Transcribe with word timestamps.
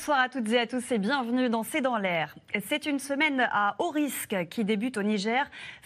Bonsoir 0.00 0.20
à 0.20 0.30
toutes 0.30 0.48
et 0.48 0.58
à 0.58 0.66
tous 0.66 0.92
et 0.92 0.98
bienvenue 0.98 1.50
dans 1.50 1.62
C'est 1.62 1.82
dans 1.82 1.98
l'air. 1.98 2.34
C'est 2.66 2.86
une 2.86 2.98
semaine 2.98 3.46
à 3.52 3.76
haut 3.78 3.90
risque 3.90 4.34
qui 4.48 4.64
débute 4.64 4.96
au 4.96 5.02
Niger, 5.02 5.44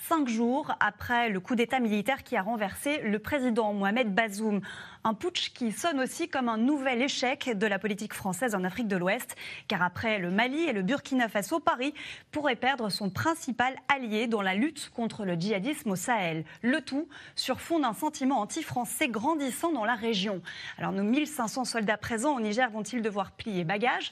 cinq 0.08 0.28
jours 0.28 0.70
après 0.78 1.30
le 1.30 1.40
coup 1.40 1.56
d'État 1.56 1.80
militaire 1.80 2.22
qui 2.22 2.36
a 2.36 2.42
renversé 2.42 3.00
le 3.02 3.18
président 3.18 3.72
Mohamed 3.72 4.14
Bazoum. 4.14 4.60
Un 5.02 5.14
putsch 5.14 5.52
qui 5.52 5.72
sonne 5.72 6.00
aussi 6.00 6.28
comme 6.28 6.48
un 6.48 6.56
nouvel 6.56 7.02
échec 7.02 7.58
de 7.58 7.66
la 7.66 7.78
politique 7.80 8.14
française 8.14 8.54
en 8.54 8.62
Afrique 8.62 8.86
de 8.86 8.96
l'Ouest, 8.96 9.34
car 9.66 9.82
après 9.82 10.18
le 10.18 10.30
Mali 10.30 10.62
et 10.62 10.72
le 10.72 10.82
Burkina 10.82 11.28
Faso, 11.28 11.58
Paris 11.58 11.92
pourrait 12.30 12.56
perdre 12.56 12.88
son 12.90 13.10
principal 13.10 13.74
allié 13.94 14.28
dans 14.28 14.40
la 14.42 14.54
lutte 14.54 14.90
contre 14.94 15.24
le 15.24 15.34
djihadisme 15.34 15.90
au 15.90 15.96
Sahel. 15.96 16.44
Le 16.62 16.80
tout 16.80 17.08
sur 17.34 17.60
fond 17.60 17.80
d'un 17.80 17.92
sentiment 17.92 18.38
anti-français 18.38 19.08
grandissant 19.08 19.72
dans 19.72 19.84
la 19.84 19.94
région. 19.94 20.40
Alors 20.78 20.92
nos 20.92 21.02
1500 21.02 21.64
soldats 21.64 21.98
présents 21.98 22.36
au 22.36 22.40
Niger 22.40 22.70
vont-ils 22.70 23.02
devoir 23.02 23.32
plier 23.32 23.64
bagages 23.64 24.03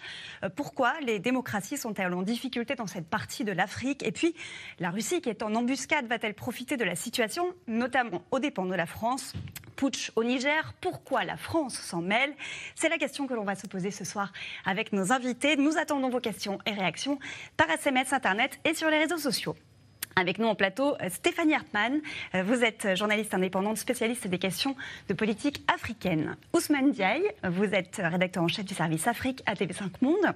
euh, 0.42 0.48
Pourquoi 0.54 0.94
les 1.00 1.18
démocraties 1.18 1.76
sont-elles 1.76 2.12
en 2.12 2.22
difficulté 2.22 2.74
dans 2.74 2.86
cette 2.86 3.08
partie 3.08 3.44
de 3.44 3.52
l'Afrique? 3.52 4.02
Et 4.02 4.12
puis 4.12 4.34
la 4.78 4.90
Russie 4.90 5.20
qui 5.20 5.28
est 5.28 5.42
en 5.42 5.54
embuscade 5.54 6.06
va-t-elle 6.06 6.34
profiter 6.34 6.76
de 6.76 6.84
la 6.84 6.94
situation, 6.94 7.54
notamment 7.66 8.22
aux 8.30 8.38
dépens 8.38 8.66
de 8.66 8.74
la 8.74 8.86
France? 8.86 9.32
Putsch 9.76 10.12
au 10.16 10.24
Niger, 10.24 10.74
pourquoi 10.80 11.24
la 11.24 11.36
France 11.36 11.74
s'en 11.74 12.02
mêle? 12.02 12.34
C'est 12.74 12.88
la 12.88 12.98
question 12.98 13.26
que 13.26 13.34
l'on 13.34 13.44
va 13.44 13.54
se 13.54 13.66
poser 13.66 13.90
ce 13.90 14.04
soir 14.04 14.32
avec 14.64 14.92
nos 14.92 15.12
invités. 15.12 15.56
Nous 15.56 15.76
attendons 15.78 16.10
vos 16.10 16.20
questions 16.20 16.58
et 16.66 16.72
réactions 16.72 17.18
par 17.56 17.70
SMS, 17.70 18.12
Internet 18.12 18.60
et 18.64 18.74
sur 18.74 18.90
les 18.90 18.98
réseaux 18.98 19.18
sociaux. 19.18 19.56
Avec 20.16 20.38
nous 20.38 20.46
en 20.46 20.54
plateau, 20.54 20.96
Stéphanie 21.08 21.54
Hartmann. 21.54 22.00
Vous 22.34 22.64
êtes 22.64 22.96
journaliste 22.96 23.34
indépendante, 23.34 23.78
spécialiste 23.78 24.26
des 24.26 24.38
questions 24.38 24.76
de 25.08 25.14
politique 25.14 25.64
africaine. 25.72 26.36
Ousmane 26.52 26.92
Diaye, 26.92 27.30
vous 27.48 27.64
êtes 27.64 28.00
rédacteur 28.02 28.42
en 28.42 28.48
chef 28.48 28.64
du 28.64 28.74
service 28.74 29.06
Afrique 29.06 29.42
à 29.46 29.54
TV5 29.54 29.90
Monde. 30.02 30.34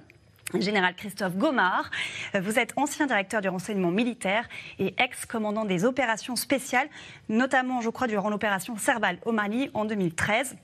Général 0.55 0.95
Christophe 0.95 1.37
Gomard, 1.37 1.91
vous 2.35 2.59
êtes 2.59 2.73
ancien 2.77 3.07
directeur 3.07 3.41
du 3.41 3.49
renseignement 3.49 3.91
militaire 3.91 4.49
et 4.79 4.95
ex-commandant 4.97 5.65
des 5.65 5.85
opérations 5.85 6.37
spéciales, 6.37 6.89
notamment, 7.29 7.81
je 7.81 7.91
crois, 7.91 8.07
durant 8.07 8.31
l'opération 8.31 8.77
Serval 8.77 9.19
au 9.25 9.33
Mali 9.33 9.71
en 9.75 9.85
2013. 9.85 10.57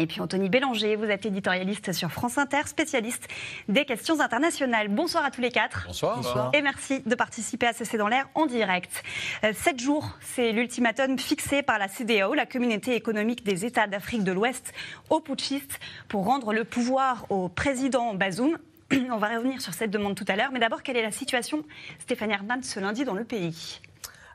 Et 0.00 0.06
puis 0.06 0.20
Anthony 0.20 0.48
Bélanger, 0.48 0.94
vous 0.94 1.06
êtes 1.06 1.26
éditorialiste 1.26 1.92
sur 1.92 2.12
France 2.12 2.38
Inter, 2.38 2.62
spécialiste 2.66 3.26
des 3.68 3.84
questions 3.84 4.20
internationales. 4.20 4.86
Bonsoir 4.86 5.24
à 5.24 5.32
tous 5.32 5.40
les 5.40 5.50
quatre. 5.50 5.86
Bonsoir. 5.88 6.52
Et 6.54 6.62
merci 6.62 7.00
de 7.04 7.14
participer 7.16 7.66
à 7.66 7.72
CC 7.72 7.98
dans 7.98 8.06
l'air 8.06 8.28
en 8.36 8.46
direct. 8.46 9.02
Euh, 9.42 9.52
sept 9.52 9.80
jours, 9.80 10.16
c'est 10.20 10.52
l'ultimatum 10.52 11.18
fixé 11.18 11.64
par 11.64 11.80
la 11.80 11.88
CDAO, 11.88 12.34
la 12.34 12.46
communauté 12.46 12.94
économique 12.94 13.42
des 13.44 13.64
États 13.64 13.88
d'Afrique 13.88 14.22
de 14.22 14.30
l'Ouest, 14.30 14.72
aux 15.10 15.18
putschistes 15.18 15.80
pour 16.06 16.26
rendre 16.26 16.52
le 16.52 16.62
pouvoir 16.62 17.26
au 17.28 17.48
président 17.48 18.14
Bazoum. 18.14 18.56
On 19.10 19.16
va 19.16 19.36
revenir 19.36 19.60
sur 19.60 19.74
cette 19.74 19.90
demande 19.90 20.14
tout 20.14 20.24
à 20.28 20.36
l'heure. 20.36 20.50
Mais 20.52 20.60
d'abord, 20.60 20.84
quelle 20.84 20.96
est 20.96 21.02
la 21.02 21.10
situation, 21.10 21.64
Stéphanie 21.98 22.34
Herman, 22.34 22.62
ce 22.62 22.78
lundi 22.78 23.04
dans 23.04 23.14
le 23.14 23.24
pays? 23.24 23.80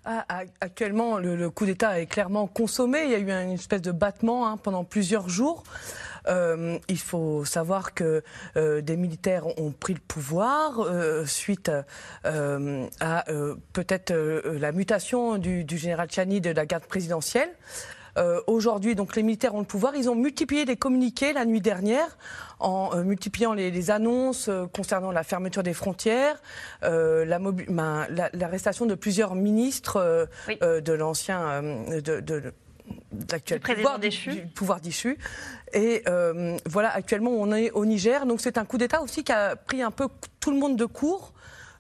Ah, 0.06 0.26
actuellement, 0.60 1.18
le, 1.18 1.50
coup 1.50 1.66
d'État 1.66 2.00
est 2.00 2.08
clairement 2.08 2.48
consommé. 2.48 3.04
Il 3.06 3.12
y 3.12 3.16
a 3.16 3.20
eu 3.20 3.30
une 3.30 3.52
espèce 3.52 3.82
de 3.82 3.92
battement 3.92 4.48
hein, 4.48 4.58
pendant 4.58 4.84
plusieurs 4.84 5.30
jours. 5.30 5.64
Euh, 6.28 6.78
il 6.88 7.00
faut 7.00 7.44
savoir 7.46 7.94
que 7.94 8.24
euh, 8.56 8.82
des 8.82 8.96
militaires 8.96 9.48
ont 9.60 9.72
pris 9.72 9.94
le 9.94 10.00
pouvoir 10.00 10.80
euh, 10.80 11.26
suite 11.26 11.72
à 12.24 13.26
peut-être 13.74 14.14
la 14.14 14.72
mutation 14.72 15.38
du, 15.38 15.64
du, 15.64 15.78
général 15.78 16.10
Chani 16.12 16.42
de 16.42 16.52
la 16.52 16.66
garde 16.66 16.86
présidentielle. 16.86 17.50
Aujourd'hui, 18.48 18.96
donc 18.96 19.16
les 19.16 19.24
militaires 19.24 19.56
ont 19.56 19.60
le 19.60 19.66
pouvoir. 19.66 19.96
Ils 19.96 20.10
ont 20.10 20.16
multiplié 20.16 20.66
les 20.66 20.78
communiqués 20.78 21.34
la 21.34 21.46
nuit 21.46 21.62
dernière 21.62 22.18
en 22.60 22.92
euh, 22.94 23.04
multipliant 23.04 23.54
les, 23.54 23.92
annonces 23.92 24.48
euh, 24.48 24.66
concernant 24.68 25.12
la 25.12 25.24
fermeture 25.24 25.64
des 25.64 25.74
frontières, 25.74 26.42
euh, 26.84 27.26
l'arrestation 27.26 28.86
de 28.86 28.96
plusieurs 28.96 29.36
ministres 29.36 30.28
de 30.62 30.94
l'ancien 30.94 31.62
de, 31.62 32.20
de 32.20 32.54
d'actuel 33.12 33.62
pouvoir 33.62 33.98
déchu. 33.98 34.32
Du, 34.32 34.42
pouvoir 34.48 34.82
déchu. 34.82 35.18
Et 35.74 36.04
voilà, 36.66 36.90
actuellement, 36.94 37.32
on 37.32 37.52
est 37.54 37.72
au 37.72 37.86
Niger. 37.86 38.26
Donc, 38.26 38.42
c'est 38.42 38.58
un 38.58 38.66
coup 38.66 38.78
d'État 38.78 39.02
aussi 39.02 39.24
qui 39.24 39.32
a 39.32 39.56
pris 39.56 39.82
un 39.82 39.92
peu 39.92 40.08
tout 40.40 40.52
le 40.52 40.58
monde 40.58 40.78
de 40.78 40.86
court. 40.86 41.34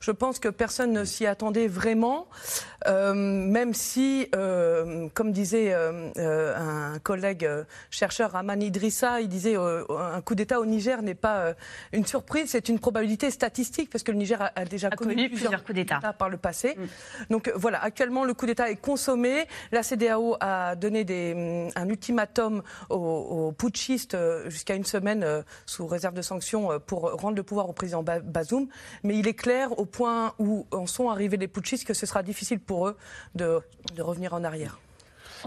Je 0.04 0.12
pense 0.12 0.38
que 0.38 0.50
personne 0.50 0.92
ne 0.92 1.06
s'y 1.06 1.26
attendait 1.26 1.68
vraiment, 1.68 2.28
euh, 2.28 2.73
même 2.92 3.74
si, 3.74 4.28
euh, 4.36 5.08
comme 5.14 5.32
disait 5.32 5.74
euh, 5.74 6.56
un 6.96 7.00
collègue 7.00 7.48
chercheur, 7.90 8.32
Raman 8.32 8.62
Idrissa, 8.62 9.22
il 9.22 9.28
disait 9.28 9.56
un 9.56 10.22
coup 10.22 10.36
d'État 10.36 10.60
au 10.60 10.66
Niger 10.66 11.02
n'est 11.02 11.16
pas 11.16 11.54
une 11.92 12.06
surprise, 12.06 12.50
c'est 12.50 12.70
une 12.70 12.80
probabilité 12.80 13.32
statistique, 13.32 13.90
parce 13.90 14.04
que 14.04 14.12
le 14.12 14.18
Niger 14.18 14.52
a, 14.56 14.66
déjà 14.66 14.90
connu, 14.90 15.30
plusieurs, 15.30 15.64
coups 15.64 15.76
d'État 15.76 16.14
par 16.18 16.30
le 16.30 16.38
passé. 16.38 16.76
Mm. 16.78 16.84
Donc 17.30 17.52
voilà, 17.56 17.84
actuellement, 17.84 18.24
le 18.24 18.34
coup 18.34 18.46
d'État 18.46 18.70
est 18.70 18.76
consommé. 18.76 19.46
La 19.72 19.84
CDAO 19.84 20.36
a 20.40 20.76
donné 20.76 21.04
des, 21.04 21.70
un 21.76 21.90
ultimatum 21.90 22.64
aux, 22.90 23.52
putschistes 23.58 24.18
jusqu'à 24.48 24.76
une 24.76 24.86
semaine 24.86 25.44
sous 25.66 25.88
réserve 25.88 26.14
de 26.14 26.22
sanctions 26.22 26.80
pour 26.86 27.12
rendre 27.14 27.36
le 27.36 27.44
pouvoir 27.44 27.70
au 27.70 27.74
président 27.74 28.04
Bazoum. 28.04 28.68
Mais 29.04 29.18
il 29.18 29.28
est 29.28 29.34
clair, 29.34 29.78
au 29.80 29.86
point 29.86 30.34
où 30.40 30.66
en 30.72 30.88
sont 30.88 31.10
arrivés 31.10 31.38
les 31.38 31.48
putschistes 31.48 31.86
que 31.86 31.94
ce 31.94 32.06
sera 32.06 32.24
difficile 32.24 32.60
pour 32.60 32.73
eux 32.88 32.98
de, 33.36 33.62
de 33.96 34.02
revenir 34.02 34.34
en 34.34 34.44
arrière. 34.44 34.80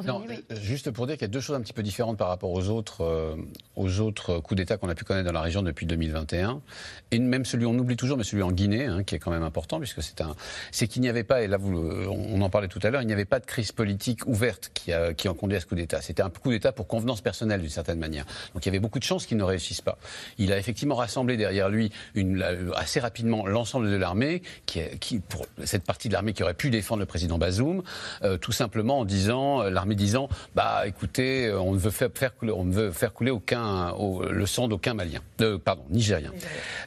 Non, 0.05 0.23
euh, 0.29 0.57
juste 0.61 0.91
pour 0.91 1.07
dire 1.07 1.17
qu'il 1.17 1.23
y 1.23 1.31
a 1.31 1.33
deux 1.33 1.41
choses 1.41 1.57
un 1.57 1.61
petit 1.61 1.73
peu 1.73 1.83
différentes 1.83 2.19
par 2.19 2.29
rapport 2.29 2.53
aux 2.53 2.69
autres, 2.69 3.03
euh, 3.03 3.37
aux 3.77 4.01
autres 4.01 4.39
coups 4.41 4.59
d'État 4.59 4.77
qu'on 4.77 4.89
a 4.89 4.95
pu 4.95 5.05
connaître 5.05 5.27
dans 5.27 5.33
la 5.33 5.41
région 5.41 5.63
depuis 5.63 5.87
2021. 5.87 6.61
Et 7.11 7.19
même 7.19 7.45
celui, 7.45 7.67
on 7.67 7.75
oublie 7.79 7.97
toujours, 7.97 8.17
mais 8.17 8.25
celui 8.25 8.43
en 8.43 8.53
Guinée, 8.53 8.87
hein, 8.87 9.05
qui 9.05 9.15
est 9.15 9.19
quand 9.19 9.31
même 9.31 9.43
important, 9.43 9.79
puisque 9.79 10.03
c'est 10.03 10.21
un, 10.21 10.35
c'est 10.71 10.89
qu'il 10.89 11.03
n'y 11.03 11.09
avait 11.09 11.25
pas, 11.25 11.43
et 11.43 11.47
là 11.47 11.57
vous, 11.57 11.77
on 11.77 12.41
en 12.41 12.51
parlait 12.51 12.69
tout 12.69 12.81
à 12.83 12.91
l'heure, 12.91 13.03
il 13.03 13.07
n'y 13.07 13.13
avait 13.13 13.25
pas 13.25 13.41
de 13.41 13.47
crise 13.47 13.73
politique 13.73 14.27
ouverte 14.27 14.71
qui, 14.75 14.93
a, 14.93 15.15
qui 15.15 15.29
en 15.29 15.35
conduit 15.35 15.57
à 15.57 15.61
ce 15.61 15.67
coup 15.67 15.75
d'État. 15.75 16.01
C'était 16.01 16.23
un 16.23 16.31
coup 16.31 16.51
d'État 16.51 16.73
pour 16.73 16.87
convenance 16.87 17.21
personnelle 17.21 17.61
d'une 17.61 17.71
certaine 17.71 17.99
manière. 17.99 18.25
Donc 18.55 18.65
il 18.65 18.69
y 18.69 18.71
avait 18.71 18.81
beaucoup 18.81 18.99
de 18.99 19.05
chances 19.05 19.27
qu'il 19.27 19.37
ne 19.37 19.45
réussisse 19.45 19.81
pas. 19.81 19.99
Il 20.39 20.53
a 20.53 20.59
effectivement 20.59 20.95
rassemblé 20.95 21.37
derrière 21.37 21.69
lui 21.69 21.91
une, 22.15 22.45
assez 22.75 23.01
rapidement 23.01 23.47
l'ensemble 23.47 23.91
de 23.91 23.97
l'armée, 23.97 24.43
qui, 24.67 24.81
qui, 25.01 25.21
pour 25.21 25.47
cette 25.65 25.85
partie 25.85 26.09
de 26.09 26.13
l'armée 26.13 26.33
qui 26.33 26.43
aurait 26.43 26.55
pu 26.55 26.71
défendre 26.71 27.01
le 27.01 27.07
président 27.07 27.39
Bazoum, 27.39 27.83
euh, 28.23 28.37
tout 28.37 28.53
simplement 28.53 29.01
en 29.01 29.05
disant 29.05 29.63
l'armée 29.87 29.95
disant 29.95 30.29
bah 30.55 30.83
écoutez, 30.87 31.53
on 31.53 31.73
ne 31.73 31.79
veut 31.79 31.91
faire, 31.91 32.11
couler, 32.37 32.53
on 32.53 32.65
ne 32.65 32.73
veut 32.73 32.91
faire 32.91 33.13
couler 33.13 33.31
aucun 33.31 33.95
le 34.29 34.47
sang 34.47 34.69
d'aucun 34.69 34.95
malien, 34.95 35.21
euh, 35.41 35.59
pardon, 35.59 35.85
nigérien. 35.91 36.33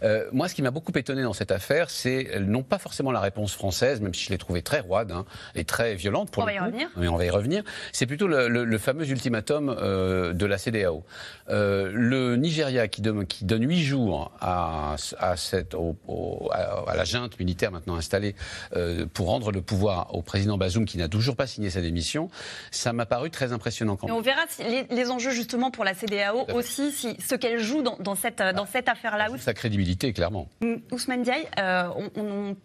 Euh, 0.03 0.25
moi, 0.31 0.47
ce 0.47 0.55
qui 0.55 0.61
m'a 0.61 0.71
beaucoup 0.71 0.91
étonné 0.95 1.23
dans 1.23 1.33
cette 1.33 1.51
affaire, 1.51 1.89
c'est 1.89 2.39
non 2.39 2.63
pas 2.63 2.77
forcément 2.77 3.11
la 3.11 3.19
réponse 3.19 3.53
française, 3.53 4.01
même 4.01 4.13
si 4.13 4.25
je 4.25 4.29
l'ai 4.29 4.37
trouvée 4.37 4.61
très 4.61 4.81
roide 4.81 5.11
hein, 5.11 5.25
et 5.55 5.63
très 5.63 5.95
violente 5.95 6.31
pour 6.31 6.43
on 6.43 6.45
le 6.45 6.53
va 6.53 6.57
y 6.57 6.59
revenir. 6.59 6.89
Mais 6.97 7.07
on 7.07 7.15
va 7.15 7.25
y 7.25 7.29
revenir. 7.29 7.63
C'est 7.91 8.05
plutôt 8.05 8.27
le, 8.27 8.77
fameux 8.77 9.09
ultimatum 9.09 9.69
euh, 9.69 10.33
de 10.33 10.45
la 10.45 10.57
CDAO. 10.57 11.03
le 11.47 12.35
Nigeria 12.35 12.87
qui, 12.87 13.01
donne, 13.01 13.25
qui 13.25 13.45
donne 13.45 13.67
huit 13.67 13.83
jours 13.83 14.31
à, 14.39 14.95
à, 15.17 15.37
cette, 15.37 15.75
à, 15.75 16.95
la 16.95 17.03
junte 17.03 17.39
militaire 17.39 17.71
maintenant 17.71 17.95
installée 17.95 18.35
pour 19.13 19.27
rendre 19.27 19.51
le 19.51 19.61
pouvoir 19.61 20.15
au 20.15 20.21
président 20.21 20.57
Bazoum 20.57 20.85
qui 20.85 20.97
n'a 20.97 21.07
toujours 21.07 21.35
pas 21.35 21.47
signé 21.47 21.69
sa 21.69 21.81
démission, 21.81 22.29
ça 22.71 22.88
m'a 22.93 23.05
paru 23.05 23.29
très 23.29 23.51
impressionnant. 23.53 23.95
Quand 23.95 24.07
Et 24.07 24.11
on 24.11 24.21
verra 24.21 24.41
si 24.47 24.63
les, 24.89 25.11
enjeux 25.11 25.31
justement 25.31 25.71
pour 25.71 25.83
la 25.83 25.93
CDAO 25.93 26.45
aussi, 26.53 26.91
si, 26.91 27.17
ce 27.19 27.35
qu'elle 27.35 27.59
joue 27.59 27.81
dans, 27.81 28.15
cette, 28.15 28.41
dans 28.55 28.65
cette 28.65 28.89
affaire-là. 28.89 29.27
Sa 29.37 29.53
crédibilité, 29.53 30.13
clairement. 30.13 30.47
Mm, 30.61 30.75
Ousmane 30.91 31.23
Diaye, 31.23 31.47
euh, 31.57 31.87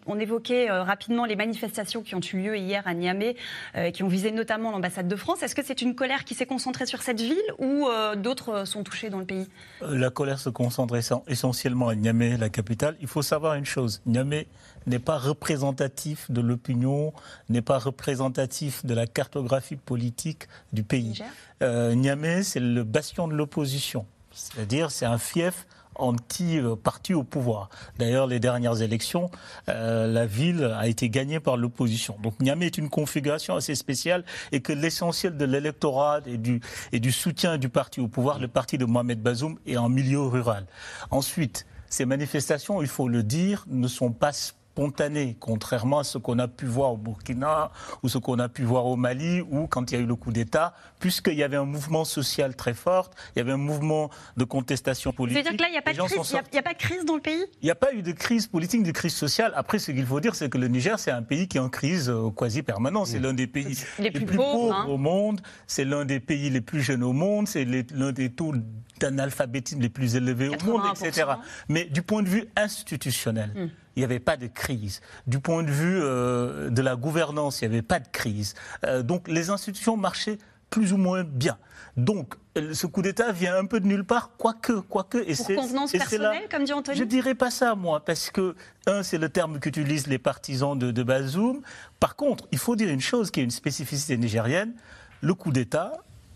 on, 0.07 0.19
évoquait 0.19 0.69
euh, 0.69 0.83
rapidement 0.83 1.25
les 1.25 1.35
manifestations 1.35 2.01
qui 2.01 2.15
ont 2.15 2.21
eu 2.33 2.37
lieu 2.37 2.57
hier 2.57 2.83
à 2.85 2.93
Niamey, 2.93 3.35
euh, 3.75 3.91
qui 3.91 4.03
ont 4.03 4.07
visé 4.07 4.31
notamment 4.31 4.71
l'ambassade 4.71 5.07
de 5.07 5.15
France. 5.15 5.43
Est-ce 5.43 5.55
que 5.55 5.63
c'est 5.63 5.81
une 5.81 5.95
colère 5.95 6.23
qui 6.23 6.35
s'est 6.35 6.45
concentrée 6.45 6.85
sur 6.85 7.01
cette 7.01 7.19
ville 7.19 7.35
ou 7.59 7.87
d'autres 8.17 8.65
sont 8.65 8.83
touchés 8.83 9.09
dans 9.09 9.19
le 9.19 9.25
pays? 9.25 9.47
La 9.81 10.09
colère 10.09 10.39
se 10.39 10.49
concentre 10.49 10.95
essentiellement 11.27 11.89
à 11.89 11.95
Niamey, 11.95 12.37
la 12.37 12.49
capitale. 12.49 12.95
Il 13.01 13.07
faut 13.07 13.21
savoir 13.21 13.55
une 13.55 13.65
chose, 13.65 14.01
Niamey 14.05 14.47
n'est 14.87 14.99
pas 14.99 15.17
représentatif 15.17 16.29
de 16.31 16.41
l'opinion, 16.41 17.13
n'est 17.49 17.61
pas 17.61 17.79
représentatif 17.79 18.85
de 18.85 18.93
la 18.93 19.07
cartographie 19.07 19.75
politique 19.75 20.47
du 20.73 20.83
pays. 20.83 21.19
Euh, 21.61 21.95
Niamey, 21.95 22.43
c'est 22.43 22.59
le 22.59 22.83
bastion 22.83 23.27
de 23.27 23.33
l'opposition. 23.33 24.05
C'est-à-dire, 24.31 24.91
c'est 24.91 25.05
un 25.05 25.17
fief 25.17 25.65
anti-parti 25.95 27.13
au 27.13 27.23
pouvoir. 27.23 27.69
D'ailleurs, 27.97 28.27
les 28.27 28.39
dernières 28.39 28.81
élections, 28.81 29.31
euh, 29.69 30.07
la 30.07 30.25
ville 30.25 30.75
a 30.77 30.87
été 30.87 31.09
gagnée 31.09 31.39
par 31.39 31.57
l'opposition. 31.57 32.17
Donc 32.21 32.39
Niamey 32.39 32.65
est 32.65 32.77
une 32.77 32.89
configuration 32.89 33.55
assez 33.55 33.75
spéciale 33.75 34.23
et 34.51 34.61
que 34.61 34.73
l'essentiel 34.73 35.37
de 35.37 35.45
l'électorat 35.45 36.19
et 36.25 36.37
du, 36.37 36.61
et 36.91 36.99
du 36.99 37.11
soutien 37.11 37.57
du 37.57 37.69
parti 37.69 38.01
au 38.01 38.07
pouvoir, 38.07 38.39
le 38.39 38.47
parti 38.47 38.77
de 38.77 38.85
Mohamed 38.85 39.21
Bazoum, 39.21 39.57
est 39.65 39.77
en 39.77 39.89
milieu 39.89 40.21
rural. 40.21 40.65
Ensuite, 41.11 41.65
ces 41.89 42.05
manifestations, 42.05 42.81
il 42.81 42.87
faut 42.87 43.07
le 43.07 43.23
dire, 43.23 43.65
ne 43.67 43.87
sont 43.87 44.11
pas 44.11 44.33
spontané, 44.75 45.37
contrairement 45.39 45.99
à 45.99 46.03
ce 46.03 46.17
qu'on 46.17 46.37
a 46.37 46.49
pu 46.49 46.65
voir 46.65 46.91
au 46.91 46.97
Burkina 46.97 47.71
ou 48.03 48.09
ce 48.09 48.17
qu'on 48.17 48.39
a 48.39 48.49
pu 48.49 48.63
voir 48.63 48.85
au 48.87 48.97
Mali 48.97 49.39
ou 49.39 49.67
quand 49.67 49.89
il 49.89 49.95
y 49.95 49.97
a 49.97 50.01
eu 50.01 50.05
le 50.05 50.15
coup 50.15 50.33
d'État, 50.33 50.73
puisqu'il 50.99 51.35
y 51.35 51.43
avait 51.43 51.55
un 51.55 51.63
mouvement 51.63 52.03
social 52.03 52.57
très 52.57 52.73
fort, 52.73 53.09
il 53.35 53.39
y 53.39 53.41
avait 53.41 53.53
un 53.53 53.57
mouvement 53.57 54.09
de 54.35 54.43
contestation 54.43 55.13
politique. 55.13 55.43
C'est-à-dire 55.43 55.57
que 55.57 55.63
là, 55.63 55.69
il 55.69 55.71
n'y 55.71 55.77
a, 55.77 55.81
pas 55.81 55.93
de 55.93 55.97
crise, 55.97 56.35
il 56.51 56.55
y 56.55 56.59
a 56.59 56.61
pas 56.61 56.73
de 56.73 56.77
crise 56.77 57.05
dans 57.05 57.15
le 57.15 57.21
pays? 57.21 57.45
Il 57.61 57.65
n'y 57.65 57.71
a 57.71 57.75
pas 57.75 57.93
eu 57.93 58.01
de 58.01 58.11
crise 58.11 58.47
politique, 58.47 58.83
de 58.83 58.91
crise 58.91 59.13
sociale. 59.13 59.53
Après, 59.55 59.79
ce 59.79 59.91
qu'il 59.91 60.05
faut 60.05 60.19
dire, 60.19 60.35
c'est 60.35 60.49
que 60.49 60.57
le 60.57 60.67
Niger, 60.67 60.99
c'est 60.99 61.11
un 61.11 61.23
pays 61.23 61.47
qui 61.47 61.55
est 61.55 61.61
en 61.61 61.69
crise 61.69 62.09
euh, 62.09 62.29
quasi 62.31 62.61
permanente. 62.61 63.07
C'est 63.07 63.19
l'un 63.19 63.33
des 63.33 63.47
pays 63.47 63.77
les, 63.99 64.11
plus, 64.11 64.25
pauvres, 64.25 64.73
hein. 64.73 64.87
au 64.89 64.97
monde, 64.97 65.39
c'est 65.67 65.85
l'un 65.85 66.03
des 66.03 66.19
pays 66.19 66.49
les 66.49 66.61
plus 66.61 66.81
jeunes 66.81 67.03
au 67.03 67.13
monde, 67.13 67.47
c'est 67.47 67.63
l'un 67.63 68.11
des 68.11 68.29
taux 68.29 68.53
d'analphabétisme 68.99 69.79
les 69.79 69.89
plus 69.89 70.17
élevés 70.17 70.49
au 70.49 70.65
monde, 70.65 70.81
etc. 70.91 71.27
Mais 71.69 71.85
du 71.85 72.01
point 72.01 72.23
de 72.23 72.29
vue 72.29 72.45
institutionnel, 72.57 73.51
hmm 73.55 73.67
il 73.95 73.99
n'y 73.99 74.03
avait 74.05 74.19
pas 74.19 74.37
de 74.37 74.47
crise. 74.47 75.01
Du 75.27 75.39
point 75.39 75.63
de 75.63 75.71
vue 75.71 75.99
euh, 76.01 76.69
de 76.69 76.81
la 76.81 76.95
gouvernance, 76.95 77.61
il 77.61 77.69
n'y 77.69 77.75
avait 77.75 77.81
pas 77.81 77.99
de 77.99 78.07
crise. 78.11 78.53
Euh, 78.85 79.03
donc 79.03 79.27
les 79.27 79.49
institutions 79.49 79.97
marchaient 79.97 80.37
plus 80.69 80.93
ou 80.93 80.97
moins 80.97 81.23
bien. 81.23 81.57
Donc, 81.95 82.35
ce 82.73 82.87
coup 82.87 83.01
d'État 83.01 83.31
vient 83.31 83.55
un 83.57 83.65
peu 83.65 83.79
de 83.79 83.87
nulle 83.87 84.03
part, 84.03 84.31
quoique, 84.37 84.73
quoique. 84.73 85.17
Et 85.19 85.35
Pour 85.35 85.47
convenance 85.55 85.93
personnelle, 85.93 86.49
comme 86.51 86.65
dit 86.65 86.73
Anthony 86.73 86.97
Je 86.97 87.03
dirais 87.05 87.35
pas 87.35 87.49
ça, 87.49 87.75
moi, 87.75 88.03
parce 88.03 88.29
que, 88.29 88.55
un, 88.85 89.01
c'est 89.01 89.17
le 89.17 89.29
terme 89.29 89.59
qu'utilisent 89.59 90.07
les 90.07 90.17
partisans 90.17 90.77
de, 90.77 90.91
de 90.91 91.03
Bazoum. 91.03 91.61
Par 92.01 92.17
contre, 92.17 92.47
il 92.51 92.57
faut 92.57 92.75
dire 92.75 92.89
une 92.89 92.99
chose 92.99 93.31
qui 93.31 93.39
est 93.39 93.43
une 93.43 93.51
spécificité 93.51 94.17
nigérienne. 94.17 94.73
Le 95.21 95.33
coup 95.33 95.51
d'État, 95.51 95.93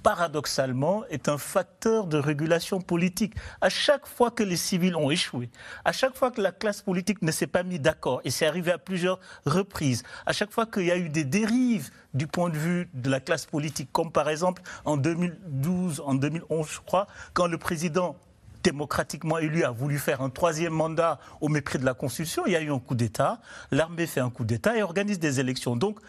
paradoxalement, 0.10 1.04
est 1.12 1.30
un 1.30 1.38
facteur 1.38 2.08
de 2.08 2.18
régulation 2.18 2.82
politique. 2.82 3.36
À 3.62 3.70
chaque 3.70 4.08
fois 4.08 4.32
que 4.32 4.42
les 4.42 4.56
civils 4.56 4.96
ont 4.96 5.12
échoué, 5.12 5.52
à 5.86 5.92
chaque 5.92 6.16
fois 6.18 6.32
que 6.32 6.42
la 6.42 6.52
classe 6.52 6.82
politique 6.82 7.22
ne 7.22 7.32
s'est 7.32 7.46
pas 7.46 7.62
mis 7.62 7.78
d'accord, 7.78 8.20
et 8.24 8.32
c'est 8.32 8.48
arrivé 8.48 8.72
à 8.72 8.80
plusieurs 8.80 9.20
reprises, 9.46 10.02
à 10.26 10.34
chaque 10.34 10.50
fois 10.52 10.66
qu'il 10.66 10.86
y 10.86 10.92
a 10.92 10.98
eu 10.98 11.10
des 11.10 11.26
dérives 11.26 11.92
du 12.16 12.26
point 12.26 12.50
de 12.50 12.58
vue 12.58 12.90
de 12.96 13.08
la 13.08 13.20
classe 13.20 13.46
politique, 13.46 13.92
comme 13.92 14.12
par 14.12 14.30
exemple 14.30 14.64
en 14.84 14.98
2012, 14.98 16.02
en 16.04 16.16
2011, 16.16 16.68
je 16.68 16.80
crois, 16.80 17.06
quand 17.36 17.46
le 17.46 17.60
président 17.60 18.16
démocratiquement 18.64 19.38
élu 19.38 19.64
a 19.64 19.70
voulu 19.70 20.00
faire 20.00 20.22
un 20.22 20.32
troisième 20.32 20.74
mandat 20.74 21.20
au 21.40 21.50
mépris 21.50 21.78
de 21.78 21.86
la 21.86 21.94
Constitution, 21.94 22.42
il 22.48 22.54
y 22.54 22.56
a 22.56 22.62
eu 22.62 22.72
un 22.72 22.80
coup 22.80 22.96
d'État, 22.96 23.42
l'armée 23.70 24.08
fait 24.08 24.22
un 24.22 24.32
coup 24.32 24.44
d'État 24.44 24.76
et 24.76 24.82
organise 24.82 25.20
des 25.20 25.40
élections. 25.40 25.76
Donc, 25.76 26.00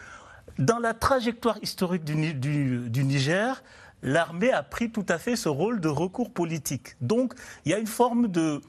dans 0.57 0.79
la 0.79 0.93
trajectoire 0.93 1.57
historique 1.61 2.03
du, 2.03 2.33
du 2.33 3.03
Niger, 3.03 3.61
l'armée 4.03 4.51
a 4.51 4.63
pris 4.63 4.91
tout 4.91 5.05
à 5.09 5.17
fait 5.17 5.35
ce 5.35 5.49
rôle 5.49 5.79
de 5.79 5.87
recours 5.87 6.31
politique. 6.31 6.95
Donc, 7.01 7.33
il 7.65 7.71
y 7.71 7.75
a 7.75 7.79
une 7.79 7.87
forme 7.87 8.27
de... 8.27 8.61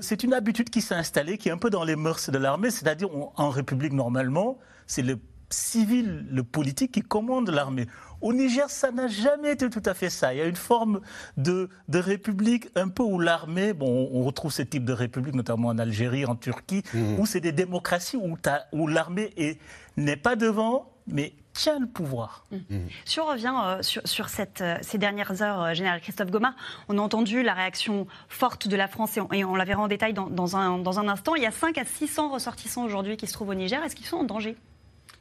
c'est 0.00 0.22
une 0.22 0.34
habitude 0.34 0.70
qui 0.70 0.80
s'est 0.80 0.94
installée, 0.94 1.38
qui 1.38 1.48
est 1.48 1.52
un 1.52 1.58
peu 1.58 1.70
dans 1.70 1.84
les 1.84 1.96
mœurs 1.96 2.30
de 2.30 2.38
l'armée, 2.38 2.70
c'est-à-dire 2.70 3.08
en 3.36 3.50
République, 3.50 3.92
normalement, 3.92 4.58
c'est 4.86 5.02
le 5.02 5.18
civil, 5.52 6.26
le 6.30 6.42
politique 6.42 6.92
qui 6.92 7.02
commande 7.02 7.50
l'armée. 7.50 7.86
Au 8.20 8.32
Niger, 8.32 8.68
ça 8.68 8.92
n'a 8.92 9.08
jamais 9.08 9.52
été 9.52 9.68
tout 9.70 9.82
à 9.84 9.94
fait 9.94 10.10
ça. 10.10 10.34
Il 10.34 10.38
y 10.38 10.40
a 10.40 10.46
une 10.46 10.56
forme 10.56 11.00
de, 11.36 11.68
république 11.92 12.68
un 12.76 12.88
peu 12.88 13.02
où 13.02 13.18
l'armée, 13.18 13.72
bon, 13.72 14.08
on 14.12 14.22
retrouve 14.24 14.52
ce 14.52 14.62
type 14.62 14.84
de 14.84 14.92
république 14.92 15.34
notamment 15.34 15.68
en 15.68 15.78
Algérie, 15.78 16.26
en 16.26 16.36
Turquie, 16.36 16.82
mmh. 16.92 17.18
où 17.18 17.26
c'est 17.26 17.40
des 17.40 17.52
démocraties 17.52 18.16
où, 18.16 18.36
où 18.72 18.86
l'armée 18.86 19.58
n'est 19.96 20.16
pas 20.16 20.36
devant, 20.36 20.92
mais 21.06 21.32
tient 21.52 21.78
le 21.78 21.86
pouvoir. 21.86 22.44
Mmh. 22.50 22.56
Mmh. 22.70 22.78
Si 23.04 23.20
on 23.20 23.26
revient 23.26 23.54
euh, 23.64 23.82
sur, 23.82 24.28
cette, 24.28 24.60
euh, 24.60 24.76
ces 24.82 24.98
dernières 24.98 25.42
heures, 25.42 25.62
euh, 25.62 25.74
Général 25.74 26.00
Christophe 26.00 26.30
Gomard, 26.30 26.54
on 26.88 26.98
a 26.98 27.00
entendu 27.00 27.42
la 27.42 27.54
réaction 27.54 28.06
forte 28.28 28.68
de 28.68 28.76
la 28.76 28.88
France 28.88 29.18
et 29.32 29.44
on, 29.44 29.54
la 29.54 29.64
verra 29.64 29.82
en 29.82 29.88
détail 29.88 30.14
dans, 30.14 30.56
un, 30.56 30.78
dans 30.78 30.98
un 30.98 31.08
instant. 31.08 31.34
Il 31.34 31.42
y 31.42 31.46
a 31.46 31.50
5 31.50 31.76
à 31.78 31.84
600 31.84 32.30
ressortissants 32.30 32.84
aujourd'hui 32.84 33.16
qui 33.16 33.26
se 33.26 33.32
trouvent 33.32 33.50
au 33.50 33.54
Niger. 33.54 33.82
Est-ce 33.82 33.96
qu'ils 33.96 34.06
sont 34.06 34.18
en 34.18 34.24
danger? 34.24 34.56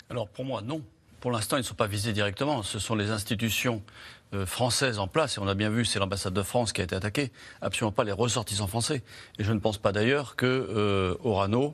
Alors 0.09 0.27
pour 0.27 0.45
moi, 0.45 0.61
non. 0.61 0.81
Pour 1.19 1.31
l'instant, 1.31 1.57
ils 1.57 1.61
ne 1.61 1.65
sont 1.65 1.75
pas 1.75 1.87
visés 1.87 2.13
directement. 2.13 2.63
Ce 2.63 2.79
sont 2.79 2.95
les 2.95 3.11
institutions 3.11 3.83
françaises 4.45 4.99
en 4.99 5.07
place, 5.07 5.35
et 5.35 5.39
on 5.41 5.47
a 5.47 5.55
bien 5.55 5.69
vu, 5.69 5.83
c'est 5.83 5.99
l'ambassade 5.99 6.33
de 6.33 6.43
France 6.43 6.71
qui 6.71 6.79
a 6.81 6.83
été 6.83 6.95
attaquée, 6.95 7.31
absolument 7.61 7.91
pas 7.91 8.03
les 8.05 8.13
ressortissants 8.13 8.67
français. 8.67 9.03
Et 9.37 9.43
je 9.43 9.51
ne 9.51 9.59
pense 9.59 9.79
pas 9.79 9.91
d'ailleurs 9.91 10.37
que 10.37 11.17
Orano 11.23 11.73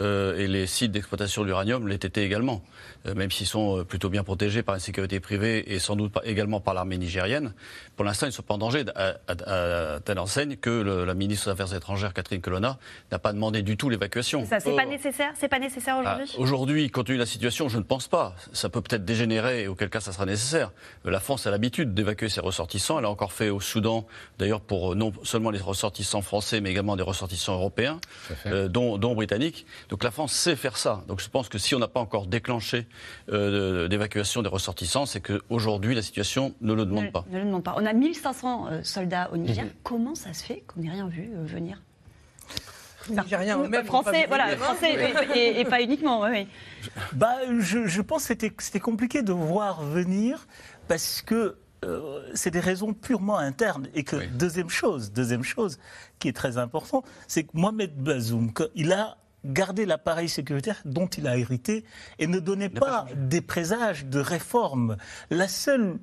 euh, 0.00 0.36
et 0.36 0.48
les 0.48 0.66
sites 0.66 0.90
d'exploitation 0.90 1.42
de 1.42 1.46
l'uranium 1.46 1.86
l'étaient 1.86 2.24
également, 2.24 2.62
euh, 3.06 3.14
même 3.14 3.30
s'ils 3.30 3.46
sont 3.46 3.78
euh, 3.78 3.84
plutôt 3.84 4.08
bien 4.08 4.24
protégés 4.24 4.62
par 4.62 4.74
la 4.74 4.80
sécurité 4.80 5.20
privée 5.20 5.72
et 5.72 5.78
sans 5.78 5.94
doute 5.94 6.12
également 6.24 6.60
par 6.60 6.74
l'armée 6.74 6.98
nigérienne. 6.98 7.54
Pour 7.94 8.04
l'instant, 8.04 8.26
ils 8.26 8.30
ne 8.30 8.34
sont 8.34 8.42
pas 8.42 8.54
en 8.54 8.58
danger, 8.58 8.84
à, 8.96 10.00
telle 10.04 10.18
enseigne 10.18 10.56
que 10.56 10.70
la 11.04 11.14
ministre 11.14 11.46
des 11.46 11.52
Affaires 11.52 11.74
étrangères, 11.74 12.12
Catherine 12.12 12.40
Colonna, 12.40 12.78
n'a 13.12 13.18
pas 13.20 13.32
demandé 13.32 13.62
du 13.62 13.76
tout 13.76 13.88
l'évacuation. 13.88 14.44
Ça, 14.46 14.58
c'est 14.58 14.74
pas 14.74 14.86
nécessaire? 14.86 15.32
C'est 15.38 15.48
pas 15.48 15.60
nécessaire 15.60 15.96
ah, 15.98 16.00
aujourd'hui? 16.00 16.34
Aujourd'hui, 16.38 16.90
compte 16.90 17.06
tenu 17.06 17.16
de 17.16 17.22
la 17.22 17.26
situation, 17.26 17.68
je 17.68 17.78
ne 17.78 17.82
pense 17.84 18.08
pas. 18.08 18.34
Ça 18.52 18.68
peut 18.68 18.80
peut-être 18.80 19.04
dégénérer, 19.04 19.62
et 19.62 19.68
auquel 19.68 19.90
cas 19.90 20.00
ça 20.00 20.12
sera 20.12 20.26
nécessaire. 20.26 20.72
La 21.04 21.20
France 21.20 21.46
a 21.46 21.50
l'habitude 21.50 21.94
d'évacuer 21.94 22.28
ses 22.28 22.40
ressortissants. 22.40 22.98
Elle 22.98 23.04
a 23.04 23.10
encore 23.10 23.32
fait 23.32 23.50
au 23.50 23.60
Soudan, 23.60 24.06
d'ailleurs 24.38 24.60
pour 24.60 24.96
non 24.96 25.12
seulement 25.22 25.50
les 25.50 25.60
ressortissants 25.60 26.22
français, 26.22 26.60
mais 26.60 26.70
également 26.70 26.96
des 26.96 27.02
ressortissants 27.02 27.54
européens, 27.54 28.00
dont, 28.68 28.98
dont 28.98 29.14
britanniques. 29.14 29.66
Donc 29.94 30.02
la 30.02 30.10
France 30.10 30.32
sait 30.32 30.56
faire 30.56 30.76
ça. 30.76 31.04
Donc 31.06 31.20
je 31.20 31.28
pense 31.28 31.48
que 31.48 31.56
si 31.56 31.72
on 31.76 31.78
n'a 31.78 31.86
pas 31.86 32.00
encore 32.00 32.26
déclenché 32.26 32.88
euh, 33.28 33.86
d'évacuation 33.86 34.42
des 34.42 34.48
ressortissants, 34.48 35.06
c'est 35.06 35.20
qu'aujourd'hui 35.20 35.94
la 35.94 36.02
situation 36.02 36.52
ne 36.62 36.72
le 36.72 36.84
demande 36.84 37.12
pas. 37.12 37.24
Ne 37.30 37.38
le 37.38 37.44
demande 37.44 37.62
pas. 37.62 37.76
On 37.78 37.86
a 37.86 37.92
1500 37.92 38.66
euh, 38.66 38.80
soldats 38.82 39.30
au 39.32 39.36
Niger. 39.36 39.66
Mhm. 39.66 39.70
Comment 39.84 40.16
ça 40.16 40.32
se 40.32 40.42
fait 40.42 40.64
qu'on 40.66 40.80
n'ait 40.80 40.90
rien 40.90 41.06
vu 41.06 41.30
euh, 41.36 41.44
venir 41.44 41.80
Nigériens 43.08 43.68
même 43.68 43.84
français, 43.86 44.24
voilà, 44.26 44.56
français 44.56 44.96
et, 45.60 45.64
pas 45.64 45.80
uniquement. 45.80 46.22
Oui. 46.22 46.48
Bah, 47.12 47.36
je, 47.60 47.86
je 47.86 48.02
pense 48.02 48.26
que 48.26 48.34
c'était 48.58 48.80
compliqué 48.80 49.22
de 49.22 49.32
voir 49.32 49.84
venir 49.84 50.48
parce 50.88 51.22
que 51.22 51.56
c'est 52.32 52.50
des 52.50 52.60
raisons 52.60 52.94
purement 52.94 53.36
internes. 53.38 53.88
Et 53.94 54.02
que 54.02 54.16
deuxième 54.32 54.70
chose, 54.70 55.12
deuxième 55.12 55.44
chose 55.44 55.78
qui 56.18 56.28
est 56.28 56.32
très 56.32 56.58
important, 56.58 57.04
c'est 57.28 57.44
que 57.44 57.50
Mohamed 57.52 57.94
Bazoum, 57.94 58.50
il 58.74 58.90
a 58.92 59.18
garder 59.44 59.86
l'appareil 59.86 60.28
sécuritaire 60.28 60.80
dont 60.84 61.06
il 61.06 61.26
a 61.26 61.36
hérité 61.36 61.84
et 62.18 62.26
ne 62.26 62.38
donnait 62.38 62.68
pas 62.68 63.06
des 63.16 63.40
présages 63.40 64.06
de 64.06 64.18
réforme. 64.18 64.96
La 65.30 65.48
seule 65.48 65.98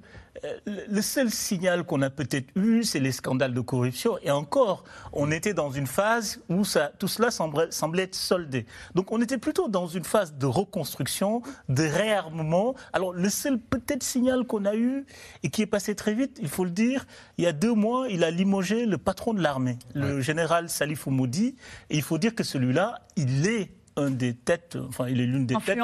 le 0.66 1.02
seul 1.02 1.30
signal 1.30 1.84
qu'on 1.84 2.02
a 2.02 2.10
peut-être 2.10 2.48
eu, 2.56 2.84
c'est 2.84 3.00
les 3.00 3.12
scandales 3.12 3.54
de 3.54 3.62
corruption. 3.62 4.18
Et 4.24 4.32
encore, 4.32 4.84
on 5.14 5.30
était 5.32 5.54
dans 5.54 5.72
une 5.72 5.88
phase 5.88 6.42
où 6.50 6.64
ça, 6.64 6.92
tout 7.00 7.08
cela 7.08 7.32
semblait, 7.32 7.68
semblait, 7.72 8.04
être 8.04 8.16
soldé. 8.16 8.66
Donc 8.96 9.12
on 9.12 9.22
était 9.22 9.38
plutôt 9.38 9.68
dans 9.68 9.88
une 9.88 10.04
phase 10.04 10.36
de 10.36 10.46
reconstruction, 10.46 11.42
de 11.70 11.84
réarmement. 11.84 12.76
Alors 12.94 13.14
le 13.14 13.30
seul 13.30 13.60
peut-être 13.60 14.04
signal 14.04 14.46
qu'on 14.46 14.66
a 14.66 14.76
eu, 14.76 15.06
et 15.44 15.50
qui 15.50 15.62
est 15.62 15.68
passé 15.68 15.96
très 15.96 16.14
vite, 16.14 16.40
il 16.42 16.48
faut 16.50 16.66
le 16.66 16.72
dire, 16.72 17.06
il 17.38 17.44
y 17.44 17.48
a 17.48 17.54
deux 17.54 17.74
mois, 17.74 18.08
il 18.10 18.24
a 18.24 18.32
limogé 18.32 18.86
le 18.86 18.98
patron 18.98 19.34
de 19.34 19.42
l'armée, 19.42 19.78
le 19.94 20.22
général 20.22 20.70
Salif 20.70 21.08
Oumoudi. 21.08 21.56
Et 21.90 21.98
il 21.98 22.04
faut 22.04 22.18
dire 22.18 22.36
que 22.36 22.44
celui-là, 22.44 23.02
il 23.16 23.48
est 23.48 23.72
un 23.98 24.10
des 24.10 24.34
têtes, 24.34 24.78
enfin 24.88 25.08
il 25.08 25.20
est 25.20 25.26
l'une 25.26 25.46
des 25.46 25.56
têtes 25.56 25.78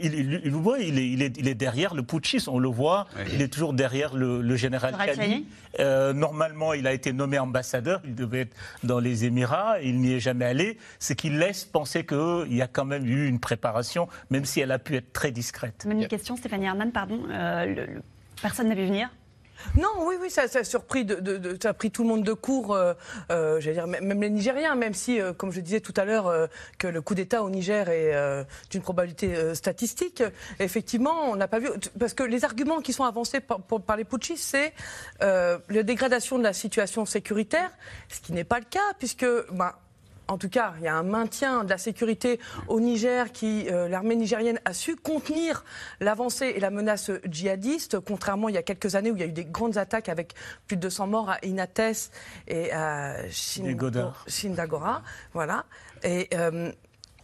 il, 0.00 0.14
il, 0.14 0.40
il, 0.44 0.98
est, 0.98 1.08
il, 1.08 1.22
est, 1.22 1.36
il 1.38 1.48
est 1.48 1.54
derrière 1.54 1.94
le 1.94 2.02
putschiste, 2.02 2.48
on 2.48 2.58
le 2.58 2.68
voit, 2.68 3.06
il 3.32 3.40
est 3.40 3.48
toujours 3.48 3.72
derrière 3.72 4.14
le, 4.14 4.56
général 4.56 4.94
Kani. 4.96 5.46
Euh, 5.80 6.12
normalement, 6.12 6.72
il 6.72 6.86
a 6.86 6.92
été 6.92 7.12
nommé 7.12 7.38
ambassadeur, 7.38 8.00
il 8.04 8.14
devait 8.14 8.40
être 8.40 8.56
dans 8.82 8.98
les 8.98 9.24
Émirats, 9.24 9.80
il 9.80 10.00
n'y 10.00 10.14
est 10.14 10.20
jamais 10.20 10.44
allé, 10.44 10.78
ce 10.98 11.12
qui 11.12 11.30
laisse 11.30 11.64
penser 11.64 12.04
qu'il 12.04 12.54
y 12.54 12.62
a 12.62 12.66
quand 12.66 12.84
même 12.84 13.06
eu 13.06 13.26
une 13.28 13.40
préparation, 13.40 14.08
même 14.30 14.44
si 14.44 14.60
elle 14.60 14.72
a 14.72 14.78
pu 14.78 14.96
être 14.96 15.12
très 15.12 15.30
discrète. 15.30 15.86
Une 15.88 16.06
question, 16.06 16.36
Stéphanie 16.36 16.66
Herman, 16.66 16.92
pardon. 16.92 17.20
Euh, 17.30 17.86
personne 18.42 18.68
n'a 18.68 18.74
vu 18.74 18.86
venir 18.86 19.10
non, 19.76 19.88
oui, 20.06 20.16
oui, 20.20 20.30
ça, 20.30 20.42
a 20.42 20.64
surpris, 20.64 21.06
pris 21.78 21.90
tout 21.90 22.02
le 22.02 22.08
monde 22.08 22.24
de 22.24 22.32
court, 22.32 22.74
euh, 22.74 22.94
euh 23.30 23.58
dire, 23.60 23.86
même 23.86 24.22
les 24.22 24.30
Nigériens, 24.30 24.74
même 24.74 24.94
si, 24.94 25.20
euh, 25.20 25.32
comme 25.32 25.52
je 25.52 25.60
disais 25.60 25.80
tout 25.80 25.94
à 25.96 26.04
l'heure, 26.04 26.48
que 26.78 26.86
le 26.86 27.00
coup 27.00 27.14
d'État 27.14 27.42
au 27.42 27.50
Niger 27.50 27.88
est 27.88 28.46
d'une 28.70 28.82
probabilité 28.82 29.54
statistique, 29.54 30.22
effectivement, 30.58 31.30
on 31.30 31.36
n'a 31.36 31.48
pas 31.48 31.58
vu, 31.58 31.68
parce 31.98 32.14
que 32.14 32.22
les 32.22 32.44
arguments 32.44 32.80
qui 32.80 32.92
sont 32.92 33.04
avancés 33.04 33.40
par, 33.40 33.96
les 33.96 34.04
putschistes, 34.04 34.44
c'est 34.44 34.72
la 35.20 35.82
dégradation 35.82 36.38
de 36.38 36.44
la 36.44 36.52
situation 36.52 37.04
sécuritaire, 37.06 37.70
ce 38.08 38.20
qui 38.20 38.32
n'est 38.32 38.44
pas 38.44 38.58
le 38.58 38.66
cas, 38.66 38.94
puisque 38.98 39.26
bah, 39.52 39.78
en 40.28 40.38
tout 40.38 40.48
cas, 40.48 40.74
il 40.78 40.84
y 40.84 40.88
a 40.88 40.94
un 40.94 41.02
maintien 41.02 41.64
de 41.64 41.70
la 41.70 41.78
sécurité 41.78 42.38
au 42.68 42.80
Niger 42.80 43.32
qui, 43.32 43.66
euh, 43.70 43.88
l'armée 43.88 44.14
nigérienne 44.14 44.60
a 44.64 44.74
su 44.74 44.94
contenir 44.96 45.64
l'avancée 46.00 46.52
et 46.54 46.60
la 46.60 46.70
menace 46.70 47.10
djihadiste, 47.24 47.98
contrairement 48.00 48.48
il 48.48 48.54
y 48.54 48.58
a 48.58 48.62
quelques 48.62 48.94
années 48.94 49.10
où 49.10 49.16
il 49.16 49.20
y 49.20 49.24
a 49.24 49.26
eu 49.26 49.32
des 49.32 49.46
grandes 49.46 49.78
attaques 49.78 50.08
avec 50.08 50.34
plus 50.66 50.76
de 50.76 50.82
200 50.82 51.06
morts 51.06 51.30
à 51.30 51.38
Inates 51.44 52.10
et 52.46 52.72
à 52.72 53.16
Shindagora. 53.30 55.02
Voilà. 55.32 55.64
Et 56.04 56.28
euh, 56.34 56.70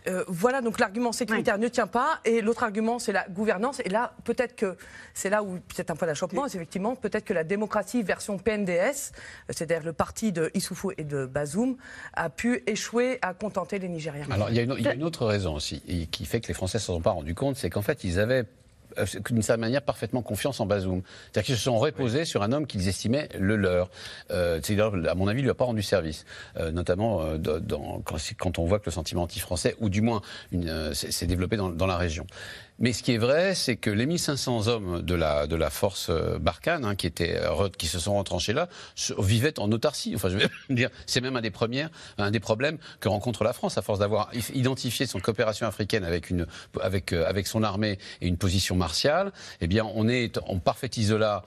euh, 0.07 0.25
voilà, 0.29 0.61
donc 0.61 0.79
l'argument 0.79 1.13
sécuritaire 1.13 1.59
ne 1.59 1.69
tient 1.69 1.87
pas. 1.87 2.21
Et 2.25 2.41
l'autre 2.43 2.63
argument, 2.63 2.99
c'est 2.99 3.13
la 3.13 3.27
gouvernance. 3.29 3.81
Et 3.85 3.89
là, 3.89 4.15
peut-être 4.25 4.55
que 4.55 4.77
c'est 5.15 5.31
là 5.31 5.43
où 5.43 5.59
c'est 5.75 5.91
un 5.91 5.97
point 5.97 6.07
d'achoppement, 6.07 6.49
c'est 6.49 6.57
effectivement, 6.57 6.95
peut-être 6.95 7.25
que 7.25 7.33
la 7.33 7.45
démocratie 7.45 8.03
version 8.03 8.39
PNDS, 8.39 9.13
c'est-à-dire 9.49 9.83
le 9.83 9.93
parti 9.93 10.33
de 10.33 10.51
Issoufou 10.55 10.93
et 10.99 11.05
de 11.05 11.27
Bazoum, 11.27 11.77
a 12.15 12.31
pu 12.31 12.63
échouer 12.67 13.19
à 13.23 13.35
contenter 13.35 13.79
les 13.79 13.89
Nigériens. 13.89 14.27
Alors, 14.31 14.51
il 14.51 14.57
y, 14.57 14.61
a 14.89 14.95
une, 14.95 15.05
autre 15.05 15.27
raison 15.27 15.55
aussi, 15.55 15.81
qui 16.11 16.27
fait 16.27 16.41
que 16.41 16.49
les 16.49 16.55
Français 16.55 16.79
ne 16.79 16.83
s'en 16.83 16.95
sont 16.95 17.01
pas 17.01 17.11
rendus 17.11 17.35
compte, 17.35 17.57
c'est 17.57 17.71
qu'en 17.71 17.83
fait, 17.83 18.05
ils 18.05 18.19
avaient 18.19 18.45
d'une 19.31 19.43
certaine 19.43 19.61
manière 19.61 19.83
parfaitement 19.83 20.23
confiance 20.23 20.61
en 20.61 20.67
Bazoum. 20.67 21.03
C'est-à-dire 21.25 21.47
qu'ils 21.47 21.57
se 21.57 21.63
sont 21.63 21.79
reposés 21.79 22.25
sur 22.25 22.43
un 22.43 22.53
homme 22.53 22.67
qu'ils 22.67 22.89
estimaient 22.89 23.29
le 23.39 23.57
leur. 23.57 23.91
Euh, 24.31 24.61
à 25.09 25.15
mon 25.15 25.29
avis, 25.29 25.41
il 25.41 25.45
lui 25.45 25.51
a 25.51 25.55
pas 25.55 25.65
rendu 25.65 25.83
service, 25.83 26.25
euh, 26.57 26.71
notamment 26.71 27.23
euh, 27.23 27.39
dans, 27.39 28.01
quand, 28.01 28.17
quand, 28.39 28.59
on 28.59 28.65
voit 28.65 28.79
que 28.79 28.87
le 28.87 28.93
sentiment 28.93 29.23
anti-français, 29.23 29.77
ou 29.81 29.89
du 29.89 30.01
moins, 30.01 30.23
s'est 30.93 31.27
développé 31.27 31.57
dans, 31.57 31.71
dans, 31.71 31.87
la 31.87 31.97
région. 31.97 32.27
Mais 32.81 32.93
ce 32.93 33.05
qui 33.05 33.13
est 33.13 33.19
vrai, 33.19 33.55
c'est 33.55 33.77
que 33.77 33.89
les 33.89 34.05
1500 34.05 34.67
hommes 34.67 35.03
de 35.03 35.15
la, 35.15 35.47
de 35.47 35.55
la 35.55 35.71
force 35.71 36.09
euh, 36.11 36.39
Barkhane, 36.41 36.85
hein, 36.85 36.97
qui, 36.97 37.07
étaient, 37.07 37.37
euh, 37.37 37.69
qui 37.79 37.87
se 37.87 38.01
sont 38.01 38.19
retranchés 38.19 38.53
là, 38.53 38.69
vivaient 39.17 39.61
en 39.61 39.71
autarcie. 39.71 40.13
Enfin, 40.17 40.29
je 40.29 40.39
vais 40.39 40.49
dire, 40.71 40.91
c'est 41.07 41.21
même 41.21 41.37
un 41.37 41.41
des, 41.41 41.53
premiers, 41.53 41.87
un 42.19 42.33
des 42.33 42.41
problèmes 42.41 42.79
que 42.99 43.09
rencontre 43.09 43.45
la 43.45 43.53
France, 43.53 43.79
à 43.79 43.83
force 43.83 44.01
d'avoir 44.01 44.31
identifié 44.55 45.07
son 45.07 45.21
coopération 45.21 45.69
africaine 45.69 46.03
avec, 46.03 46.31
une, 46.31 46.47
avec, 46.81 47.13
euh, 47.13 47.25
avec 47.29 47.47
son 47.47 47.63
armée 47.63 47.99
et 48.21 48.27
une 48.27 48.39
position 48.39 48.75
martiale. 48.75 49.33
Eh 49.61 49.69
bien, 49.69 49.89
on 49.95 50.09
est 50.09 50.39
en 50.49 50.59
parfait 50.59 50.91
isolat 50.97 51.45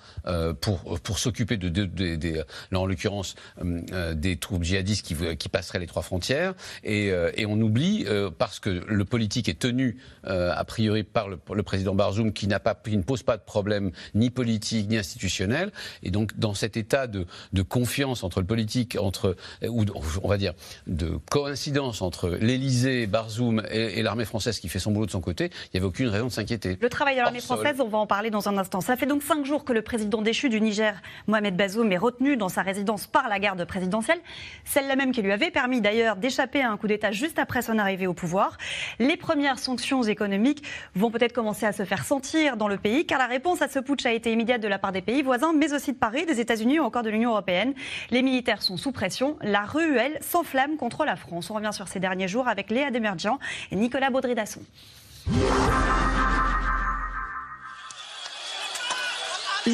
pour, 0.62 1.00
pour 1.02 1.20
s'occuper 1.20 1.58
de, 1.58 2.46
là, 2.72 2.80
en 2.80 2.86
l'occurrence, 2.86 3.36
des 3.62 4.38
troupes 4.38 4.64
djihadistes 4.64 5.06
qui, 5.06 5.16
qui 5.38 5.50
passeraient 5.50 5.80
les 5.80 5.88
trois 5.88 6.04
frontières. 6.04 6.54
Et, 6.84 7.08
et 7.08 7.46
on 7.46 7.60
oublie, 7.60 8.06
parce 8.38 8.60
que 8.60 8.70
le 8.70 9.06
politique 9.06 9.50
est 9.50 9.60
tenu, 9.60 9.98
a 10.24 10.64
priori, 10.66 11.04
le, 11.28 11.64
président 11.64 11.96
Barzoum 11.96 12.32
qui, 12.34 12.48
n'a 12.48 12.60
pas, 12.60 12.76
qui 12.76 12.96
ne 12.98 13.02
pose 13.04 13.24
pas 13.24 13.38
de 13.38 13.42
problème 13.42 13.92
ni 14.14 14.30
politique 14.30 14.90
ni 14.90 14.98
institutionnel. 14.98 15.72
Et 16.04 16.12
donc, 16.12 16.38
dans 16.38 16.54
cet 16.54 16.78
état 16.78 17.08
de, 17.08 17.26
confiance 17.68 18.24
entre 18.24 18.40
le 18.40 18.46
politique, 18.46 18.98
entre, 19.00 19.36
ou 19.68 19.84
on 20.24 20.28
va 20.28 20.38
dire 20.38 20.54
de 20.86 21.18
coïncidence 21.30 22.02
entre 22.02 22.30
l'Élysée, 22.30 23.08
Barzoum 23.08 23.64
et, 23.72 24.02
l'armée 24.04 24.26
française 24.26 24.60
qui 24.60 24.70
fait 24.70 24.80
son 24.80 24.92
boulot 24.92 25.06
de 25.06 25.12
son 25.12 25.22
côté, 25.22 25.46
il 25.46 25.70
n'y 25.74 25.78
avait 25.80 25.88
aucune 25.88 26.08
raison 26.08 26.28
de 26.28 26.32
s'inquiéter. 26.32 26.78
Le 26.80 26.90
travail 26.90 27.16
de 27.16 27.22
l'armée 27.22 27.42
française, 27.42 27.80
on 27.80 27.88
va 27.88 27.98
en 27.98 28.08
parler 28.08 28.30
dans 28.30 28.48
un 28.48 28.58
instant. 28.58 28.82
Ça 28.82 28.96
fait 28.96 29.06
donc 29.06 29.24
cinq 29.24 29.46
jours 29.46 29.66
que 29.66 29.74
le 29.74 29.82
président 29.82 30.22
déchu 30.22 30.50
du 30.50 30.62
Niger, 30.62 31.02
Mohamed 31.28 31.56
Bazoum, 31.56 31.92
est 31.92 31.98
retenu 31.98 32.38
dans 32.38 32.50
sa 32.50 32.62
résidence 32.62 33.08
par 33.08 33.30
la 33.30 33.40
garde 33.40 33.64
présidentielle, 33.66 34.20
celle-là 34.66 34.96
même 34.96 35.12
qui 35.12 35.22
lui 35.22 35.32
avait 35.32 35.52
permis 35.52 35.82
d'ailleurs 35.82 36.16
d'échapper 36.16 36.62
à 36.62 36.72
un 36.72 36.78
coup 36.78 36.88
d'État 36.88 37.12
juste 37.12 37.40
après 37.40 37.62
son 37.62 37.78
arrivée 37.78 38.08
au 38.08 38.14
pouvoir. 38.14 38.58
Les 39.00 39.18
premières 39.18 39.60
sanctions 39.60 40.04
économiques 40.04 40.64
peut-être 41.12 41.34
commencer 41.34 41.66
à 41.66 41.72
se 41.72 41.86
faire 41.86 42.06
sentir 42.06 42.58
dans 42.58 42.68
le 42.68 42.78
pays, 42.78 43.06
car 43.06 43.20
la 43.20 43.28
réponse 43.28 43.62
à 43.62 43.68
ce 43.68 43.80
putsch 43.80 44.06
a 44.06 44.14
été 44.14 44.32
immédiate 44.32 44.62
de 44.62 44.68
la 44.68 44.80
part 44.80 44.92
des 44.92 45.02
pays 45.02 45.22
voisins, 45.22 45.54
mais 45.54 45.74
aussi 45.74 45.94
de 45.94 45.98
Paris, 45.98 46.26
des 46.26 46.40
États-Unis 46.40 46.80
ou 46.80 46.84
encore 46.84 47.04
de 47.04 47.10
l'Union 47.10 47.32
européenne. 47.32 47.74
Les 48.12 48.22
militaires 48.22 48.62
sont 48.62 48.78
sous 48.78 48.92
pression. 48.92 49.38
La 49.42 49.62
ruelle 49.62 50.18
s'enflamme 50.22 50.78
contre 50.78 51.06
la 51.06 51.16
France. 51.16 51.50
On 51.50 51.54
revient 51.54 51.74
sur 51.74 51.88
ces 51.88 52.00
derniers 52.00 52.28
jours 52.28 52.48
avec 52.48 52.70
Léa 52.70 52.92
Demergian 52.92 53.40
et 53.72 53.76
Nicolas 53.76 54.10
Baudry-Dasson. 54.10 54.62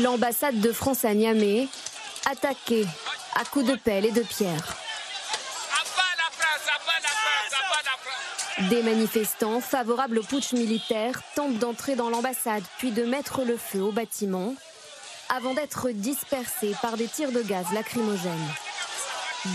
L'ambassade 0.02 0.60
de 0.60 0.72
France 0.72 1.06
à 1.06 1.14
Niamey, 1.14 1.68
attaquée 2.30 2.86
à 3.40 3.46
coups 3.46 3.68
de 3.68 3.76
pelle 3.76 4.06
et 4.06 4.12
de 4.12 4.22
pierre. 4.22 4.83
Des 8.70 8.84
manifestants 8.84 9.62
favorables 9.62 10.20
au 10.20 10.24
putsch 10.24 10.54
militaire 10.54 11.22
tentent 11.36 11.58
d'entrer 11.58 11.96
dans 11.96 12.12
l'ambassade 12.12 12.64
puis 12.78 12.92
de 12.92 13.04
mettre 13.04 13.44
le 13.44 13.58
feu 13.58 13.82
au 13.82 13.92
bâtiment 13.92 14.54
avant 15.36 15.56
d'être 15.56 15.90
dispersés 15.90 16.76
par 16.82 16.96
des 16.96 17.08
tirs 17.08 17.32
de 17.32 17.42
gaz 17.42 17.66
lacrymogènes. 17.74 18.32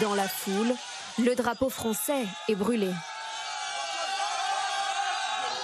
Dans 0.01 0.17
la 0.17 0.27
foule, 0.27 0.75
le 1.19 1.35
drapeau 1.37 1.69
français 1.69 2.25
est 2.49 2.57
brûlé. 2.57 2.91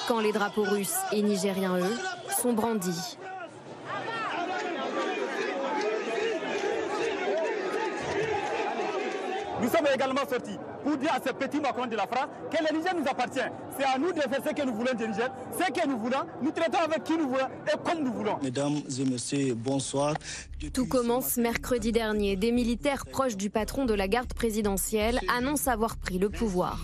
Quand 0.07 0.21
les 0.21 0.33
drapeaux 0.33 0.63
russes 0.63 0.99
et 1.11 1.23
nigériens, 1.23 1.79
eux, 1.79 1.99
sont 2.41 2.53
brandis. 2.53 3.19
Nous 9.65 9.71
sommes 9.71 9.87
également 9.95 10.21
sortis 10.29 10.59
pour 10.85 10.95
dire 10.99 11.11
à 11.15 11.21
ces 11.27 11.33
petits 11.33 11.59
Macron 11.59 11.87
de 11.87 11.97
la 11.97 12.07
France 12.07 12.29
que 12.51 12.59
le 12.63 12.77
Niger 12.79 12.93
nous 12.95 13.09
appartient. 13.09 13.41
C'est 13.79 13.85
à 13.85 13.97
nous 13.99 14.13
de 14.13 14.21
faire 14.21 14.41
ce 14.47 14.53
que 14.53 14.67
nous 14.67 14.75
voulons 14.75 14.93
du 14.93 15.09
Niger, 15.09 15.31
ce 15.59 15.73
que 15.73 15.89
nous 15.89 15.97
voulons. 15.99 16.19
Nous 16.43 16.51
traitons 16.51 16.81
avec 16.85 17.03
qui 17.05 17.17
nous 17.17 17.29
voulons 17.31 17.47
et 17.67 17.77
comme 17.83 18.05
nous 18.05 18.13
voulons. 18.13 18.37
Mesdames 18.43 18.77
et 19.01 19.05
messieurs, 19.07 19.55
bonsoir. 19.55 20.17
Tout 20.75 20.85
commence 20.87 21.39
mercredi 21.39 21.93
dernier. 21.93 22.37
Des 22.37 22.53
militaires 22.53 23.07
proches 23.07 23.39
du 23.39 23.49
patron 23.49 23.87
de 23.87 23.95
la 23.95 24.07
garde 24.07 24.35
présidentielle 24.35 25.19
annoncent 25.35 25.71
avoir 25.71 25.97
pris 25.97 26.19
le 26.19 26.29
pouvoir. 26.29 26.79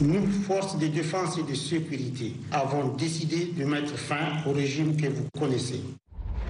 Nous, 0.00 0.28
forces 0.46 0.78
de 0.78 0.86
défense 0.86 1.38
et 1.38 1.42
de 1.42 1.54
sécurité, 1.56 2.34
avons 2.52 2.86
décidé 2.94 3.46
de 3.46 3.64
mettre 3.64 3.96
fin 3.98 4.44
au 4.46 4.52
régime 4.52 4.96
que 4.96 5.08
vous 5.08 5.26
connaissez. 5.36 5.80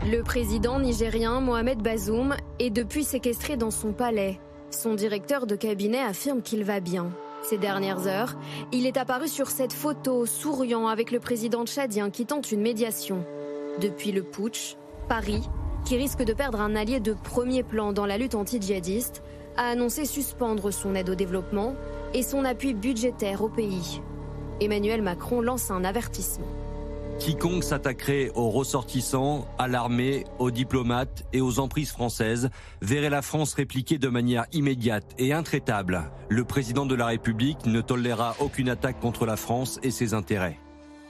Le 0.04 0.22
président 0.22 0.78
nigérien 0.78 1.40
Mohamed 1.40 1.78
Bazoum 1.82 2.36
est 2.58 2.70
depuis 2.70 3.04
séquestré 3.04 3.56
dans 3.56 3.70
son 3.70 3.92
palais. 3.94 4.38
Son 4.70 4.94
directeur 4.94 5.46
de 5.46 5.56
cabinet 5.56 6.00
affirme 6.00 6.42
qu'il 6.42 6.62
va 6.64 6.78
bien. 6.78 7.10
Ces 7.42 7.58
dernières 7.58 8.06
heures, 8.06 8.36
il 8.70 8.86
est 8.86 8.96
apparu 8.96 9.26
sur 9.26 9.50
cette 9.50 9.72
photo 9.72 10.26
souriant 10.26 10.86
avec 10.86 11.10
le 11.10 11.18
président 11.18 11.66
tchadien 11.66 12.10
qui 12.10 12.24
tente 12.24 12.52
une 12.52 12.60
médiation. 12.60 13.24
Depuis 13.80 14.12
le 14.12 14.22
putsch, 14.22 14.76
Paris, 15.08 15.42
qui 15.84 15.96
risque 15.96 16.22
de 16.22 16.32
perdre 16.32 16.60
un 16.60 16.76
allié 16.76 17.00
de 17.00 17.14
premier 17.14 17.62
plan 17.62 17.92
dans 17.92 18.06
la 18.06 18.16
lutte 18.16 18.36
anti-djihadiste, 18.36 19.22
a 19.56 19.70
annoncé 19.70 20.04
suspendre 20.04 20.72
son 20.72 20.94
aide 20.94 21.10
au 21.10 21.14
développement 21.14 21.74
et 22.14 22.22
son 22.22 22.44
appui 22.44 22.74
budgétaire 22.74 23.42
au 23.42 23.48
pays. 23.48 24.00
Emmanuel 24.60 25.02
Macron 25.02 25.40
lance 25.40 25.70
un 25.70 25.82
avertissement. 25.82 26.46
Quiconque 27.20 27.64
s'attaquerait 27.64 28.30
aux 28.34 28.48
ressortissants, 28.48 29.46
à 29.58 29.68
l'armée, 29.68 30.24
aux 30.38 30.50
diplomates 30.50 31.24
et 31.34 31.42
aux 31.42 31.58
emprises 31.60 31.90
françaises 31.90 32.48
verrait 32.80 33.10
la 33.10 33.20
France 33.20 33.52
répliquer 33.52 33.98
de 33.98 34.08
manière 34.08 34.46
immédiate 34.54 35.04
et 35.18 35.34
intraitable. 35.34 36.10
Le 36.30 36.44
président 36.44 36.86
de 36.86 36.94
la 36.94 37.04
République 37.04 37.66
ne 37.66 37.82
tolérera 37.82 38.36
aucune 38.40 38.70
attaque 38.70 39.00
contre 39.00 39.26
la 39.26 39.36
France 39.36 39.78
et 39.82 39.90
ses 39.90 40.14
intérêts. 40.14 40.58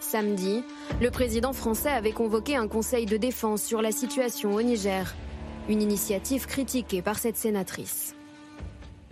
Samedi, 0.00 0.64
le 1.00 1.12
président 1.12 1.52
français 1.52 1.90
avait 1.90 2.11
convoqué 2.11 2.57
un 2.57 2.67
conseil 2.67 3.07
de 3.07 3.17
défense 3.17 3.62
sur 3.62 3.81
la 3.81 3.93
situation 3.93 4.52
au 4.57 4.62
Niger. 4.62 5.14
Une 5.69 5.81
initiative 5.81 6.47
critiquée 6.47 7.02
par 7.02 7.21
cette 7.21 7.37
sénatrice. 7.37 8.17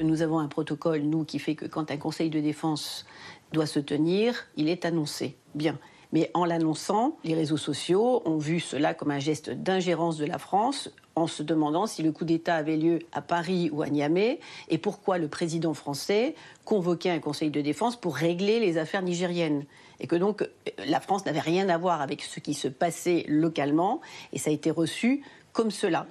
Nous 0.00 0.22
avons 0.22 0.40
un 0.40 0.48
protocole, 0.48 1.02
nous, 1.02 1.24
qui 1.24 1.38
fait 1.38 1.54
que 1.54 1.66
quand 1.66 1.92
un 1.92 1.96
conseil 1.96 2.28
de 2.28 2.40
défense 2.40 3.06
doit 3.52 3.66
se 3.66 3.78
tenir, 3.78 4.34
il 4.56 4.68
est 4.68 4.84
annoncé. 4.84 5.36
Bien. 5.54 5.78
Mais 6.12 6.30
en 6.34 6.44
l'annonçant, 6.44 7.16
les 7.24 7.34
réseaux 7.34 7.56
sociaux 7.56 8.22
ont 8.24 8.38
vu 8.38 8.60
cela 8.60 8.94
comme 8.94 9.10
un 9.10 9.18
geste 9.18 9.50
d'ingérence 9.50 10.16
de 10.16 10.24
la 10.24 10.38
France 10.38 10.90
en 11.18 11.26
se 11.26 11.42
demandant 11.42 11.86
si 11.86 12.02
le 12.02 12.12
coup 12.12 12.24
d'État 12.24 12.54
avait 12.54 12.76
lieu 12.76 13.00
à 13.12 13.20
Paris 13.20 13.70
ou 13.72 13.82
à 13.82 13.88
Niamey 13.88 14.38
et 14.68 14.78
pourquoi 14.78 15.18
le 15.18 15.28
président 15.28 15.74
français 15.74 16.34
convoquait 16.64 17.10
un 17.10 17.18
conseil 17.18 17.50
de 17.50 17.60
défense 17.60 17.96
pour 17.96 18.16
régler 18.16 18.60
les 18.60 18.78
affaires 18.78 19.02
nigériennes. 19.02 19.64
Et 20.00 20.06
que 20.06 20.16
donc 20.16 20.42
euh, 20.42 20.46
la 20.86 21.00
France 21.00 21.26
n'avait 21.26 21.40
rien 21.40 21.68
à 21.68 21.76
voir 21.76 22.00
avec 22.00 22.22
ce 22.22 22.40
qui 22.40 22.54
se 22.54 22.68
passait 22.68 23.24
localement 23.28 24.00
et 24.32 24.38
ça 24.38 24.50
a 24.50 24.52
été 24.52 24.70
reçu 24.70 25.22
comme 25.52 25.70
cela. 25.72 26.06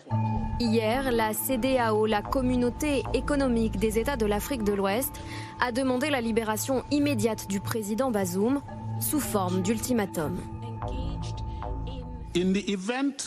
Hier, 0.59 1.11
la 1.11 1.33
CDAO, 1.33 2.05
la 2.05 2.21
communauté 2.21 3.03
économique 3.13 3.77
des 3.77 3.97
États 3.99 4.17
de 4.17 4.25
l'Afrique 4.25 4.63
de 4.63 4.73
l'Ouest, 4.73 5.13
a 5.61 5.71
demandé 5.71 6.09
la 6.09 6.19
libération 6.19 6.83
immédiate 6.91 7.47
du 7.47 7.61
président 7.61 8.11
Bazoum 8.11 8.61
sous 8.99 9.19
forme 9.19 9.61
d'ultimatum. 9.61 10.37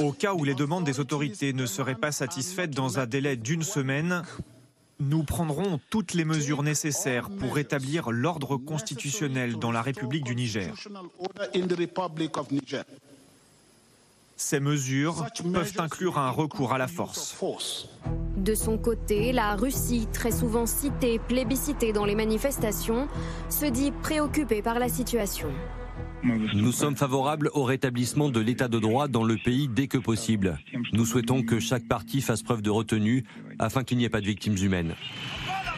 Au 0.00 0.12
cas 0.12 0.34
où 0.34 0.44
les 0.44 0.54
demandes 0.54 0.84
des 0.84 1.00
autorités 1.00 1.52
ne 1.52 1.66
seraient 1.66 1.94
pas 1.96 2.12
satisfaites 2.12 2.70
dans 2.70 2.98
un 2.98 3.06
délai 3.06 3.36
d'une 3.36 3.62
semaine, 3.62 4.22
nous 5.00 5.24
prendrons 5.24 5.80
toutes 5.90 6.14
les 6.14 6.24
mesures 6.24 6.62
nécessaires 6.62 7.28
pour 7.30 7.54
rétablir 7.54 8.10
l'ordre 8.10 8.56
constitutionnel 8.56 9.56
dans 9.58 9.72
la 9.72 9.82
République 9.82 10.24
du 10.24 10.36
Niger. 10.36 10.74
Ces 14.42 14.58
mesures 14.58 15.26
peuvent 15.52 15.74
inclure 15.76 16.16
un 16.16 16.30
recours 16.30 16.72
à 16.72 16.78
la 16.78 16.86
force. 16.88 17.36
De 18.38 18.54
son 18.54 18.78
côté, 18.78 19.32
la 19.32 19.54
Russie, 19.54 20.08
très 20.14 20.30
souvent 20.30 20.64
citée, 20.64 21.18
plébiscitée 21.18 21.92
dans 21.92 22.06
les 22.06 22.14
manifestations, 22.14 23.06
se 23.50 23.66
dit 23.66 23.92
préoccupée 24.02 24.62
par 24.62 24.78
la 24.78 24.88
situation. 24.88 25.48
Nous 26.24 26.72
sommes 26.72 26.96
favorables 26.96 27.50
au 27.52 27.64
rétablissement 27.64 28.30
de 28.30 28.40
l'état 28.40 28.68
de 28.68 28.78
droit 28.78 29.08
dans 29.08 29.24
le 29.24 29.36
pays 29.36 29.68
dès 29.68 29.88
que 29.88 29.98
possible. 29.98 30.58
Nous 30.94 31.04
souhaitons 31.04 31.42
que 31.42 31.60
chaque 31.60 31.86
parti 31.86 32.22
fasse 32.22 32.42
preuve 32.42 32.62
de 32.62 32.70
retenue 32.70 33.24
afin 33.58 33.84
qu'il 33.84 33.98
n'y 33.98 34.04
ait 34.04 34.08
pas 34.08 34.22
de 34.22 34.26
victimes 34.26 34.56
humaines. 34.56 34.94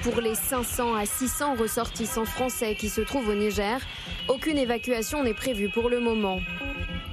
Pour 0.04 0.20
les 0.20 0.36
500 0.36 0.94
à 0.94 1.04
600 1.04 1.56
ressortissants 1.56 2.24
français 2.24 2.76
qui 2.76 2.88
se 2.88 3.00
trouvent 3.00 3.28
au 3.28 3.34
Niger, 3.34 3.80
aucune 4.28 4.56
évacuation 4.56 5.24
n'est 5.24 5.34
prévue 5.34 5.68
pour 5.68 5.88
le 5.88 5.98
moment. 5.98 6.38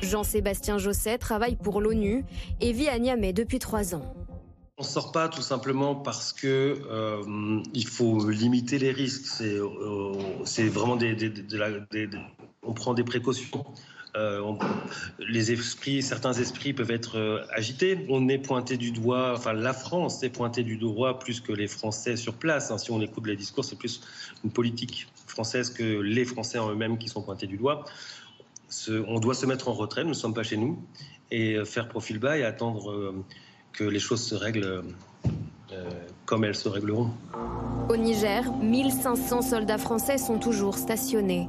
Jean-Sébastien 0.01 0.77
Josset 0.77 1.17
travaille 1.17 1.55
pour 1.55 1.81
l'ONU 1.81 2.23
et 2.61 2.71
vit 2.71 2.87
à 2.87 2.97
Niamey 2.99 3.33
depuis 3.33 3.59
trois 3.59 3.95
ans. 3.95 4.13
On 4.77 4.83
ne 4.83 4.87
sort 4.87 5.11
pas 5.11 5.27
tout 5.27 5.41
simplement 5.41 5.93
parce 5.93 6.31
que 6.31 6.79
euh, 6.89 7.61
faut 7.85 8.29
limiter 8.29 8.79
les 8.79 8.91
risques. 8.91 9.25
C'est 9.25 9.57
euh, 9.57 10.69
vraiment 10.69 10.95
des, 10.95 11.33
on 12.63 12.73
prend 12.73 12.93
des 12.93 13.03
précautions. 13.03 13.65
Euh, 14.15 14.41
les 15.19 15.51
esprits, 15.51 16.01
certains 16.01 16.31
esprits 16.31 16.71
peuvent 16.71 16.91
être 16.91 17.45
agités. 17.53 18.05
On 18.09 18.29
est 18.29 18.37
pointé 18.37 18.77
du 18.77 18.91
doigt, 18.91 19.33
enfin 19.35 19.51
la 19.51 19.73
France 19.73 20.23
est 20.23 20.29
pointée 20.29 20.63
du 20.63 20.77
doigt 20.77 21.19
plus 21.19 21.41
que 21.41 21.51
les 21.51 21.67
Français 21.67 22.15
sur 22.15 22.35
place. 22.35 22.71
Hein. 22.71 22.77
Si 22.77 22.89
on 22.89 23.01
écoute 23.01 23.27
les 23.27 23.35
discours, 23.35 23.65
c'est 23.65 23.77
plus 23.77 24.01
une 24.45 24.49
politique 24.49 25.07
française 25.27 25.71
que 25.71 25.83
les 25.83 26.23
Français 26.23 26.57
en 26.57 26.71
eux-mêmes 26.71 26.97
qui 26.97 27.09
sont 27.09 27.21
pointés 27.21 27.47
du 27.47 27.57
doigt. 27.57 27.83
On 29.07 29.19
doit 29.19 29.33
se 29.33 29.45
mettre 29.45 29.67
en 29.69 29.73
retrait, 29.73 30.03
nous 30.03 30.09
ne 30.09 30.13
sommes 30.13 30.33
pas 30.33 30.43
chez 30.43 30.57
nous, 30.57 30.79
et 31.31 31.55
euh, 31.55 31.65
faire 31.65 31.87
profil 31.87 32.19
bas 32.19 32.37
et 32.37 32.43
attendre 32.43 33.13
que 33.73 33.83
les 33.83 33.99
choses 33.99 34.21
se 34.23 34.35
règlent 34.35 34.83
comme 36.25 36.43
elles 36.43 36.55
se 36.55 36.69
régleront. 36.69 37.09
Au 37.89 37.97
Niger, 37.97 38.43
1500 38.61 39.41
soldats 39.41 39.77
français 39.77 40.17
sont 40.17 40.37
toujours 40.37 40.77
stationnés. 40.77 41.47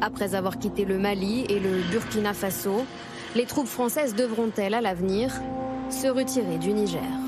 Après 0.00 0.34
avoir 0.34 0.58
quitté 0.58 0.84
le 0.84 0.98
Mali 0.98 1.44
et 1.48 1.58
le 1.58 1.82
Burkina 1.90 2.32
Faso, 2.34 2.84
les 3.34 3.44
troupes 3.44 3.66
françaises 3.66 4.14
devront-elles 4.14 4.74
à 4.74 4.80
l'avenir 4.80 5.32
se 5.90 6.08
retirer 6.08 6.58
du 6.58 6.72
Niger? 6.72 7.25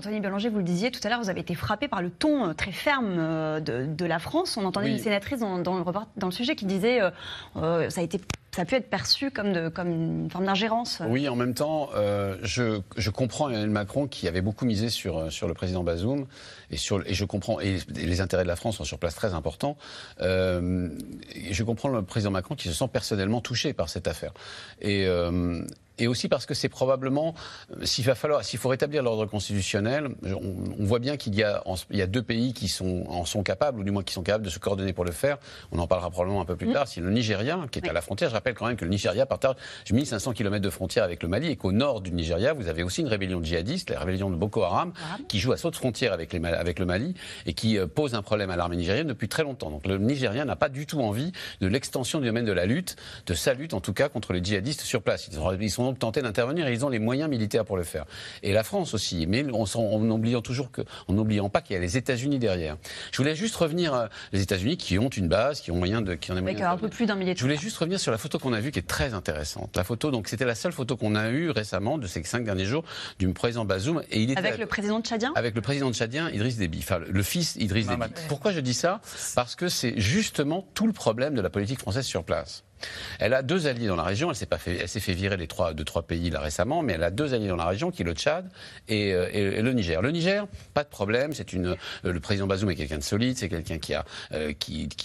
Anthony 0.00 0.20
Bélanger, 0.20 0.48
vous 0.48 0.56
le 0.56 0.64
disiez 0.64 0.90
tout 0.90 1.00
à 1.04 1.10
l'heure, 1.10 1.20
vous 1.20 1.28
avez 1.28 1.40
été 1.40 1.54
frappé 1.54 1.86
par 1.86 2.00
le 2.00 2.08
ton 2.08 2.48
euh, 2.48 2.52
très 2.54 2.72
ferme 2.72 3.16
euh, 3.18 3.60
de, 3.60 4.04
la 4.06 4.18
France. 4.18 4.56
On 4.56 4.64
entendait 4.64 4.90
une 4.90 4.98
sénatrice 4.98 5.40
dans, 5.40 5.58
dans, 5.58 5.76
le, 5.76 5.84
dans, 6.16 6.26
le, 6.26 6.32
sujet 6.32 6.56
qui 6.56 6.64
disait 6.64 7.02
euh, 7.56 7.90
ça 7.90 8.00
a 8.00 8.04
été 8.04 8.18
ça 8.54 8.62
a 8.62 8.64
pu 8.64 8.74
être 8.74 8.90
perçu 8.90 9.30
comme, 9.30 9.52
de, 9.52 9.68
comme 9.68 9.90
une 9.90 10.30
forme 10.30 10.46
d'ingérence. 10.46 11.00
Oui, 11.08 11.28
en 11.28 11.36
même 11.36 11.54
temps, 11.54 11.90
euh, 11.94 12.36
je, 12.42 12.80
je, 12.96 13.10
comprends 13.10 13.48
Emmanuel 13.48 13.70
Macron 13.70 14.08
qui 14.08 14.26
avait 14.26 14.40
beaucoup 14.40 14.64
misé 14.64 14.88
sur, 14.88 15.30
sur 15.30 15.46
le 15.46 15.54
président 15.54 15.84
Bazoum 15.84 16.26
et, 16.70 16.76
sur, 16.76 17.06
et 17.08 17.14
je 17.14 17.24
comprends 17.24 17.60
et 17.60 17.78
les 17.94 18.20
intérêts 18.20 18.42
de 18.42 18.48
la 18.48 18.56
France 18.56 18.78
sont 18.78 18.84
sur 18.84 18.98
place 18.98 19.14
très 19.14 19.34
importants. 19.34 19.76
Euh, 20.20 20.88
je 21.50 21.62
comprends 21.62 21.88
le 21.88 22.02
président 22.02 22.32
Macron 22.32 22.56
qui 22.56 22.68
se 22.68 22.74
sent 22.74 22.88
personnellement 22.92 23.40
touché 23.40 23.72
par 23.72 23.88
cette 23.88 24.08
affaire. 24.08 24.32
Et, 24.80 25.06
euh, 25.06 25.64
et 26.00 26.06
aussi 26.06 26.28
parce 26.28 26.46
que 26.46 26.54
c'est 26.54 26.68
probablement, 26.68 27.34
s'il 27.82 28.04
va 28.04 28.14
falloir, 28.14 28.42
s'il 28.42 28.58
faut 28.58 28.70
rétablir 28.70 29.02
l'ordre 29.02 29.26
constitutionnel, 29.26 30.08
on, 30.24 30.84
voit 30.84 30.98
bien 30.98 31.16
qu'il 31.16 31.34
y 31.34 31.42
a, 31.42 31.62
il 31.90 31.98
y 31.98 32.02
a 32.02 32.06
deux 32.06 32.22
pays 32.22 32.54
qui 32.54 32.68
sont, 32.68 33.04
en 33.08 33.26
sont 33.26 33.42
capables, 33.42 33.80
ou 33.80 33.84
du 33.84 33.90
moins 33.90 34.02
qui 34.02 34.14
sont 34.14 34.22
capables 34.22 34.44
de 34.44 34.50
se 34.50 34.58
coordonner 34.58 34.94
pour 34.94 35.04
le 35.04 35.12
faire. 35.12 35.38
On 35.72 35.78
en 35.78 35.86
parlera 35.86 36.10
probablement 36.10 36.40
un 36.40 36.46
peu 36.46 36.56
plus 36.56 36.68
mm. 36.68 36.72
tard. 36.72 36.88
C'est 36.88 37.02
le 37.02 37.10
Nigeria 37.10 37.60
qui 37.70 37.80
est 37.80 37.88
à 37.88 37.92
la 37.92 38.00
frontière. 38.00 38.30
Je 38.40 38.42
rappelle 38.42 38.54
quand 38.54 38.68
même 38.68 38.76
que 38.76 38.86
le 38.86 38.90
Nigeria 38.90 39.26
partage 39.26 39.56
1500 39.92 40.32
km 40.32 40.62
de 40.62 40.70
frontière 40.70 41.04
avec 41.04 41.22
le 41.22 41.28
Mali 41.28 41.48
et 41.48 41.56
qu'au 41.56 41.72
nord 41.72 42.00
du 42.00 42.10
Nigeria, 42.10 42.54
vous 42.54 42.68
avez 42.68 42.82
aussi 42.82 43.02
une 43.02 43.06
rébellion 43.08 43.44
djihadiste, 43.44 43.90
la 43.90 44.00
rébellion 44.00 44.30
de 44.30 44.36
Boko 44.36 44.62
Haram, 44.62 44.94
qui 45.28 45.38
joue 45.38 45.52
à 45.52 45.58
saut 45.58 45.70
de 45.70 45.76
frontière 45.76 46.14
avec, 46.14 46.32
les, 46.32 46.42
avec 46.42 46.78
le 46.78 46.86
Mali 46.86 47.12
et 47.44 47.52
qui 47.52 47.76
euh, 47.76 47.86
pose 47.86 48.14
un 48.14 48.22
problème 48.22 48.48
à 48.48 48.56
l'armée 48.56 48.78
nigérienne 48.78 49.08
depuis 49.08 49.28
très 49.28 49.42
longtemps. 49.42 49.70
Donc 49.70 49.86
le 49.86 49.98
Nigeria 49.98 50.46
n'a 50.46 50.56
pas 50.56 50.70
du 50.70 50.86
tout 50.86 51.00
envie 51.00 51.32
de 51.60 51.66
l'extension 51.66 52.18
du 52.18 52.26
domaine 52.26 52.46
de 52.46 52.52
la 52.52 52.64
lutte, 52.64 52.96
de 53.26 53.34
sa 53.34 53.52
lutte 53.52 53.74
en 53.74 53.82
tout 53.82 53.92
cas 53.92 54.08
contre 54.08 54.32
les 54.32 54.42
djihadistes 54.42 54.80
sur 54.80 55.02
place. 55.02 55.28
Ils, 55.30 55.62
ils 55.62 55.70
sont 55.70 55.84
donc 55.84 55.98
tentés 55.98 56.22
d'intervenir 56.22 56.66
et 56.66 56.72
ils 56.72 56.86
ont 56.86 56.88
les 56.88 56.98
moyens 56.98 57.28
militaires 57.28 57.66
pour 57.66 57.76
le 57.76 57.84
faire. 57.84 58.06
Et 58.42 58.54
la 58.54 58.62
France 58.64 58.94
aussi, 58.94 59.26
mais 59.26 59.44
en, 59.52 59.64
en 59.76 60.10
oubliant 60.10 60.40
toujours 60.40 60.70
que, 60.70 60.80
en 61.08 61.12
n'oubliant 61.12 61.50
pas 61.50 61.60
qu'il 61.60 61.74
y 61.74 61.78
a 61.78 61.82
les 61.82 61.98
États-Unis 61.98 62.38
derrière. 62.38 62.78
Je 63.12 63.18
voulais 63.18 63.34
juste 63.34 63.56
revenir 63.56 63.92
euh, 63.92 64.06
les 64.32 64.40
États-Unis 64.40 64.78
qui 64.78 64.98
ont 64.98 65.10
une 65.10 65.28
base, 65.28 65.60
qui 65.60 65.70
ont 65.70 65.76
moyen 65.76 66.00
de, 66.00 66.14
qui 66.14 66.32
en 66.32 66.38
Avec 66.38 66.62
un 66.62 66.78
peu 66.78 66.88
plus 66.88 67.04
d'un 67.04 67.16
millier. 67.16 67.34
Je 67.36 67.42
voulais 67.42 67.58
juste 67.58 67.76
revenir 67.76 68.00
sur 68.00 68.12
la 68.12 68.18
photo 68.18 68.29
qu'on 68.38 68.52
a 68.52 68.60
vue 68.60 68.70
qui 68.70 68.78
est 68.78 68.86
très 68.86 69.14
intéressante. 69.14 69.76
La 69.76 69.84
photo, 69.84 70.10
donc 70.10 70.28
c'était 70.28 70.44
la 70.44 70.54
seule 70.54 70.72
photo 70.72 70.96
qu'on 70.96 71.14
a 71.14 71.30
eue 71.30 71.50
récemment 71.50 71.98
de 71.98 72.06
ces 72.06 72.22
cinq 72.24 72.44
derniers 72.44 72.64
jours 72.64 72.84
du 73.18 73.28
président 73.32 73.64
Bazoum 73.64 74.02
et 74.10 74.22
il 74.22 74.30
était 74.30 74.38
avec 74.38 74.58
le 74.58 74.66
président 74.66 75.00
tchadien. 75.00 75.32
Avec 75.34 75.54
le 75.54 75.60
président 75.60 75.92
tchadien 75.92 76.30
Idriss 76.30 76.56
Déby, 76.56 76.78
enfin 76.78 76.98
le 76.98 77.22
fils 77.22 77.56
Idriss 77.56 77.86
Déby. 77.86 78.02
Pourquoi 78.28 78.52
je 78.52 78.60
dis 78.60 78.74
ça? 78.74 79.00
Parce 79.34 79.56
que 79.56 79.68
c'est 79.68 79.98
justement 79.98 80.66
tout 80.74 80.86
le 80.86 80.92
problème 80.92 81.34
de 81.34 81.40
la 81.40 81.50
politique 81.50 81.80
française 81.80 82.04
sur 82.04 82.24
place. 82.24 82.64
Elle 83.18 83.34
a 83.34 83.42
deux 83.42 83.66
alliés 83.66 83.86
dans 83.86 83.96
la 83.96 84.02
région. 84.02 84.30
Elle 84.30 84.36
s'est 84.36 85.00
fait, 85.00 85.12
virer 85.14 85.36
les 85.36 85.46
trois, 85.46 85.74
trois 85.74 86.02
pays 86.02 86.30
là 86.30 86.40
récemment, 86.40 86.82
mais 86.82 86.94
elle 86.94 87.02
a 87.02 87.10
deux 87.10 87.34
alliés 87.34 87.48
dans 87.48 87.56
la 87.56 87.66
région, 87.66 87.90
qui 87.90 88.02
est 88.02 88.04
le 88.04 88.12
Tchad 88.12 88.48
et, 88.88 89.12
euh, 89.12 89.62
le 89.62 89.72
Niger. 89.72 90.02
Le 90.02 90.10
Niger, 90.10 90.46
pas 90.74 90.84
de 90.84 90.88
problème. 90.88 91.32
C'est 91.32 91.52
une, 91.52 91.66
euh, 91.66 91.76
le 92.12 92.20
président 92.20 92.46
Bazoum 92.46 92.70
est 92.70 92.76
quelqu'un 92.76 92.98
de 92.98 93.02
solide. 93.02 93.36
C'est 93.36 93.48
quelqu'un 93.48 93.78
qui 93.78 93.94
euh, 94.32 94.52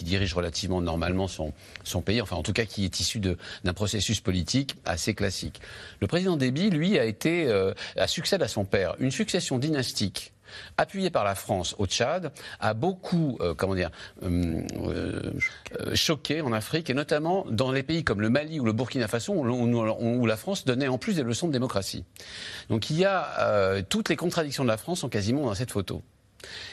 dirige 0.01 0.33
relativement 0.33 0.81
normalement 0.81 1.27
son, 1.27 1.53
son 1.83 2.01
pays. 2.01 2.21
Enfin, 2.21 2.35
en 2.35 2.43
tout 2.43 2.53
cas, 2.53 2.65
qui 2.65 2.85
est 2.85 2.99
issu 2.99 3.19
d'un 3.19 3.73
processus 3.73 4.21
politique 4.21 4.75
assez 4.85 5.13
classique. 5.13 5.61
Le 6.01 6.07
président 6.07 6.38
Déby, 6.38 6.69
lui, 6.69 6.99
a 6.99 7.05
été, 7.05 7.51
a 7.97 8.07
succède 8.07 8.41
à 8.41 8.47
son 8.47 8.65
père. 8.65 8.95
Une 8.99 9.11
succession 9.11 9.57
dynastique 9.57 10.33
appuyé 10.77 11.09
par 11.09 11.23
la 11.23 11.35
France 11.35 11.75
au 11.77 11.85
Tchad, 11.85 12.31
a 12.59 12.73
beaucoup, 12.73 13.37
euh, 13.41 13.53
comment 13.55 13.75
dire, 13.75 13.91
euh, 14.23 14.61
euh, 14.79 15.95
choqué 15.95 16.41
en 16.41 16.53
Afrique 16.53 16.89
et 16.89 16.93
notamment 16.93 17.45
dans 17.49 17.71
les 17.71 17.83
pays 17.83 18.03
comme 18.03 18.21
le 18.21 18.29
Mali 18.29 18.59
ou 18.59 18.65
le 18.65 18.73
Burkina 18.73 19.07
Faso 19.07 19.33
où, 19.33 20.25
la 20.25 20.37
France 20.37 20.65
donnait 20.65 20.87
en 20.87 20.97
plus 20.97 21.15
des 21.15 21.23
leçons 21.23 21.47
de 21.47 21.53
démocratie. 21.53 22.03
Donc 22.69 22.89
il 22.89 22.97
y 22.97 23.05
a 23.05 23.81
toutes 23.89 24.09
les 24.09 24.15
contradictions 24.15 24.63
de 24.63 24.69
la 24.69 24.77
France 24.77 24.99
sont 24.99 25.09
quasiment 25.09 25.45
dans 25.45 25.55
cette 25.55 25.71
photo. 25.71 26.01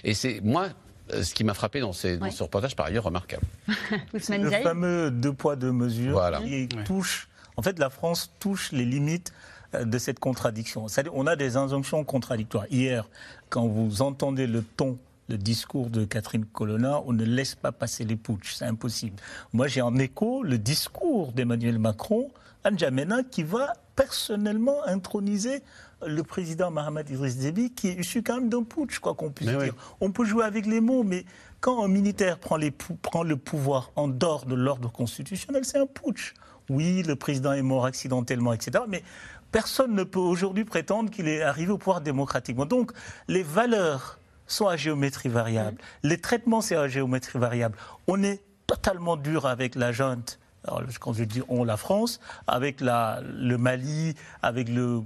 Et 0.04 0.14
c'est 0.14 0.40
moi 0.42 0.68
ce 1.10 1.34
qui 1.34 1.44
m'a 1.44 1.54
frappé 1.54 1.80
dans, 1.80 1.92
ce 1.92 2.42
reportage, 2.42 2.76
par 2.76 2.86
ailleurs, 2.86 3.04
remarquable. 3.04 3.42
le 4.12 4.50
fameux 4.62 5.10
deux 5.10 5.32
poids, 5.32 5.56
deux 5.56 5.72
mesures 5.72 6.22
qui 6.42 6.68
touche. 6.84 7.28
En 7.56 7.62
fait, 7.62 7.78
la 7.78 7.90
France 7.90 8.32
touche 8.38 8.72
les 8.72 8.84
limites 8.84 9.32
de 9.74 9.98
cette 9.98 10.18
contradiction. 10.18 10.86
On 11.12 11.26
a 11.26 11.36
des 11.36 11.56
injonctions 11.56 12.04
contradictoires. 12.04 12.66
Hier, 12.70 13.08
quand 13.48 13.66
vous 13.66 14.02
entendez 14.02 14.46
le 14.46 14.62
ton 14.62 14.98
le 15.28 15.38
discours 15.38 15.88
de 15.88 16.04
Catherine 16.04 16.44
Colonna, 16.44 17.00
on 17.06 17.12
ne 17.12 17.24
laisse 17.24 17.54
pas 17.54 17.72
passer 17.72 18.04
les 18.04 18.16
putsch, 18.16 18.54
c'est 18.54 18.66
impossible. 18.66 19.16
Moi, 19.52 19.66
j'ai 19.66 19.80
en 19.80 19.96
écho 19.96 20.42
le 20.42 20.58
discours 20.58 21.32
d'Emmanuel 21.32 21.78
Macron 21.78 22.30
à 22.64 22.70
N'Djamena 22.70 23.22
qui 23.22 23.42
va 23.42 23.72
personnellement 23.96 24.84
introniser 24.86 25.62
le 26.06 26.22
président 26.22 26.70
Mohamed 26.70 27.08
Idriss 27.08 27.36
Déby, 27.36 27.70
qui 27.70 27.88
est 27.88 27.94
issu 27.94 28.22
quand 28.22 28.34
même 28.34 28.48
d'un 28.48 28.64
putsch, 28.64 28.98
quoi 28.98 29.14
qu'on 29.14 29.30
puisse 29.30 29.48
dire. 29.48 29.74
On 30.00 30.10
peut 30.10 30.24
jouer 30.24 30.44
avec 30.44 30.66
les 30.66 30.80
mots, 30.80 31.04
mais 31.04 31.24
quand 31.60 31.84
un 31.84 31.88
militaire 31.88 32.38
prend, 32.38 32.56
les, 32.56 32.70
prend 32.70 33.22
le 33.22 33.36
pouvoir 33.36 33.92
en 33.94 34.08
dehors 34.08 34.44
de 34.46 34.54
l'ordre 34.54 34.90
constitutionnel, 34.90 35.64
c'est 35.64 35.78
un 35.78 35.86
putsch. 35.86 36.34
Oui, 36.68 37.02
le 37.02 37.16
président 37.16 37.52
est 37.52 37.62
mort 37.62 37.86
accidentellement, 37.86 38.52
etc. 38.52 38.84
Mais 38.88 39.02
personne 39.52 39.94
ne 39.94 40.02
peut 40.02 40.18
aujourd'hui 40.18 40.64
prétendre 40.64 41.10
qu'il 41.10 41.28
est 41.28 41.42
arrivé 41.42 41.70
au 41.70 41.78
pouvoir 41.78 42.00
démocratiquement. 42.00 42.66
Donc, 42.66 42.90
les 43.28 43.42
valeurs 43.42 44.18
sont 44.46 44.66
à 44.66 44.76
géométrie 44.76 45.28
variable. 45.28 45.78
Les 46.02 46.18
traitements, 46.18 46.60
c'est 46.60 46.74
à 46.74 46.88
géométrie 46.88 47.38
variable. 47.38 47.76
On 48.08 48.22
est 48.22 48.42
totalement 48.66 49.16
dur 49.16 49.46
avec 49.46 49.74
la 49.74 49.92
junte. 49.92 50.40
Alors, 50.66 50.82
quand 51.00 51.12
je 51.12 51.24
dis 51.24 51.42
on, 51.48 51.64
la 51.64 51.76
France, 51.76 52.20
avec 52.46 52.80
la, 52.80 53.20
le 53.22 53.58
Mali, 53.58 54.14
avec 54.42 54.68
le, 54.68 55.02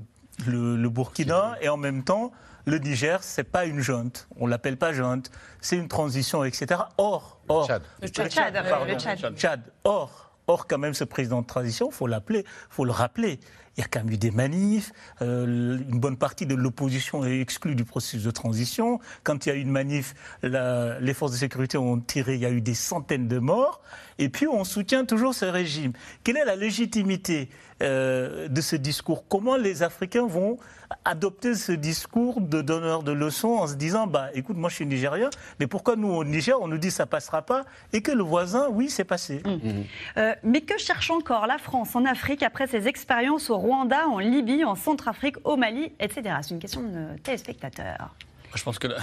le, 0.46 0.88
Burkina, 0.88 1.56
et 1.60 1.68
en 1.68 1.76
même 1.76 2.04
temps, 2.04 2.30
le 2.66 2.78
Niger, 2.78 3.22
c'est 3.22 3.44
pas 3.44 3.64
une 3.64 3.80
junte. 3.80 4.28
On 4.38 4.46
l'appelle 4.46 4.76
pas 4.76 4.92
junte. 4.92 5.30
C'est 5.60 5.76
une 5.76 5.88
transition, 5.88 6.44
etc. 6.44 6.80
Or, 6.98 7.40
or, 7.48 7.68
le 8.02 8.08
Tchad, 8.08 8.54
le 8.54 8.98
Tchad, 8.98 9.30
le 9.30 9.36
Tchad. 9.36 9.62
Or, 9.84 10.32
or, 10.46 10.66
quand 10.66 10.78
même, 10.78 10.94
ce 10.94 11.04
président 11.04 11.42
de 11.42 11.46
transition, 11.46 11.90
faut 11.90 12.06
l'appeler, 12.06 12.44
faut 12.68 12.84
le 12.84 12.92
rappeler 12.92 13.40
il 13.76 13.80
y 13.80 13.84
a 13.84 13.88
quand 13.88 14.00
même 14.00 14.12
eu 14.12 14.16
des 14.16 14.30
manifs, 14.30 14.92
euh, 15.22 15.78
une 15.88 16.00
bonne 16.00 16.16
partie 16.16 16.46
de 16.46 16.54
l'opposition 16.54 17.24
est 17.24 17.40
exclue 17.40 17.74
du 17.74 17.84
processus 17.84 18.22
de 18.22 18.30
transition. 18.30 19.00
Quand 19.22 19.44
il 19.44 19.48
y 19.50 19.52
a 19.52 19.54
eu 19.54 19.60
une 19.60 19.70
manif, 19.70 20.14
les 20.42 21.14
forces 21.14 21.32
de 21.32 21.36
sécurité 21.36 21.76
ont 21.76 22.00
tiré, 22.00 22.34
il 22.34 22.40
y 22.40 22.46
a 22.46 22.50
eu 22.50 22.60
des 22.60 22.74
centaines 22.74 23.28
de 23.28 23.38
morts. 23.38 23.82
Et 24.18 24.28
puis 24.28 24.46
on 24.46 24.64
soutient 24.64 25.04
toujours 25.04 25.34
ce 25.34 25.44
régime. 25.44 25.92
Quelle 26.24 26.38
est 26.38 26.44
la 26.44 26.56
légitimité 26.56 27.50
euh, 27.82 28.48
de 28.48 28.60
ce 28.60 28.76
discours? 28.76 29.24
Comment 29.28 29.56
les 29.56 29.82
Africains 29.82 30.26
vont 30.26 30.58
adopter 31.04 31.54
ce 31.54 31.72
discours 31.72 32.40
de 32.40 32.62
donneur 32.62 33.02
de 33.02 33.12
leçons 33.12 33.48
en 33.48 33.66
se 33.66 33.74
disant 33.74 34.06
bah 34.06 34.28
écoute 34.34 34.56
moi 34.56 34.68
je 34.70 34.76
suis 34.76 34.86
nigérien 34.86 35.30
mais 35.60 35.66
pourquoi 35.66 35.96
nous 35.96 36.08
au 36.08 36.24
Niger 36.24 36.60
on 36.60 36.68
nous 36.68 36.78
dit 36.78 36.90
ça 36.90 37.06
passera 37.06 37.42
pas 37.42 37.64
et 37.92 38.02
que 38.02 38.12
le 38.12 38.22
voisin 38.22 38.68
oui 38.70 38.88
c'est 38.88 39.04
passé? 39.04 39.42
Mmh. 39.44 39.82
Euh, 40.16 40.34
mais 40.42 40.60
que 40.60 40.78
cherche 40.78 41.10
encore 41.10 41.46
la 41.46 41.58
France 41.58 41.94
en 41.96 42.04
Afrique 42.04 42.42
après 42.42 42.66
ses 42.66 42.88
expériences 42.88 43.50
au 43.50 43.58
Rwanda, 43.58 44.06
en 44.08 44.18
Libye, 44.18 44.64
en 44.64 44.74
Centrafrique, 44.74 45.36
au 45.44 45.56
Mali, 45.56 45.92
etc. 46.00 46.36
C'est 46.42 46.50
une 46.50 46.60
question 46.60 46.82
de 46.82 47.18
téléspectateurs. 47.22 48.14
Je 48.54 48.62
pense 48.62 48.78
que 48.78 48.86
la, 48.86 48.96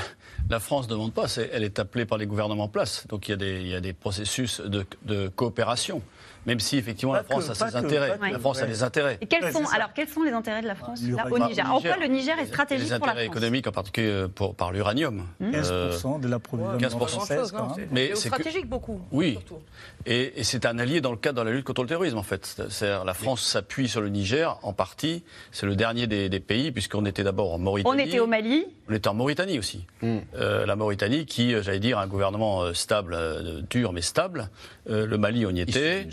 la 0.50 0.60
France 0.60 0.88
ne 0.88 0.92
demande 0.92 1.14
pas, 1.14 1.26
elle 1.52 1.64
est 1.64 1.78
appelée 1.78 2.06
par 2.06 2.18
les 2.18 2.26
gouvernements 2.26 2.64
en 2.64 2.68
place. 2.68 3.06
Donc 3.08 3.28
il 3.28 3.32
y 3.32 3.34
a 3.34 3.38
des, 3.38 3.62
il 3.62 3.68
y 3.68 3.76
a 3.76 3.82
des 3.82 3.94
processus 3.94 4.62
de, 4.62 4.86
de 5.04 5.28
coopération. 5.28 6.02
Même 6.46 6.60
si 6.60 6.78
effectivement 6.78 7.14
la 7.14 7.24
France 7.24 7.46
que, 7.48 7.52
a 7.52 7.56
ses 7.70 7.76
intérêts. 7.76 8.18
que. 8.20 8.32
La 8.34 8.40
France 8.40 8.62
a 8.62 8.66
des 8.66 8.84
intérêts. 8.84 9.18
Et 9.22 9.28
quels 9.28 9.44
Ouais, 9.44 9.52
sont, 9.52 9.66
c'est 9.66 9.76
alors, 9.76 9.94
quels 9.94 10.08
sont 10.10 10.24
les 10.24 10.32
intérêts 10.32 10.62
de 10.62 10.68
la 10.68 10.76
France 10.76 11.02
là, 11.04 11.26
au. 11.30 11.40
Niger? 11.40 11.72
En 11.74 11.80
quoi 11.80 11.98
le 11.98 12.08
Niger 12.08 12.38
est 12.40 12.46
stratégique 12.48 12.90
Les 12.90 12.98
pour 12.98 13.06
la 13.08 13.12
intérêts 13.14 13.26
France? 13.28 13.38
économiques, 13.38 13.68
en 13.68 13.72
particulier 13.72 14.08
euh, 14.10 14.28
pour- 14.28 14.56
par 14.56 14.72
l'uranium. 14.72 15.24
Mmh. 15.40 15.52
Euh, 15.56 15.92
15% 15.92 16.20
de 16.20 16.28
l'approvisionnement 16.28 16.80
15%. 16.80 17.08
français, 17.08 17.38
c'est 17.46 17.88
Mais 17.92 18.08
c'est 18.08 18.14
que- 18.14 18.20
géostratégique 18.36 18.68
beaucoup. 18.68 19.00
Oui, 19.12 19.40
et, 20.06 20.40
et 20.40 20.44
c'est 20.44 20.66
un 20.66 20.78
allié 20.80 21.00
dans 21.02 21.12
le 21.12 21.18
cadre 21.18 21.42
de 21.44 21.50
la 21.50 21.56
lutte 21.56 21.66
contre 21.66 21.82
le 21.84 21.88
terrorisme, 21.88 22.18
en 22.18 22.24
fait. 22.24 22.46
C'est-à-dire, 22.70 23.06
la 23.06 23.14
France 23.14 23.42
s'appuie 23.42 23.88
sur 23.88 24.02
le 24.02 24.10
Niger, 24.10 24.60
en 24.64 24.74
partie. 24.74 25.24
C'est 25.52 25.66
le 25.66 25.76
dernier 25.76 26.08
des, 26.08 26.30
des 26.30 26.40
pays, 26.40 26.72
puisqu'on 26.72 27.06
était 27.06 27.24
d'abord 27.24 27.54
en 27.54 27.58
Mauritanie. 27.58 27.96
On 27.96 27.98
était 28.06 28.20
au 28.20 28.28
Mali. 28.28 28.66
On 28.90 28.94
était 28.94 29.08
en 29.08 29.14
Mauritanie 29.14 29.60
aussi. 29.60 29.86
Euh, 30.04 30.66
la 30.66 30.76
Mauritanie, 30.76 31.26
qui, 31.26 31.54
euh, 31.54 31.62
j'allais 31.64 31.80
dire, 31.80 31.98
a 31.98 32.02
un 32.04 32.08
gouvernement 32.08 32.64
euh, 32.64 32.74
stable, 32.74 33.14
euh, 33.14 33.62
dur 33.70 33.94
mais 33.94 34.02
stable. 34.02 34.50
Euh, 34.90 35.06
le 35.06 35.18
Mali, 35.18 35.46
on 35.46 35.52
y 35.52 35.62
était. 35.62 36.06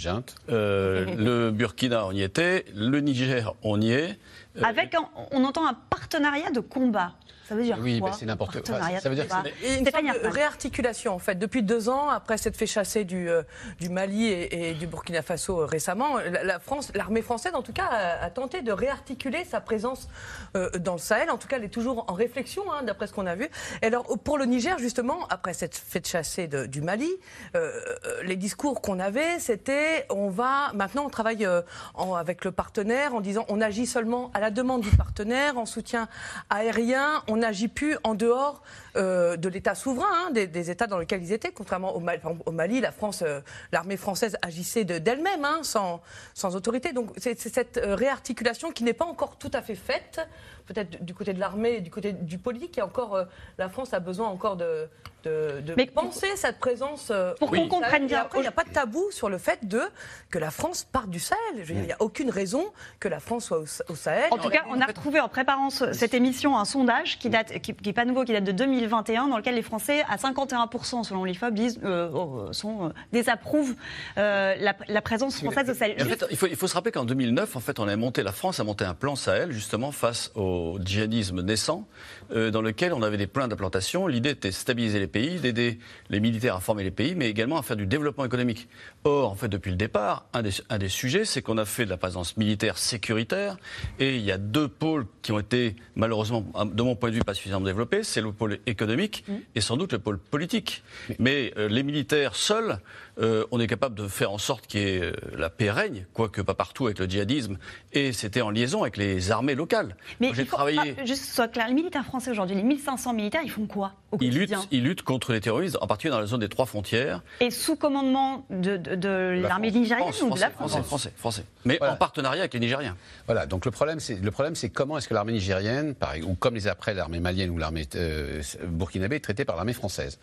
Euh, 0.50 1.04
le 1.18 1.50
Burkina, 1.50 2.06
on 2.06 2.12
y 2.12 2.22
était. 2.22 2.64
Le 2.74 3.00
Niger, 3.00 3.54
on 3.62 3.80
y 3.80 3.92
est. 3.92 4.18
Euh, 4.56 4.62
Avec, 4.62 4.94
un- 4.94 5.08
on 5.32 5.44
entend 5.44 5.66
un 5.66 5.74
partenariat 5.74 6.50
de 6.50 6.60
combat. 6.60 7.12
Ça 7.50 7.56
veut 7.56 7.64
dire 7.64 7.78
Oui, 7.80 7.98
quoi 7.98 8.12
c'est 8.12 8.26
n'importe 8.26 8.52
quoi. 8.52 8.60
Partenariat 8.62 9.00
Ça 9.00 9.08
veut 9.08 9.16
dire 9.16 9.26
que 9.26 9.76
une 9.78 9.82
de 9.84 10.28
réarticulation 10.28 11.12
en 11.14 11.18
fait. 11.18 11.34
Depuis 11.34 11.64
deux 11.64 11.88
ans, 11.88 12.08
après 12.08 12.38
s'être 12.38 12.56
fait 12.56 12.66
chasser 12.68 13.02
du, 13.04 13.28
euh, 13.28 13.42
du 13.80 13.88
Mali 13.88 14.28
et, 14.28 14.70
et 14.70 14.74
du 14.74 14.86
Burkina 14.86 15.20
Faso 15.20 15.60
euh, 15.62 15.64
récemment, 15.64 16.18
la, 16.18 16.44
la 16.44 16.58
France, 16.60 16.92
l'armée 16.94 17.22
française 17.22 17.54
en 17.56 17.62
tout 17.62 17.72
cas 17.72 17.86
a, 17.90 18.24
a 18.24 18.30
tenté 18.30 18.62
de 18.62 18.70
réarticuler 18.70 19.44
sa 19.44 19.60
présence 19.60 20.08
euh, 20.56 20.70
dans 20.78 20.92
le 20.92 20.98
Sahel. 21.00 21.28
En 21.30 21.38
tout 21.38 21.48
cas, 21.48 21.56
elle 21.56 21.64
est 21.64 21.68
toujours 21.68 22.04
en 22.08 22.14
réflexion, 22.14 22.62
hein, 22.72 22.84
d'après 22.84 23.08
ce 23.08 23.12
qu'on 23.12 23.26
a 23.26 23.34
vu. 23.34 23.48
Et 23.82 23.86
alors 23.86 24.06
pour 24.22 24.38
le 24.38 24.44
Niger 24.44 24.78
justement, 24.78 25.26
après 25.28 25.52
s'être 25.52 25.76
fait 25.76 26.06
chasser 26.06 26.46
de- 26.46 26.66
du 26.66 26.82
Mali, 26.82 27.10
euh, 27.56 27.72
euh, 28.06 28.22
les 28.22 28.36
discours 28.36 28.80
qu'on 28.80 29.00
avait, 29.00 29.40
c'était 29.40 30.06
on 30.08 30.28
va 30.30 30.70
maintenant 30.74 31.04
on 31.06 31.10
travaille 31.10 31.44
euh, 31.44 31.62
en- 31.94 32.14
avec 32.14 32.44
le 32.44 32.52
partenaire 32.52 33.12
en 33.14 33.20
disant 33.20 33.44
on 33.48 33.60
agit 33.60 33.86
seulement 33.86 34.30
à 34.34 34.40
la 34.40 34.50
demande 34.52 34.82
du 34.82 34.90
partenaire 34.96 35.58
en 35.58 35.66
soutien 35.66 36.08
aérien, 36.48 37.22
on 37.28 37.39
n'agit 37.40 37.68
plus 37.68 37.96
en 38.04 38.14
dehors 38.14 38.62
euh, 38.96 39.36
de 39.36 39.48
l'État 39.48 39.74
souverain, 39.74 40.06
hein, 40.26 40.30
des, 40.30 40.46
des 40.46 40.70
États 40.70 40.86
dans 40.86 40.98
lesquels 40.98 41.22
ils 41.22 41.32
étaient. 41.32 41.52
Contrairement 41.52 41.94
au 41.96 42.00
Mali, 42.00 42.78
au 42.78 42.80
la 42.82 42.92
France, 42.92 43.22
euh, 43.26 43.40
l'armée 43.72 43.96
française 43.96 44.36
agissait 44.42 44.84
de- 44.84 44.98
d'elle-même, 44.98 45.44
hein, 45.44 45.60
sans, 45.62 46.00
sans 46.34 46.54
autorité. 46.56 46.92
Donc 46.92 47.10
c'est 47.16 47.38
c'est 47.38 47.52
cette 47.52 47.78
euh, 47.78 47.94
réarticulation 47.94 48.70
qui 48.72 48.84
n'est 48.84 48.92
pas 48.92 49.04
encore 49.06 49.36
tout 49.36 49.50
à 49.54 49.62
fait 49.62 49.74
faite, 49.74 50.20
peut-être 50.66 51.04
du 51.04 51.14
côté 51.14 51.32
de 51.32 51.40
l'armée 51.40 51.74
et 51.76 51.80
du 51.80 51.90
côté 51.90 52.12
du 52.12 52.38
politique. 52.38 52.78
Et 52.78 52.82
encore, 52.82 53.14
euh, 53.16 53.24
la 53.58 53.68
France 53.68 53.92
a 53.94 54.00
besoin 54.00 54.28
encore 54.28 54.56
de, 54.56 54.88
de, 55.24 55.60
de 55.60 55.74
Mais- 55.76 55.86
penser 55.86 56.28
cette 56.36 56.58
présence. 56.58 57.08
euh, 57.10 57.34
Pour 57.38 57.50
qu'on 57.50 57.68
comprenne 57.68 58.06
bien, 58.06 58.20
après, 58.22 58.38
il 58.38 58.42
n'y 58.42 58.48
a 58.48 58.52
pas 58.52 58.64
de 58.64 58.70
tabou 58.72 59.10
sur 59.10 59.28
le 59.28 59.38
fait 59.38 59.66
de 59.66 59.82
que 60.30 60.38
la 60.38 60.50
France 60.50 60.84
parte 60.84 61.08
du 61.10 61.20
Sahel. 61.20 61.64
Il 61.68 61.82
n'y 61.82 61.92
a 61.92 61.96
aucune 62.00 62.30
raison 62.30 62.64
que 62.98 63.08
la 63.08 63.20
France 63.20 63.46
soit 63.46 63.58
au, 63.58 63.64
au 63.92 63.94
Sahel. 63.96 64.28
En 64.32 64.38
tout 64.38 64.50
cas, 64.50 64.64
on 64.68 64.80
a 64.80 64.86
retrouvé 64.86 65.20
en 65.20 65.28
préparant 65.28 65.70
ce- 65.70 65.92
cette 65.92 66.14
émission 66.14 66.58
un 66.58 66.64
sondage 66.64 67.18
qui 67.18 67.29
date, 67.30 67.60
qui, 67.60 67.74
qui 67.74 67.88
est 67.90 67.92
pas 67.92 68.04
nouveau, 68.04 68.24
qui 68.24 68.32
date 68.32 68.44
de 68.44 68.52
2021, 68.52 69.28
dans 69.28 69.36
lequel 69.36 69.54
les 69.54 69.62
Français, 69.62 70.02
à 70.08 70.16
51% 70.16 71.04
selon 71.04 71.24
l'IFOP, 71.24 71.52
disent, 71.54 71.80
euh, 71.84 72.10
euh, 72.12 72.52
sont, 72.52 72.86
euh, 72.86 72.88
désapprouvent 73.12 73.74
euh, 74.18 74.54
la, 74.58 74.74
la 74.88 75.02
présence 75.02 75.36
française 75.36 75.70
au 75.70 75.74
Sahel. 75.74 75.96
En 76.00 76.04
fait, 76.04 76.24
il 76.30 76.36
faut, 76.36 76.46
il 76.46 76.56
faut 76.56 76.66
se 76.66 76.74
rappeler 76.74 76.92
qu'en 76.92 77.04
2009, 77.04 77.56
en 77.56 77.60
fait, 77.60 77.78
on 77.78 77.88
a 77.88 77.96
monté, 77.96 78.22
la 78.22 78.32
France 78.32 78.60
a 78.60 78.64
monté 78.64 78.84
un 78.84 78.94
plan 78.94 79.16
Sahel, 79.16 79.52
justement, 79.52 79.92
face 79.92 80.30
au 80.34 80.78
djihadisme 80.84 81.42
naissant, 81.42 81.86
euh, 82.32 82.50
dans 82.50 82.62
lequel 82.62 82.92
on 82.92 83.02
avait 83.02 83.16
des 83.16 83.26
plans 83.26 83.48
d'implantation. 83.48 84.06
L'idée 84.06 84.30
était 84.30 84.48
de 84.48 84.54
stabiliser 84.54 84.98
les 84.98 85.06
pays, 85.06 85.38
d'aider 85.40 85.78
les 86.08 86.20
militaires 86.20 86.56
à 86.56 86.60
former 86.60 86.84
les 86.84 86.90
pays, 86.90 87.14
mais 87.14 87.28
également 87.28 87.58
à 87.58 87.62
faire 87.62 87.76
du 87.76 87.86
développement 87.86 88.24
économique. 88.24 88.68
Or, 89.04 89.30
en 89.30 89.34
fait, 89.34 89.48
depuis 89.48 89.70
le 89.70 89.76
départ, 89.76 90.26
un 90.32 90.42
des, 90.42 90.50
un 90.68 90.78
des 90.78 90.88
sujets, 90.88 91.24
c'est 91.24 91.42
qu'on 91.42 91.58
a 91.58 91.64
fait 91.64 91.84
de 91.84 91.90
la 91.90 91.96
présence 91.96 92.36
militaire 92.36 92.78
sécuritaire, 92.78 93.56
et 93.98 94.16
il 94.16 94.22
y 94.22 94.32
a 94.32 94.38
deux 94.38 94.68
pôles 94.68 95.06
qui 95.22 95.32
ont 95.32 95.38
été, 95.38 95.76
malheureusement, 95.96 96.44
de 96.64 96.82
mon 96.82 96.96
point 96.96 97.10
de 97.10 97.14
vue, 97.14 97.20
pas 97.20 97.34
suffisamment 97.34 97.66
développés. 97.66 98.02
C'est 98.02 98.20
le 98.20 98.32
pôle 98.32 98.58
économique 98.66 99.24
et 99.54 99.60
sans 99.60 99.76
doute 99.76 99.92
le 99.92 99.98
pôle 99.98 100.18
politique. 100.18 100.82
Mais 101.18 101.52
euh, 101.56 101.68
les 101.68 101.82
militaires 101.82 102.34
seuls, 102.34 102.78
euh, 103.18 103.44
on 103.50 103.60
est 103.60 103.66
capable 103.66 103.94
de 103.94 104.06
faire 104.08 104.30
en 104.32 104.38
sorte 104.38 104.66
qu'il 104.66 104.80
y 104.80 104.84
ait 104.84 105.00
euh, 105.02 105.12
la 105.36 105.50
paix 105.50 105.70
règne, 105.70 106.06
quoique 106.14 106.40
pas 106.40 106.54
partout 106.54 106.86
avec 106.86 106.98
le 106.98 107.06
djihadisme, 107.06 107.58
et 107.92 108.12
c'était 108.12 108.40
en 108.42 108.50
liaison 108.50 108.82
avec 108.82 108.96
les 108.96 109.30
armées 109.30 109.54
locales. 109.54 109.96
Mais 110.20 110.32
j'ai 110.34 110.42
il 110.42 110.48
faut, 110.48 110.56
travaillé. 110.56 110.94
ah, 110.98 111.04
juste 111.04 111.24
soit 111.24 111.48
clair, 111.48 111.68
les 111.68 111.74
militaires 111.74 112.04
français 112.04 112.30
aujourd'hui, 112.30 112.56
les 112.56 112.62
1500 112.62 113.12
militaires, 113.14 113.42
ils 113.44 113.50
font 113.50 113.66
quoi 113.66 113.94
au 114.12 114.18
Ils 114.20 114.28
luttent, 114.34 114.50
quotidien 114.50 114.68
ils 114.70 114.82
luttent 114.82 115.02
contre 115.02 115.32
les 115.32 115.40
terroristes, 115.40 115.76
en 115.80 115.86
particulier 115.86 116.12
dans 116.12 116.20
la 116.20 116.26
zone 116.26 116.40
des 116.40 116.48
trois 116.48 116.66
frontières. 116.66 117.22
Et 117.40 117.50
sous 117.50 117.76
commandement 117.76 118.46
de, 118.50 118.76
de- 118.76 118.94
de 118.94 119.40
l'armée 119.42 119.70
nigérienne 119.70 120.12
France, 120.12 120.22
ou 120.22 120.34
de 120.34 120.40
la 120.40 120.50
français, 120.50 120.78
France 120.78 120.86
français, 120.86 120.86
français, 120.86 121.12
français. 121.16 121.44
Mais 121.64 121.76
Voilà. 121.78 121.94
en 121.94 121.96
partenariat 121.96 122.40
avec 122.42 122.54
les 122.54 122.60
Nigériens. 122.60 122.96
Voilà, 123.26 123.46
donc 123.46 123.64
le 123.64 123.70
problème, 123.70 124.00
c'est 124.00 124.16
le 124.16 124.30
problème, 124.30 124.54
c'est 124.54 124.70
comment 124.70 124.98
est-ce 124.98 125.08
que 125.08 125.14
l'armée 125.14 125.32
nigérienne, 125.32 125.94
pareil, 125.94 126.22
ou 126.22 126.34
comme 126.34 126.54
les 126.54 126.66
après 126.68 126.94
l'armée 126.94 127.20
malienne 127.20 127.50
ou 127.50 127.58
l'armée 127.58 127.86
euh, 127.96 128.42
burkinabé, 128.66 129.16
est 129.16 129.20
traitée 129.20 129.44
par 129.44 129.56
l'armée 129.56 129.72
française. 129.72 130.18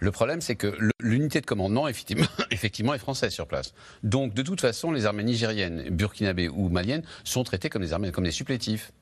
Le 0.00 0.10
problème, 0.10 0.40
c'est 0.40 0.56
que 0.56 0.76
l'unité 0.98 1.40
de 1.42 1.46
commandement, 1.46 1.86
effectivement, 1.86 2.26
effectivement, 2.50 2.94
est 2.94 2.98
française 2.98 3.32
sur 3.32 3.46
place. 3.46 3.74
Donc, 4.02 4.32
de 4.34 4.42
toute 4.42 4.60
façon, 4.60 4.92
les 4.92 5.04
armées 5.06 5.24
nigériennes, 5.24 5.90
burkinabé 5.90 6.48
ou 6.48 6.68
maliennes 6.70 7.02
sont 7.22 7.44
traitées 7.44 7.68
comme 7.68 7.82
des 7.82 7.92
armées, 7.92 8.10
comme 8.10 8.24
des 8.24 8.30
supplétifs 8.30 8.92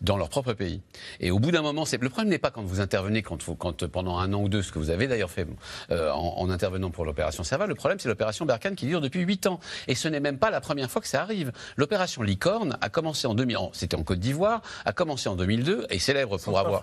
dans 0.00 0.16
leur 0.16 0.28
propre 0.28 0.52
pays. 0.52 0.80
Et 1.20 1.30
au 1.32 1.38
bout 1.40 1.50
d'un 1.50 1.62
moment, 1.62 1.84
c'est 1.84 2.00
le 2.00 2.08
problème 2.08 2.30
n'est 2.30 2.38
pas 2.38 2.50
quand 2.52 2.62
vous 2.62 2.80
intervenez, 2.80 3.22
quand, 3.22 3.42
vous- 3.42 3.56
quand 3.56 3.86
pendant 3.88 4.18
un 4.18 4.32
an 4.32 4.42
ou 4.42 4.48
deux, 4.48 4.62
ce 4.62 4.70
que 4.72 4.78
vous 4.78 4.90
avez 4.90 5.08
d'ailleurs 5.08 5.30
fait 5.30 5.46
euh, 5.90 6.10
en, 6.12 6.38
en 6.38 6.50
intervenant 6.50 6.90
pour 6.90 7.04
l'opération 7.04 7.42
Serval. 7.44 7.68
Le 7.68 7.74
problème, 7.74 7.98
c'est 7.98 8.08
l'opération 8.08 8.46
Berkane 8.46 8.76
qui 8.76 8.86
dure 8.86 9.00
depuis 9.00 9.20
huit 9.22 9.46
ans. 9.46 9.58
Et 9.88 9.94
ce 9.94 10.06
n'est 10.08 10.20
même 10.20 10.38
pas 10.38 10.50
la 10.50 10.60
première 10.60 10.90
fois 10.90 11.02
que 11.02 11.08
ça 11.08 11.20
arrive. 11.22 11.50
L'opération 11.76 12.22
Licorne 12.22 12.78
a 12.80 12.88
commencé 12.88 13.26
en 13.26 13.34
2000, 13.34 13.56
en- 13.56 13.70
c'était 13.72 13.96
en 13.96 14.04
Côte 14.04 14.20
d'Ivoire, 14.20 14.62
a 14.84 14.92
commencé 14.92 15.28
en 15.28 15.34
200002 15.34 15.86
et 15.90 15.98
célèbre 15.98 16.38
pour 16.38 16.58
avoir. 16.60 16.82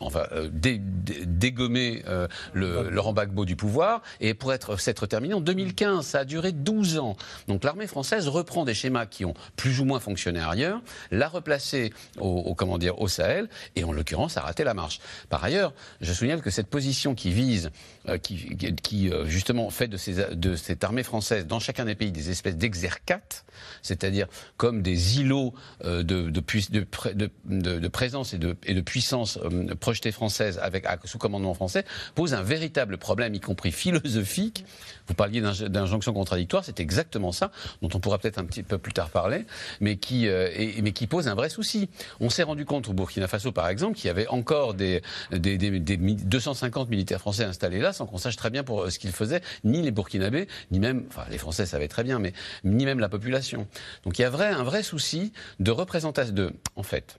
enfin, 0.00 0.26
euh, 0.32 0.48
dé- 0.52 0.78
dé- 0.78 1.24
dégommé 1.26 2.02
euh, 2.08 2.28
le, 2.52 2.88
Laurent 2.90 3.12
Gbagbo 3.12 3.44
du 3.44 3.56
pouvoir 3.56 4.02
et 4.20 4.34
pour 4.34 4.52
être 4.52 4.78
s'être 4.80 5.06
terminé 5.06 5.34
en 5.34 5.40
2015. 5.40 6.06
Ça 6.06 6.20
a 6.20 6.24
duré 6.24 6.52
12 6.52 6.98
ans. 6.98 7.16
Donc 7.48 7.64
l'armée 7.64 7.86
française 7.86 8.28
reprend 8.28 8.64
des 8.64 8.74
schémas 8.74 9.06
qui 9.06 9.24
ont 9.24 9.34
plus 9.56 9.80
ou 9.80 9.84
moins 9.84 10.00
fonctionné 10.00 10.40
ailleurs, 10.40 10.80
l'a 11.10 11.28
replacé 11.28 11.92
au, 12.18 12.26
au- 12.28 12.54
comment 12.54 12.78
dire, 12.78 13.00
au 13.00 13.08
Sahel 13.08 13.48
et 13.76 13.84
en 13.84 13.92
l'occurrence 13.92 14.36
a 14.36 14.40
raté 14.42 14.64
la 14.64 14.74
marche. 14.74 15.00
Par 15.28 15.42
ailleurs, 15.44 15.72
je 16.00 16.12
signale 16.12 16.42
que 16.42 16.50
cette 16.50 16.68
position 16.68 17.14
qui 17.14 17.30
vise, 17.32 17.70
euh, 18.08 18.18
qui, 18.18 19.10
euh, 19.10 19.26
justement 19.26 19.70
fait 19.70 19.88
de, 19.88 19.96
ces, 19.96 20.34
de 20.34 20.56
cette 20.56 20.84
armée 20.84 21.02
française 21.02 21.46
dans 21.46 21.58
chacun 21.60 21.84
des 21.84 21.94
pays 21.94 22.12
des 22.12 22.30
espèces 22.30 22.56
d'exercates, 22.56 23.44
c'est-à-dire 23.82 24.26
comme 24.56 24.82
des 24.82 25.20
îlots 25.20 25.54
euh, 25.84 26.02
de, 26.02 26.22
de, 26.30 26.30
de 26.30 26.40
pré- 26.84 27.14
de- 27.14 27.30
de- 27.46 27.78
de 27.78 27.88
présence 27.88 28.34
et 28.34 28.38
de, 28.38 28.56
et 28.64 28.74
de 28.74 28.80
puissance 28.80 29.38
projetée 29.88 30.12
française 30.12 30.60
avec, 30.62 30.84
sous 31.04 31.16
commandement 31.16 31.54
français, 31.54 31.82
pose 32.14 32.34
un 32.34 32.42
véritable 32.42 32.98
problème, 32.98 33.34
y 33.34 33.40
compris 33.40 33.72
philosophique. 33.72 34.66
Vous 35.06 35.14
parliez 35.14 35.40
d'inj- 35.40 35.64
d'injonction 35.70 36.12
contradictoire, 36.12 36.62
c'est 36.62 36.78
exactement 36.78 37.32
ça, 37.32 37.50
dont 37.80 37.88
on 37.94 37.98
pourra 37.98 38.18
peut-être 38.18 38.36
un 38.38 38.44
petit 38.44 38.62
peu 38.62 38.76
plus 38.76 38.92
tard 38.92 39.08
parler, 39.08 39.46
mais 39.80 39.96
qui, 39.96 40.28
euh, 40.28 40.50
mais 40.82 40.92
qui 40.92 41.06
pose 41.06 41.26
un 41.26 41.34
vrai 41.34 41.48
souci. 41.48 41.88
On 42.20 42.28
s'est 42.28 42.42
rendu 42.42 42.66
compte 42.66 42.86
au 42.90 42.92
Burkina 42.92 43.28
Faso, 43.28 43.50
par 43.50 43.66
exemple, 43.70 43.96
qu'il 43.96 44.08
y 44.08 44.10
avait 44.10 44.26
encore 44.26 44.74
des, 44.74 45.00
des, 45.32 45.56
des- 45.56 45.80
des 45.80 45.96
mi- 45.96 46.16
250 46.16 46.90
militaires 46.90 47.20
français 47.20 47.44
installés 47.44 47.80
là, 47.80 47.94
sans 47.94 48.04
qu'on 48.04 48.18
sache 48.18 48.36
très 48.36 48.50
bien 48.50 48.64
pour 48.64 48.82
euh, 48.82 48.90
ce 48.90 48.98
qu'ils 48.98 49.12
faisaient, 49.12 49.40
ni 49.64 49.80
les 49.80 49.90
Burkinabés, 49.90 50.48
ni 50.70 50.80
même, 50.80 51.06
enfin 51.08 51.24
les 51.30 51.38
Français 51.38 51.64
savaient 51.64 51.88
très 51.88 52.04
bien, 52.04 52.18
mais 52.18 52.34
ni 52.62 52.84
même 52.84 53.00
la 53.00 53.08
population. 53.08 53.66
Donc 54.04 54.18
il 54.18 54.22
y 54.22 54.26
a 54.26 54.30
vrai, 54.30 54.48
un 54.48 54.64
vrai 54.64 54.82
souci 54.82 55.32
de 55.60 55.70
représentation, 55.70 56.34
de, 56.34 56.52
en 56.76 56.82
fait. 56.82 57.18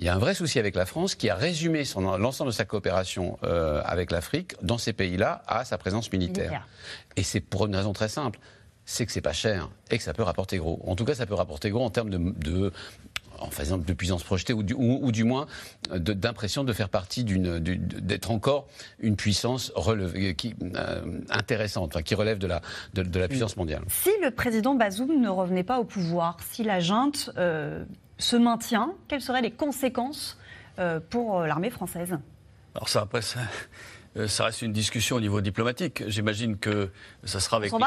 Il 0.00 0.06
y 0.06 0.08
a 0.08 0.14
un 0.14 0.18
vrai 0.18 0.32
souci 0.34 0.58
avec 0.58 0.74
la 0.76 0.86
France 0.86 1.14
qui 1.14 1.28
a 1.28 1.34
résumé 1.34 1.84
l'ensemble 2.18 2.50
de 2.50 2.54
sa 2.56 2.64
coopération 2.64 3.38
euh, 3.44 3.82
avec 3.84 4.10
l'Afrique 4.10 4.54
dans 4.62 4.78
ces 4.78 4.94
pays-là 4.94 5.42
à 5.46 5.66
sa 5.66 5.76
présence 5.76 6.10
militaire. 6.10 6.50
Militaire. 6.50 6.66
Et 7.16 7.22
c'est 7.22 7.40
pour 7.40 7.66
une 7.66 7.76
raison 7.76 7.92
très 7.92 8.08
simple, 8.08 8.38
c'est 8.86 9.04
que 9.04 9.12
c'est 9.12 9.20
pas 9.20 9.34
cher 9.34 9.68
et 9.90 9.98
que 9.98 10.02
ça 10.02 10.14
peut 10.14 10.22
rapporter 10.22 10.56
gros. 10.56 10.82
En 10.86 10.96
tout 10.96 11.04
cas, 11.04 11.14
ça 11.14 11.26
peut 11.26 11.34
rapporter 11.34 11.68
gros 11.68 11.84
en 11.84 11.90
termes 11.90 12.08
de, 12.08 12.16
de 12.16 12.72
en 13.40 13.50
faisant 13.50 13.76
de 13.78 13.92
puissance 13.92 14.22
projetée 14.22 14.52
ou 14.54 14.62
du, 14.62 14.72
ou, 14.74 15.00
ou 15.02 15.12
du 15.12 15.24
moins 15.24 15.46
euh, 15.92 15.98
de- 15.98 16.12
d'impression 16.14 16.64
de 16.64 16.72
faire 16.72 16.88
partie 16.88 17.22
d'une, 17.24 17.58
du- 17.58 17.76
d'être 17.76 18.30
encore 18.30 18.68
une 19.00 19.16
puissance 19.16 19.70
relevée, 19.74 20.34
qui, 20.34 20.54
euh, 20.76 21.20
intéressante, 21.30 21.90
enfin, 21.94 22.02
qui 22.02 22.14
relève 22.14 22.38
de 22.38 22.46
la, 22.46 22.62
de, 22.94 23.02
de 23.02 23.18
la 23.20 23.28
puissance 23.28 23.56
mondiale. 23.58 23.82
Si 23.88 24.10
le 24.22 24.30
président 24.30 24.74
Bazoum 24.74 25.20
ne 25.20 25.28
revenait 25.28 25.62
pas 25.64 25.78
au 25.78 25.84
pouvoir, 25.84 26.38
si 26.52 26.64
la 26.64 26.80
junte 26.80 27.30
euh, 27.38 27.84
se 28.20 28.36
maintient, 28.36 28.92
quelles 29.08 29.20
seraient 29.22 29.42
les 29.42 29.50
conséquences 29.50 30.38
euh, 30.78 31.00
pour 31.10 31.40
euh, 31.40 31.46
l'armée 31.46 31.70
française? 31.70 32.16
Alors 32.74 32.88
ça, 32.88 33.02
après, 33.02 33.22
ça- 33.22 33.40
Euh, 34.16 34.26
ça 34.26 34.44
reste 34.46 34.62
une 34.62 34.72
discussion 34.72 35.14
au 35.14 35.20
niveau 35.20 35.40
diplomatique. 35.40 36.02
J'imagine 36.08 36.56
que 36.58 36.90
ça 37.22 37.38
sera 37.38 37.58
avec 37.58 37.70
les. 37.70 37.78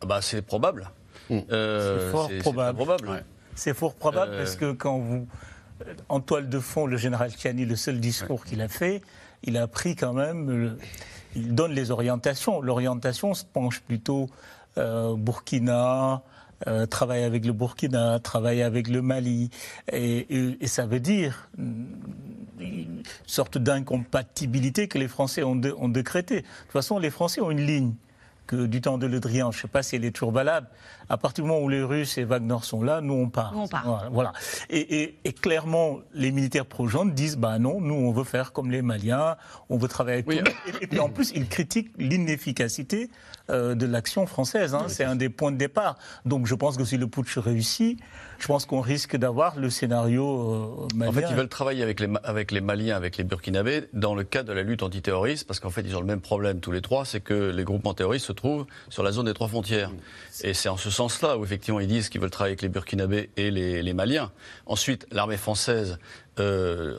Ah 0.00 0.06
bah, 0.06 0.22
c'est 0.22 0.40
probable. 0.40 0.88
Euh, 1.32 1.98
C'est 2.06 2.10
fort 2.12 2.28
c'est 2.30 2.38
probable. 2.38 3.24
C'est 3.56 3.74
fort 3.74 3.94
probable 3.96 4.32
Euh, 4.34 4.38
parce 4.38 4.54
que 4.54 4.70
quand 4.70 4.98
vous. 4.98 5.26
En 6.08 6.20
toile 6.20 6.48
de 6.48 6.60
fond, 6.60 6.86
le 6.86 6.96
général 6.96 7.32
Chiani, 7.36 7.64
le 7.64 7.74
seul 7.74 7.98
discours 7.98 8.44
qu'il 8.44 8.60
a 8.62 8.68
fait, 8.68 9.02
il 9.42 9.56
a 9.56 9.66
pris 9.66 9.96
quand 9.96 10.12
même. 10.12 10.48
le- 10.48 10.78
il 11.34 11.56
donne 11.56 11.72
les 11.72 11.90
orientations. 11.90 12.60
L'orientation 12.60 13.34
se 13.34 13.44
penche 13.44 13.80
plutôt 13.80 14.30
euh, 14.78 15.16
Burkina. 15.16 16.22
Euh, 16.66 16.86
travailler 16.86 17.24
avec 17.24 17.44
le 17.44 17.52
Burkina, 17.52 18.18
travailler 18.20 18.62
avec 18.62 18.88
le 18.88 19.02
Mali, 19.02 19.50
et, 19.92 20.56
ça 20.66 20.86
veut 20.86 21.00
dire 21.00 21.48
une 21.58 23.02
sorte 23.26 23.58
d'incompatibilité 23.58 24.88
que 24.88 24.98
les 24.98 25.08
Français 25.08 25.42
ont, 25.42 25.56
dé- 25.56 25.72
ont 25.76 25.88
décrété. 25.88 26.36
De 26.36 26.40
toute 26.42 26.72
façon, 26.72 26.98
les 26.98 27.10
Français 27.10 27.40
ont 27.40 27.50
une 27.50 27.66
ligne 27.66 27.94
que 28.46 28.66
du 28.66 28.80
temps 28.80 28.98
de 28.98 29.06
Le 29.06 29.20
Drian, 29.20 29.50
je 29.52 29.58
ne 29.58 29.62
sais 29.62 29.68
pas 29.68 29.82
si 29.82 29.96
elle 29.96 30.04
est 30.04 30.10
toujours 30.10 30.32
valable. 30.32 30.68
À 31.12 31.18
partir 31.18 31.44
du 31.44 31.50
moment 31.50 31.62
où 31.62 31.68
les 31.68 31.82
Russes 31.82 32.16
et 32.16 32.24
Wagner 32.24 32.56
sont 32.62 32.82
là, 32.82 33.02
nous 33.02 33.12
on 33.12 33.28
part. 33.28 33.52
Nous, 33.52 33.60
on 33.60 33.68
part. 33.68 33.84
Voilà. 33.84 34.08
voilà. 34.10 34.32
Et, 34.70 35.02
et- 35.02 35.18
et 35.24 35.32
clairement, 35.34 35.98
les 36.14 36.32
militaires 36.32 36.64
pro-jeunes 36.64 37.12
disent 37.12 37.36
bah 37.36 37.58
non, 37.58 37.82
nous 37.82 37.94
on 37.94 38.12
veut 38.12 38.24
faire 38.24 38.52
comme 38.52 38.70
les 38.70 38.80
Maliens, 38.80 39.36
on 39.68 39.76
veut 39.76 39.88
travailler 39.88 40.14
avec 40.24 40.28
Oui. 40.28 40.38
tout. 40.42 40.50
Et, 40.80 40.84
et 40.84 40.86
puis 40.86 41.00
en 41.00 41.10
plus, 41.10 41.30
ils 41.34 41.46
critiquent 41.48 41.90
l'inefficacité 41.98 43.10
euh, 43.50 43.74
de 43.74 43.84
l'action 43.84 44.26
française. 44.26 44.74
hein. 44.74 44.86
C'est 44.88 45.04
un 45.04 45.16
des 45.16 45.28
points 45.28 45.52
de 45.52 45.58
départ. 45.58 45.98
Donc 46.24 46.46
je 46.46 46.54
pense 46.54 46.78
que 46.78 46.84
si 46.84 46.96
le 46.96 47.06
putsch 47.06 47.36
réussit, 47.36 47.98
je 48.38 48.46
pense 48.46 48.64
qu'on 48.64 48.80
risque 48.80 49.16
d'avoir 49.16 49.58
le 49.58 49.68
scénario 49.70 50.86
euh, 50.86 50.88
malien. 50.96 51.10
En 51.10 51.12
fait, 51.12 51.26
ils 51.30 51.36
veulent 51.36 51.48
travailler 51.48 51.82
avec 51.82 52.00
les, 52.00 52.08
avec 52.24 52.50
les 52.52 52.60
Maliens, 52.62 52.96
avec 52.96 53.18
les 53.18 53.24
Burkinabés, 53.24 53.88
dans 53.92 54.14
le 54.14 54.24
cadre 54.24 54.48
de 54.48 54.54
la 54.54 54.62
lutte 54.62 54.82
antiterroriste, 54.82 55.46
parce 55.46 55.60
qu'en 55.60 55.70
fait, 55.70 55.82
ils 55.82 55.94
ont 55.96 56.00
le 56.00 56.06
même 56.06 56.20
problème 56.22 56.58
tous 56.60 56.72
les 56.72 56.80
trois, 56.80 57.04
c'est 57.04 57.20
que 57.20 57.50
les 57.50 57.64
groupements 57.64 57.94
terroristes 57.94 58.26
se 58.26 58.32
trouvent 58.32 58.64
sur 58.88 59.02
la 59.02 59.12
zone 59.12 59.26
des 59.26 59.34
trois 59.34 59.48
frontières. 59.48 59.90
Et 60.42 60.54
c'est 60.54 60.68
en 60.68 60.76
ce 60.76 60.90
sens-là 61.08 61.36
où, 61.38 61.44
effectivement, 61.44 61.80
ils 61.80 61.88
disent 61.88 62.08
qu'ils 62.08 62.20
veulent 62.20 62.30
travailler 62.30 62.52
avec 62.52 62.62
les 62.62 62.68
Burkinabés 62.68 63.30
et 63.36 63.50
les, 63.50 63.82
les 63.82 63.94
Maliens. 63.94 64.30
Ensuite, 64.66 65.06
l'armée 65.12 65.36
française. 65.36 65.98
euh, 66.38 66.98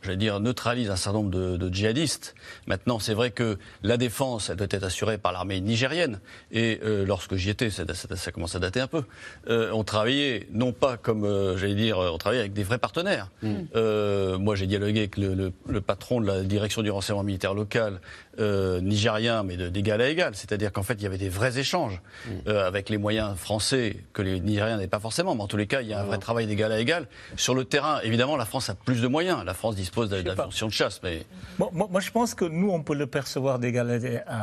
J'allais 0.00 0.16
dire, 0.16 0.38
neutralise 0.38 0.90
un 0.90 0.96
certain 0.96 1.18
nombre 1.18 1.30
de, 1.32 1.56
de 1.56 1.74
djihadistes. 1.74 2.36
Maintenant, 2.68 3.00
c'est 3.00 3.14
vrai 3.14 3.32
que 3.32 3.58
la 3.82 3.96
défense, 3.96 4.48
elle 4.48 4.54
doit 4.56 4.68
être 4.70 4.84
assurée 4.84 5.18
par 5.18 5.32
l'armée 5.32 5.60
nigérienne. 5.60 6.20
Et 6.52 6.78
euh, 6.84 7.04
lorsque 7.04 7.34
j'y 7.34 7.50
étais, 7.50 7.68
ça, 7.68 7.82
ça- 7.94 8.14
ça 8.14 8.30
commence 8.30 8.54
à 8.54 8.60
dater 8.60 8.78
un 8.80 8.86
peu, 8.86 9.02
euh, 9.50 9.72
on 9.72 9.82
travaillait, 9.82 10.46
non 10.52 10.70
pas 10.72 10.96
comme, 10.98 11.26
j'allais 11.58 11.74
dire, 11.74 11.98
on 11.98 12.16
travaillait 12.16 12.42
avec 12.42 12.52
des 12.52 12.62
vrais 12.62 12.78
partenaires. 12.78 13.28
Euh, 13.74 14.38
moi, 14.38 14.54
j'ai 14.54 14.68
dialogué 14.68 15.00
avec 15.00 15.16
le, 15.16 15.34
le- 15.34 15.52
le 15.68 15.80
patron 15.80 16.20
de 16.20 16.28
la 16.28 16.42
direction 16.42 16.82
du 16.82 16.90
renseignement 16.92 17.24
militaire 17.24 17.54
local 17.54 18.00
euh, 18.38 18.80
nigérien, 18.80 19.42
mais 19.42 19.56
de- 19.56 19.68
d'égal 19.68 20.00
à 20.00 20.08
égal. 20.08 20.34
C'est-à-dire 20.34 20.72
qu'en 20.72 20.82
fait, 20.82 20.94
il 20.94 21.02
y 21.02 21.06
avait 21.06 21.18
des 21.18 21.28
vrais 21.28 21.58
échanges 21.58 22.00
euh, 22.46 22.66
avec 22.66 22.88
les 22.88 22.98
moyens 22.98 23.36
français 23.36 23.96
que 24.12 24.22
les 24.22 24.40
Nigériens 24.40 24.76
n'avaient 24.76 24.86
pas 24.88 25.00
forcément. 25.00 25.34
Mais 25.34 25.42
en 25.42 25.46
tous 25.48 25.56
les 25.56 25.66
cas, 25.66 25.80
il 25.82 25.88
y 25.88 25.92
a 25.94 26.00
un 26.00 26.04
vrai 26.04 26.18
travail 26.18 26.46
d'égal 26.46 26.72
à 26.72 26.78
égal. 26.78 27.06
Sur 27.36 27.54
le 27.54 27.64
terrain, 27.64 28.00
évidemment, 28.02 28.36
la 28.36 28.44
France 28.44 28.70
a 28.70 28.74
plus 28.74 29.00
de 29.02 29.06
moyens. 29.08 29.44
La 29.44 29.54
France 29.54 29.76
dispose 29.76 30.08
d'avions 30.10 30.66
de 30.68 30.72
chasse, 30.72 31.00
mais 31.02 31.22
Bon, 31.58 31.70
moi, 31.72 31.88
moi, 31.90 32.00
je 32.00 32.10
pense 32.10 32.34
que 32.34 32.44
nous, 32.44 32.70
on 32.70 32.82
peut 32.82 32.94
le 32.94 33.06
percevoir 33.06 33.58
d'égal 33.58 33.90
à, 33.90 33.94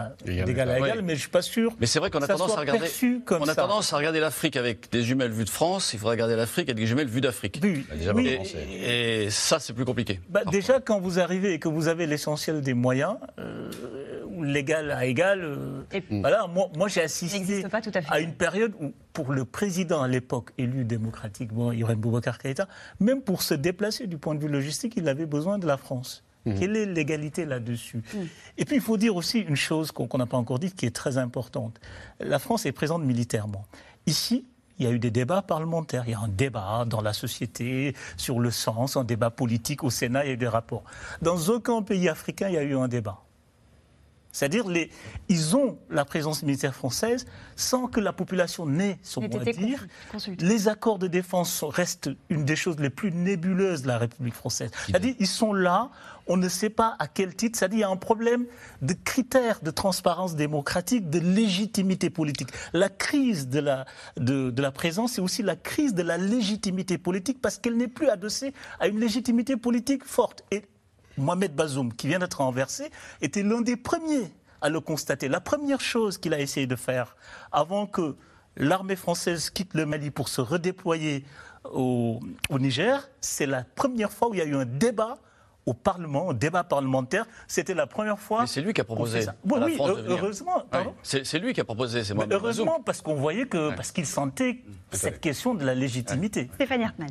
à- 0.06 0.10
d'égal 0.26 0.70
à 0.72 0.80
Oui. 0.80 0.88
égal, 0.90 1.02
mais 1.02 1.14
je 1.14 1.18
ne 1.18 1.22
suis 1.22 1.30
pas 1.30 1.42
sûr. 1.42 1.74
Mais 1.80 1.86
c'est 1.88 2.00
vrai 2.00 2.10
qu'on 2.10 2.22
a 2.22 2.28
tendance 2.28 2.56
à 2.58 2.60
regarder. 2.60 2.88
on 3.32 3.42
a 3.44 3.46
ça. 3.48 3.56
tendance 3.56 3.94
à 3.94 3.98
regarder 3.98 4.20
l'Afrique 4.20 4.56
avec 4.58 4.92
des 4.92 5.04
jumelles 5.04 5.32
vues 5.32 5.46
de 5.46 5.50
France. 5.50 5.94
Il 5.94 6.00
faudrait 6.00 6.16
regarder 6.16 6.36
l'Afrique 6.36 6.68
avec 6.70 6.78
des 6.78 6.88
jumelles 6.88 7.08
vues 7.08 7.22
d'Afrique. 7.22 7.60
Oui, 7.64 7.86
Déjà, 7.96 8.14
oui. 8.14 8.38
et, 8.74 9.24
et 9.26 9.30
ça, 9.30 9.60
c'est 9.60 9.74
plus 9.74 9.86
compliqué. 9.86 10.20
Bah, 10.30 10.42
déjà, 10.52 10.80
quand 10.80 11.00
vous 11.00 11.20
arrivez 11.20 11.54
et 11.54 11.60
que 11.60 11.68
vous 11.70 11.88
avez 11.88 12.06
l'essentiel 12.08 12.62
des 12.62 12.74
moyens, 12.74 13.16
euh, 13.40 13.70
l'égal 14.42 14.92
à 14.92 15.06
égal, 15.06 15.42
euh, 15.44 15.84
voilà, 16.10 16.48
moi, 16.48 16.70
moi 16.76 16.88
j'ai 16.88 17.02
assisté 17.02 17.64
pas 17.64 17.82
tout 17.82 17.92
à 18.10 18.20
une 18.20 18.34
période 18.34 18.74
où, 18.82 18.92
pour 19.14 19.32
le 19.32 19.46
président 19.46 20.02
à 20.02 20.08
l'époque 20.08 20.52
élu 20.58 20.84
démocratiquement, 20.84 21.72
Ibrahim 21.72 22.00
Boubacar 22.00 22.38
Keïta, 22.38 22.68
même 23.00 23.22
pour 23.22 23.42
se 23.42 23.54
déplacer 23.54 24.08
du 24.08 24.18
point 24.18 24.36
de 24.36 24.42
vue 24.42 24.50
logistique, 24.50 24.94
il 24.98 25.08
avait 25.08 25.26
besoin 25.26 25.58
de 25.58 25.68
la 25.68 25.78
France. 25.78 26.24
Quelle 26.60 26.78
est 26.78 26.86
l'égalité 26.86 27.44
là-dessus 27.44 28.04
Et 28.60 28.66
puis 28.66 28.76
il 28.76 28.82
faut 28.82 28.98
dire 28.98 29.16
aussi 29.16 29.40
une 29.40 29.56
chose 29.56 29.92
qu'on 29.92 30.06
qu'on 30.08 30.20
n'a 30.20 30.28
pas 30.28 30.38
encore 30.38 30.60
dite 30.60 30.76
qui 30.76 30.86
est 30.86 30.96
très 30.96 31.18
importante. 31.18 31.80
La 32.20 32.38
France 32.38 32.68
est 32.68 32.72
présente 32.72 33.04
militairement. 33.04 33.66
Ici, 34.06 34.46
il 34.78 34.86
y 34.86 34.88
a 34.88 34.92
eu 34.92 35.00
des 35.00 35.12
débats 35.12 35.42
parlementaires. 35.42 36.04
Il 36.06 36.12
y 36.12 36.14
a 36.14 36.20
un 36.20 36.28
débat 36.28 36.86
dans 36.86 37.02
la 37.02 37.14
société 37.14 37.96
sur 38.18 38.40
le 38.40 38.52
sens, 38.52 38.98
un 38.98 39.04
débat 39.04 39.32
politique 39.32 39.84
au 39.84 39.90
Sénat, 39.90 40.26
il 40.26 40.28
y 40.28 40.32
a 40.32 40.34
eu 40.34 40.38
des 40.38 40.48
rapports. 40.48 40.84
Dans 41.22 41.38
aucun 41.50 41.82
pays 41.82 42.10
africain, 42.10 42.50
il 42.50 42.56
y 42.56 42.58
a 42.58 42.64
eu 42.64 42.76
un 42.76 42.88
débat. 42.88 43.25
C'est-à-dire, 44.36 44.68
les, 44.68 44.90
ils 45.30 45.56
ont 45.56 45.78
la 45.90 46.04
présence 46.04 46.44
militaire 46.44 46.76
française 46.76 47.26
sans 47.56 47.88
que 47.88 48.02
la 48.02 48.12
population 48.12 48.66
n'ait 48.66 49.00
son 49.02 49.22
mot 49.22 49.40
à 49.40 49.44
dire. 49.46 49.88
Les 50.40 50.68
accords 50.68 51.00
de 51.00 51.08
défense 51.08 51.64
restent 51.64 52.10
une 52.30 52.44
des 52.44 52.58
choses 52.58 52.78
les 52.78 52.90
plus 52.90 53.14
nébuleuses 53.14 53.84
de 53.84 53.88
la 53.88 53.98
République 53.98 54.34
française. 54.34 54.72
C'est-à-dire, 54.88 55.16
ils 55.20 55.28
sont 55.28 55.54
là, 55.54 55.90
on 56.28 56.36
ne 56.36 56.50
sait 56.50 56.70
pas 56.70 56.98
à 57.00 57.08
quel 57.08 57.34
titre. 57.34 57.58
C'est-à-dire, 57.58 57.78
il 57.78 57.82
y 57.82 57.84
a 57.86 57.90
un 57.90 57.96
problème 57.96 58.46
de 58.82 58.94
critères 58.94 59.62
de 59.62 59.72
transparence 59.72 60.36
démocratique, 60.36 61.10
de 61.10 61.20
légitimité 61.20 62.10
politique. 62.10 62.50
La 62.74 62.90
crise 62.90 63.48
de 63.48 63.62
la, 63.62 63.86
de, 64.18 64.50
de 64.50 64.62
la 64.62 64.72
présence, 64.74 65.14
c'est 65.14 65.22
aussi 65.22 65.44
la 65.44 65.56
crise 65.56 65.94
de 65.94 66.04
la 66.04 66.18
légitimité 66.18 66.98
politique 66.98 67.42
parce 67.42 67.58
qu'elle 67.58 67.78
n'est 67.78 67.88
plus 67.88 68.10
adossée 68.10 68.54
à 68.82 68.90
une 68.90 69.00
légitimité 69.00 69.56
politique 69.56 70.04
forte. 70.04 70.44
Et 70.52 70.64
Mohamed 71.18 71.54
Bazoum, 71.56 71.94
qui 71.94 72.08
vient 72.08 72.20
d'être 72.20 72.42
renversé, 72.42 72.92
était 73.22 73.44
l'un 73.44 73.62
des 73.62 73.76
premiers 73.78 74.32
à 74.62 74.70
le 74.70 74.80
constater. 74.80 75.28
La 75.28 75.42
première 75.42 75.82
chose 75.82 76.18
qu'il 76.18 76.34
a 76.34 76.40
essayé 76.40 76.68
de 76.68 76.76
faire 76.76 77.16
avant 77.52 77.86
que 77.88 78.16
l'armée 78.58 78.96
française 78.96 79.50
quitte 79.50 79.74
le 79.74 79.86
Mali 79.86 80.12
pour 80.12 80.30
se 80.30 80.42
redéployer 80.42 81.24
au, 81.72 82.20
au 82.50 82.60
Niger, 82.60 83.10
c'est 83.22 83.46
la 83.46 83.64
première 83.64 84.12
fois 84.12 84.30
où 84.30 84.34
il 84.34 84.38
y 84.38 84.42
a 84.42 84.46
eu 84.46 84.56
un 84.56 84.66
débat 84.66 85.18
au 85.66 85.74
Parlement, 85.74 86.30
un 86.30 86.34
débat 86.34 86.64
parlementaire. 86.64 87.26
C'était 87.48 87.74
la 87.74 87.88
première 87.88 88.20
fois. 88.20 88.42
Mais 88.42 88.48
c'est 88.48 88.62
lui 88.62 88.74
qui 88.74 88.82
a 88.82 88.84
proposé 88.84 89.24
ça. 89.24 89.32
à 89.32 89.66
Oui, 89.66 89.78
heureusement. 90.08 90.64
C'est 91.02 91.26
c'est 91.26 91.40
lui 91.40 91.54
qui 91.54 91.62
a 91.62 91.64
proposé, 91.64 92.04
c'est 92.04 92.14
moi. 92.14 92.26
Heureusement, 92.30 92.80
parce 92.86 93.02
qu'on 93.02 93.16
voyait 93.16 93.46
que, 93.48 93.74
parce 93.76 93.92
qu'il 93.92 94.06
sentait 94.06 94.60
cette 94.92 95.20
question 95.20 95.56
de 95.56 95.66
la 95.66 95.74
légitimité. 95.74 96.50
Stéphanie 96.54 96.86
Hartmann. 96.86 97.10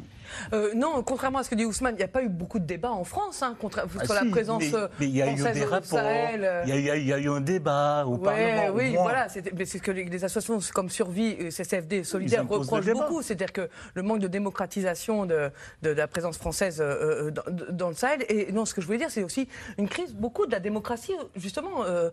Euh, 0.53 0.73
non, 0.75 1.03
contrairement 1.03 1.39
à 1.39 1.43
ce 1.45 1.51
que 1.51 1.55
dit 1.55 1.65
Ousmane, 1.65 1.95
il 1.95 1.99
n'y 1.99 2.05
a 2.05 2.09
pas 2.09 2.23
eu 2.23 2.29
beaucoup 2.29 2.59
de 2.59 2.65
débats 2.67 2.93
en 2.93 3.05
France 3.05 3.43
hein, 3.43 3.57
contre, 3.61 3.81
Ah 4.01 4.05
sur 4.05 4.15
la 4.15 4.25
présence 4.31 4.63
mais, 5.01 5.07
il 5.07 5.17
y 5.17 5.23
a 5.23 5.27
eu 5.33 5.37
française 5.37 5.55
des 5.59 5.65
au 5.65 5.69
rapports, 5.71 5.89
Sahel. 5.99 6.63
il 6.67 6.81
y, 6.85 6.91
a, 6.91 6.97
y 6.97 7.01
y 7.07 7.25
eu 7.25 7.31
un 7.31 7.41
débat 7.41 8.05
au 8.07 8.17
Ouais, 8.17 8.23
Parlement. 8.25 8.67
au 8.69 8.77
oui, 8.79 8.97
voilà, 9.01 9.29
c'est 9.29 9.43
ce 9.67 9.79
que 9.79 9.91
les, 9.91 10.05
les 10.05 10.25
associations 10.25 10.59
comme 10.73 10.89
Survie 10.91 11.51
CCFD 11.51 12.05
Solidaire 12.05 12.47
reprochent 12.49 12.87
beaucoup, 12.87 13.23
c'est-à-dire 13.23 13.53
que 13.53 13.69
le 13.95 14.03
manque 14.03 14.21
de 14.21 14.29
démocratisation 14.29 15.27
de, 15.27 15.51
de- 15.83 15.95
de 15.95 15.99
la 15.99 16.07
présence 16.09 16.37
française 16.39 16.81
euh, 16.81 17.29
euh, 17.29 17.31
dans, 17.31 17.43
dans 17.71 17.89
le 17.89 17.95
Sahel. 17.95 18.25
Et 18.29 18.51
non, 18.53 18.65
ce 18.65 18.75
que 18.75 18.81
je 18.81 18.87
voulais 18.87 18.99
dire, 18.99 19.11
c'est 19.11 19.23
aussi 19.23 19.49
une 19.79 19.89
crise 19.89 20.13
beaucoup 20.15 20.47
de 20.47 20.53
la 20.53 20.61
démocratie, 20.61 21.13
justement, 21.37 21.85
euh, 21.85 22.11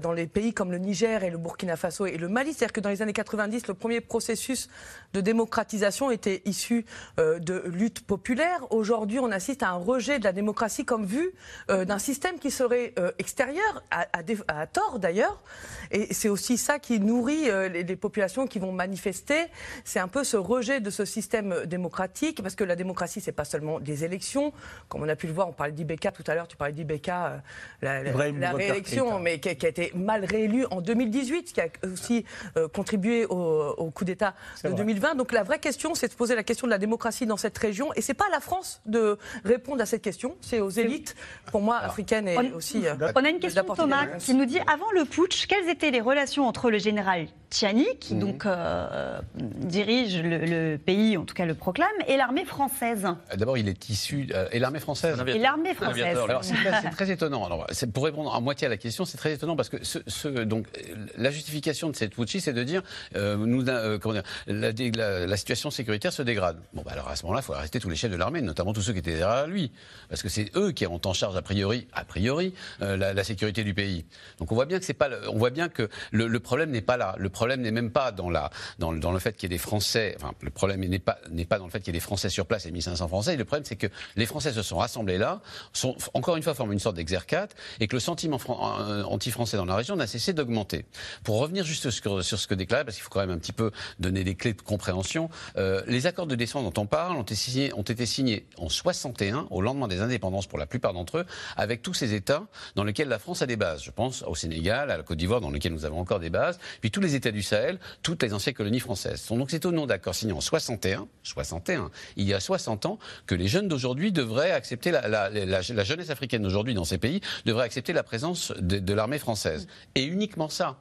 dans 0.00 0.12
les 0.12 0.26
pays 0.26 0.52
comme 0.52 0.72
le 0.72 0.78
Niger 0.78 1.22
et 1.24 1.30
le 1.30 1.38
Burkina 1.38 1.76
Faso 1.76 2.06
et 2.06 2.16
le 2.16 2.28
Mali. 2.28 2.52
C'est-à-dire 2.52 2.72
que 2.72 2.80
dans 2.80 2.88
les 2.90 3.02
années 3.02 3.12
90, 3.12 3.66
le 3.68 3.74
premier 3.74 4.00
processus 4.00 4.68
de 5.12 5.20
démocratisation 5.20 6.10
était 6.10 6.42
issu 6.44 6.84
euh, 7.18 7.38
de 7.50 7.62
luttes 7.66 8.06
populaires. 8.06 8.60
Aujourd'hui, 8.70 9.18
on 9.18 9.30
assiste 9.32 9.62
à 9.64 9.70
un 9.70 9.76
rejet 9.76 10.18
de 10.20 10.24
la 10.24 10.32
démocratie 10.32 10.84
comme 10.84 11.04
vue 11.04 11.30
euh, 11.70 11.84
d'un 11.84 11.98
système 11.98 12.38
qui 12.38 12.50
serait 12.52 12.92
euh, 12.98 13.10
extérieur, 13.18 13.82
à, 13.90 14.06
à 14.12 14.22
dé- 14.22 14.38
à 14.46 14.66
tort 14.68 14.98
d'ailleurs. 15.00 15.42
Et 15.90 16.14
c'est 16.14 16.28
aussi 16.28 16.56
ça 16.56 16.78
qui 16.78 17.00
nourrit 17.00 17.50
euh, 17.50 17.68
les, 17.68 17.82
les 17.82 17.96
populations 17.96 18.46
qui 18.46 18.60
vont 18.60 18.70
manifester. 18.70 19.46
C'est 19.84 19.98
un 19.98 20.06
peu 20.06 20.22
ce 20.22 20.36
rejet 20.36 20.80
de 20.80 20.90
ce 20.90 21.04
système 21.04 21.64
démocratique, 21.66 22.40
parce 22.40 22.54
que 22.54 22.62
la 22.62 22.76
démocratie, 22.76 23.20
c'est 23.20 23.32
pas 23.32 23.44
seulement 23.44 23.80
des 23.80 24.04
élections. 24.04 24.52
Comme 24.88 25.02
on 25.02 25.08
a 25.08 25.16
pu 25.16 25.26
le 25.26 25.32
voir, 25.32 25.48
on 25.48 25.52
parlait 25.52 25.72
d'IBK 25.72 26.12
tout 26.12 26.24
à 26.28 26.34
l'heure, 26.36 26.46
tu 26.46 26.56
parlais 26.56 26.72
d'IBK, 26.72 27.08
euh, 27.08 27.38
la, 27.82 28.52
réélection, 28.52 29.18
mais 29.18 29.40
qui 29.40 29.48
a, 29.48 29.54
qui 29.56 29.66
a 29.66 29.70
été 29.70 29.90
mal 29.96 30.24
réélu 30.24 30.66
en 30.70 30.80
2018, 30.80 31.48
ce 31.48 31.54
qui 31.54 31.60
a 31.60 31.68
aussi 31.92 32.24
contribué 32.72 33.26
au, 33.26 33.34
au 33.76 33.90
coup 33.90 34.04
d'État 34.04 34.34
de 34.62 34.68
vrai. 34.68 34.76
2020. 34.76 35.14
Donc 35.16 35.32
la 35.32 35.42
vraie 35.42 35.58
question, 35.58 35.94
c'est 35.96 36.06
de 36.06 36.12
se 36.12 36.16
poser 36.16 36.36
la 36.36 36.44
question 36.44 36.66
de 36.68 36.70
la 36.70 36.78
démocratie 36.78 37.26
dans 37.26 37.39
cette 37.40 37.58
région. 37.58 37.92
Et 37.96 38.02
c'est 38.02 38.14
pas 38.14 38.26
à 38.26 38.30
la 38.30 38.40
France 38.40 38.80
de 38.86 39.18
répondre 39.44 39.80
à 39.82 39.86
cette 39.86 40.02
question, 40.02 40.36
c'est 40.40 40.60
aux 40.60 40.70
élites, 40.70 41.16
pour 41.50 41.60
moi, 41.62 41.78
africaines 41.78 42.28
et 42.28 42.36
On- 42.38 42.56
aussi. 42.56 42.86
euh, 42.86 42.94
On 43.16 43.24
a 43.24 43.28
une 43.28 43.40
question 43.40 43.62
de 43.64 43.74
Thomas 43.74 44.06
qui 44.18 44.34
nous 44.34 44.44
dit 44.46 44.60
avant 44.72 44.90
le 44.94 45.04
putsch, 45.04 45.46
quelles 45.46 45.68
étaient 45.68 45.90
les 45.90 46.00
relations 46.00 46.46
entre 46.46 46.70
le 46.70 46.78
général 46.78 47.26
Tiani, 47.50 47.86
qui 47.98 48.14
donc 48.14 48.46
euh, 48.46 49.18
dirige 49.34 50.22
le, 50.22 50.38
le 50.38 50.78
pays, 50.78 51.16
en 51.16 51.24
tout 51.24 51.34
cas 51.34 51.46
le 51.46 51.54
proclame, 51.54 51.88
et 52.06 52.16
l'armée 52.16 52.44
française? 52.44 53.06
D'abord, 53.36 53.58
il 53.58 53.68
est 53.68 53.88
issu. 53.88 54.28
euh, 54.34 54.46
et 54.52 54.58
l'armée 54.60 54.78
française 54.80 55.16
Et 55.26 55.38
l'armée 55.38 55.74
française. 55.74 56.16
Alors 56.16 56.44
c'est 56.44 56.90
très, 56.90 57.10
étonnant. 57.10 57.44
Alors, 57.44 57.66
pour 57.92 58.04
répondre 58.04 58.32
à 58.32 58.40
moitié 58.40 58.66
à 58.66 58.70
la 58.70 58.76
question, 58.76 59.04
c'est 59.04 59.16
très 59.18 59.32
étonnant 59.32 59.56
parce 59.56 59.68
que 59.68 59.82
ce, 59.84 59.98
ce- 60.06 60.28
donc 60.28 60.66
euh, 60.78 60.94
la 61.16 61.30
justification 61.32 61.90
de 61.90 61.96
cette 61.96 62.14
putschie, 62.14 62.40
c'est 62.40 62.52
de 62.52 62.62
dire 62.62 62.82
euh, 63.16 63.36
nous 63.36 63.68
euh, 63.68 63.98
comment 63.98 64.14
dire 64.14 64.22
la, 64.46 64.70
dé- 64.72 64.92
la- 64.92 65.26
la 65.26 65.36
situation 65.36 65.70
sécuritaire 65.72 66.12
se 66.12 66.22
dégrade. 66.22 66.58
Bon, 66.72 66.82
bah, 66.84 66.92
alors 66.92 67.08
à 67.08 67.16
ce 67.16 67.26
moment-là, 67.30 67.42
il 67.42 67.46
faut 67.46 67.54
arrêter 67.54 67.80
tous 67.80 67.88
les 67.88 67.96
chefs 67.96 68.10
de 68.10 68.16
l'armée, 68.16 68.42
notamment 68.42 68.72
tous 68.72 68.82
ceux 68.82 68.92
qui 68.92 68.98
étaient 68.98 69.16
derrière 69.16 69.46
lui, 69.46 69.72
parce 70.08 70.22
que 70.22 70.28
c'est 70.28 70.54
eux 70.56 70.72
qui 70.72 70.86
ont 70.86 71.00
en 71.04 71.12
charge 71.12 71.36
a 71.36 71.42
priori, 71.42 71.86
a 71.92 72.04
priori, 72.04 72.54
euh, 72.82 72.96
la, 72.96 73.24
sécurité 73.24 73.64
du 73.64 73.74
pays. 73.74 74.04
Donc 74.38 74.50
on 74.50 74.54
voit 74.54 74.66
bien 74.66 74.78
que 74.78 74.84
c'est 74.84 74.94
pas, 74.94 75.08
on 75.28 75.38
voit 75.38 75.50
bien 75.50 75.68
que 75.68 75.88
le, 76.10 76.40
problème 76.40 76.70
n'est 76.70 76.80
pas 76.80 76.96
là. 76.96 77.14
Le 77.18 77.28
problème 77.28 77.60
n'est 77.60 77.70
même 77.70 77.90
pas 77.90 78.12
dans 78.12 78.30
la 78.30 78.50
dans, 78.78 78.92
le- 78.92 79.00
dans 79.00 79.12
le 79.12 79.18
fait 79.18 79.36
qu'il 79.36 79.50
y 79.50 79.52
ait 79.52 79.56
des 79.56 79.62
Français. 79.62 80.14
Enfin, 80.16 80.32
le 80.40 80.50
problème 80.50 80.80
n'est 80.80 80.98
pas 80.98 81.18
n'est 81.30 81.44
pas 81.44 81.58
dans 81.58 81.66
le 81.66 81.70
fait 81.70 81.80
qu'il 81.80 81.88
y 81.88 81.96
ait 81.96 82.00
des 82.00 82.04
Français 82.04 82.28
sur 82.28 82.46
place 82.46 82.66
et 82.66 82.70
1500 82.70 83.08
Français. 83.08 83.36
Le 83.36 83.44
problème, 83.44 83.64
c'est 83.64 83.76
que 83.76 83.86
les 84.16 84.26
Français 84.26 84.52
se 84.52 84.62
sont 84.62 84.78
rassemblés 84.78 85.18
là, 85.18 85.40
sont 85.72 85.96
encore 86.14 86.36
une 86.36 86.42
fois 86.42 86.54
forment 86.54 86.72
une 86.72 86.78
sorte 86.78 86.96
d'exercate, 86.96 87.54
et 87.78 87.86
que 87.86 87.96
le 87.96 88.00
sentiment 88.00 88.38
euh, 88.80 89.02
anti-français 89.04 89.56
dans 89.56 89.64
la 89.64 89.76
région 89.76 89.96
n'a 89.96 90.06
cessé 90.06 90.32
d'augmenter. 90.32 90.86
Pour 91.24 91.38
revenir 91.38 91.64
juste 91.64 91.90
sur, 91.90 92.22
ce 92.22 92.46
que 92.46 92.54
déclarait, 92.54 92.84
parce 92.84 92.96
qu'il 92.96 93.04
faut 93.04 93.10
quand 93.10 93.20
même 93.20 93.30
un 93.30 93.38
petit 93.38 93.52
peu 93.52 93.70
donner 93.98 94.24
des 94.24 94.34
clés 94.34 94.54
de 94.54 94.62
compréhension, 94.62 95.30
euh, 95.56 95.82
les 95.86 96.06
accords 96.06 96.26
de 96.26 96.34
décembre 96.34 96.70
dont 96.70 96.82
on 96.82 96.86
parle 96.86 97.16
ont 97.20 97.82
été 97.82 98.06
signés, 98.06 98.46
en 98.58 98.68
61, 98.68 99.46
au 99.50 99.62
lendemain 99.62 99.88
des 99.88 100.00
indépendances 100.00 100.46
pour 100.46 100.58
la 100.58 100.66
plupart 100.66 100.92
d'entre 100.92 101.18
eux, 101.18 101.26
avec 101.56 101.82
tous 101.82 101.94
ces 101.94 102.14
États 102.14 102.46
dans 102.74 102.84
lesquels 102.84 103.08
la 103.08 103.18
France 103.18 103.42
a 103.42 103.46
des 103.46 103.56
bases. 103.56 103.82
Je 103.82 103.90
pense 103.90 104.22
au 104.22 104.34
Sénégal, 104.34 104.90
à 104.90 104.96
la 104.96 105.02
Côte 105.02 105.18
d'Ivoire, 105.18 105.40
dans 105.40 105.50
lesquels 105.50 105.72
nous 105.72 105.84
avons 105.84 106.00
encore 106.00 106.20
des 106.20 106.30
bases, 106.30 106.58
puis 106.80 106.90
tous 106.90 107.00
les 107.00 107.14
États 107.14 107.30
du 107.30 107.42
Sahel, 107.42 107.78
toutes 108.02 108.22
les 108.22 108.32
anciennes 108.34 108.54
colonies 108.54 108.80
françaises. 108.80 109.26
Donc 109.30 109.50
c'est 109.50 109.64
au 109.64 109.72
nom 109.72 109.86
d'accords 109.86 110.14
signés 110.14 110.32
en 110.32 110.40
61, 110.40 111.08
61, 111.22 111.90
il 112.16 112.26
y 112.26 112.34
a 112.34 112.40
60 112.40 112.86
ans, 112.86 112.98
que 113.26 113.34
les 113.34 113.48
jeunes 113.48 113.68
d'aujourd'hui 113.68 114.12
devraient 114.12 114.52
accepter 114.52 114.90
la, 114.90 115.62
jeunesse 115.62 116.10
africaine 116.10 116.42
d'aujourd'hui 116.42 116.74
dans 116.74 116.84
ces 116.84 116.98
pays 116.98 117.20
devrait 117.44 117.64
accepter 117.64 117.92
la 117.92 118.02
présence 118.02 118.52
de, 118.58 118.94
l'armée 118.94 119.18
française. 119.18 119.66
Et 119.94 120.04
uniquement 120.04 120.48
ça. 120.48 120.78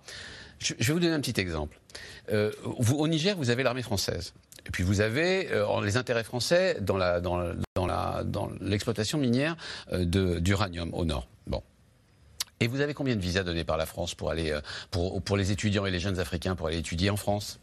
Je, 0.59 0.73
vais 0.73 0.93
vous 0.93 0.99
donner 0.99 1.13
un 1.13 1.21
petit 1.21 1.39
exemple. 1.39 1.79
Euh, 2.33 2.51
au 2.63 3.07
Niger, 3.07 3.37
vous 3.37 3.49
avez 3.49 3.63
l'armée 3.63 3.81
française. 3.81 4.33
Et 4.65 4.71
puis 4.71 4.83
vous 4.83 5.01
avez 5.01 5.51
euh, 5.51 5.81
les 5.83 5.97
intérêts 5.97 6.23
français 6.23 6.77
dans 6.81 6.97
l'exploitation 8.61 9.17
minière 9.17 9.55
euh, 9.91 10.39
d'uranium 10.39 10.93
au 10.93 11.05
nord. 11.05 11.27
Bon. 11.47 11.63
Et 12.59 12.67
vous 12.67 12.81
avez 12.81 12.93
combien 12.93 13.15
de 13.15 13.21
visas 13.21 13.43
donnés 13.43 13.63
par 13.63 13.77
la 13.77 13.85
France 13.85 14.15
pour 14.15 14.31
aller 14.31 14.51
euh, 14.51 14.61
pour, 14.91 15.37
les 15.37 15.51
étudiants 15.51 15.85
et 15.85 15.91
les 15.91 15.99
jeunes 15.99 16.19
africains 16.19 16.55
pour 16.55 16.67
aller 16.67 16.77
étudier 16.77 17.09
en 17.09 17.17
France? 17.17 17.59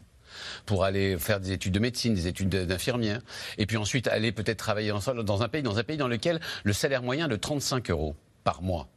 Pour 0.65 0.83
aller 0.83 1.17
faire 1.17 1.39
des 1.39 1.51
études 1.51 1.73
de 1.73 1.79
médecine, 1.79 2.13
des 2.13 2.27
études 2.27 2.49
de- 2.49 2.65
d'infirmière, 2.65 3.21
et 3.57 3.65
puis 3.65 3.77
ensuite 3.77 4.07
aller 4.07 4.31
peut-être 4.31 4.57
travailler 4.57 4.91
dans 4.91 5.41
un 5.41 5.47
pays, 5.47 5.63
dans 5.63 5.79
un 5.79 5.83
pays 5.83 5.97
dans 5.97 6.07
lequel 6.07 6.39
le 6.63 6.73
salaire 6.73 7.01
moyen 7.01 7.25
est 7.25 7.29
de 7.29 7.35
35 7.37 7.89
euros 7.89 8.15
par 8.43 8.61
mois? 8.61 8.87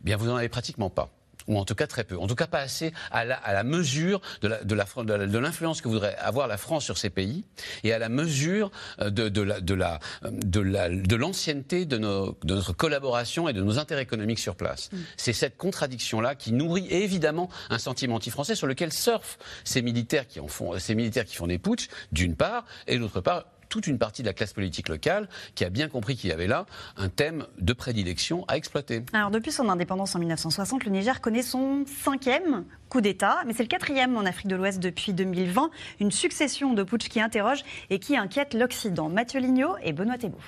Eh 0.00 0.04
bien, 0.04 0.16
vous 0.16 0.26
n'en 0.26 0.36
avez 0.36 0.48
pratiquement 0.48 0.90
pas. 0.90 1.10
Ou 1.48 1.58
en 1.58 1.64
tout 1.64 1.74
cas 1.74 1.86
très 1.86 2.04
peu. 2.04 2.18
En 2.18 2.26
tout 2.26 2.34
cas 2.34 2.46
pas 2.46 2.58
assez 2.60 2.92
à 3.10 3.24
la, 3.24 3.36
à 3.36 3.52
la 3.52 3.62
mesure 3.64 4.20
de 4.42 4.48
la- 4.48 4.64
de 4.64 4.74
la 4.74 4.84
de 5.04 5.12
la- 5.14 5.26
de 5.26 5.38
l'influence 5.38 5.80
que 5.80 5.88
voudrait 5.88 6.16
avoir 6.16 6.48
la 6.48 6.56
France 6.56 6.84
sur 6.84 6.98
ces 6.98 7.10
pays 7.10 7.44
et 7.84 7.92
à 7.92 7.98
la 7.98 8.08
mesure 8.08 8.70
euh, 9.00 9.10
de, 9.10 9.28
de 9.28 9.42
la- 9.42 9.60
de 9.60 9.74
la- 9.74 10.00
de 10.30 10.60
la- 10.60 10.88
de 10.88 11.16
l'ancienneté 11.16 11.84
de, 11.86 11.98
nos- 11.98 12.36
de 12.44 12.54
notre 12.54 12.72
collaboration 12.72 13.48
et 13.48 13.52
de 13.52 13.62
nos 13.62 13.78
intérêts 13.78 14.02
économiques 14.02 14.38
sur 14.38 14.56
place. 14.56 14.90
C'est 15.16 15.32
cette 15.32 15.56
contradiction-là 15.56 16.34
qui 16.34 16.52
nourrit 16.52 16.86
évidemment 16.90 17.48
un 17.70 17.78
sentiment 17.78 18.16
anti-français 18.16 18.54
sur 18.54 18.66
lequel 18.66 18.92
surfent 18.92 19.38
ces 19.64 19.82
militaires 19.82 20.26
qui 20.26 20.40
en 20.40 20.48
font, 20.48 20.78
ces 20.78 20.94
militaires 20.94 21.24
qui 21.24 21.36
font 21.36 21.46
des 21.46 21.58
putschs, 21.58 21.88
d'une 22.12 22.34
part, 22.36 22.64
et 22.86 22.98
d'autre 22.98 23.20
part, 23.20 23.44
toute 23.76 23.86
une 23.88 23.98
partie 23.98 24.22
de 24.22 24.26
la 24.26 24.32
classe 24.32 24.54
politique 24.54 24.88
locale 24.88 25.28
qui 25.54 25.62
a 25.62 25.68
bien 25.68 25.88
compris 25.88 26.16
qu'il 26.16 26.30
y 26.30 26.32
avait 26.32 26.46
là 26.46 26.64
un 26.96 27.10
thème 27.10 27.44
de 27.58 27.74
prédilection 27.74 28.46
à 28.48 28.56
exploiter. 28.56 29.02
Alors, 29.12 29.30
depuis 29.30 29.52
son 29.52 29.68
indépendance 29.68 30.14
en 30.14 30.18
1960, 30.18 30.84
le 30.84 30.90
Niger 30.92 31.20
connaît 31.20 31.42
son 31.42 31.84
cinquième 32.02 32.64
coup 32.88 33.02
d'État, 33.02 33.42
mais 33.46 33.52
c'est 33.52 33.64
le 33.64 33.68
quatrième 33.68 34.16
en 34.16 34.24
Afrique 34.24 34.48
de 34.48 34.56
l'Ouest 34.56 34.80
depuis 34.80 35.12
2020. 35.12 35.70
Une 36.00 36.10
succession 36.10 36.72
de 36.72 36.82
putsch 36.84 37.08
qui 37.08 37.20
interroge 37.20 37.64
et 37.90 37.98
qui 37.98 38.16
inquiète 38.16 38.54
l'Occident. 38.54 39.10
Mathieu 39.10 39.40
Lignot 39.40 39.76
et 39.82 39.92
Benoît 39.92 40.16
Thébault. 40.16 40.38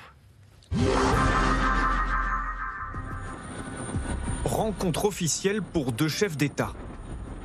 Rencontre 4.47 5.05
officielle 5.05 5.61
pour 5.61 5.93
deux 5.93 6.09
chefs 6.09 6.39
d'État. 6.39 6.73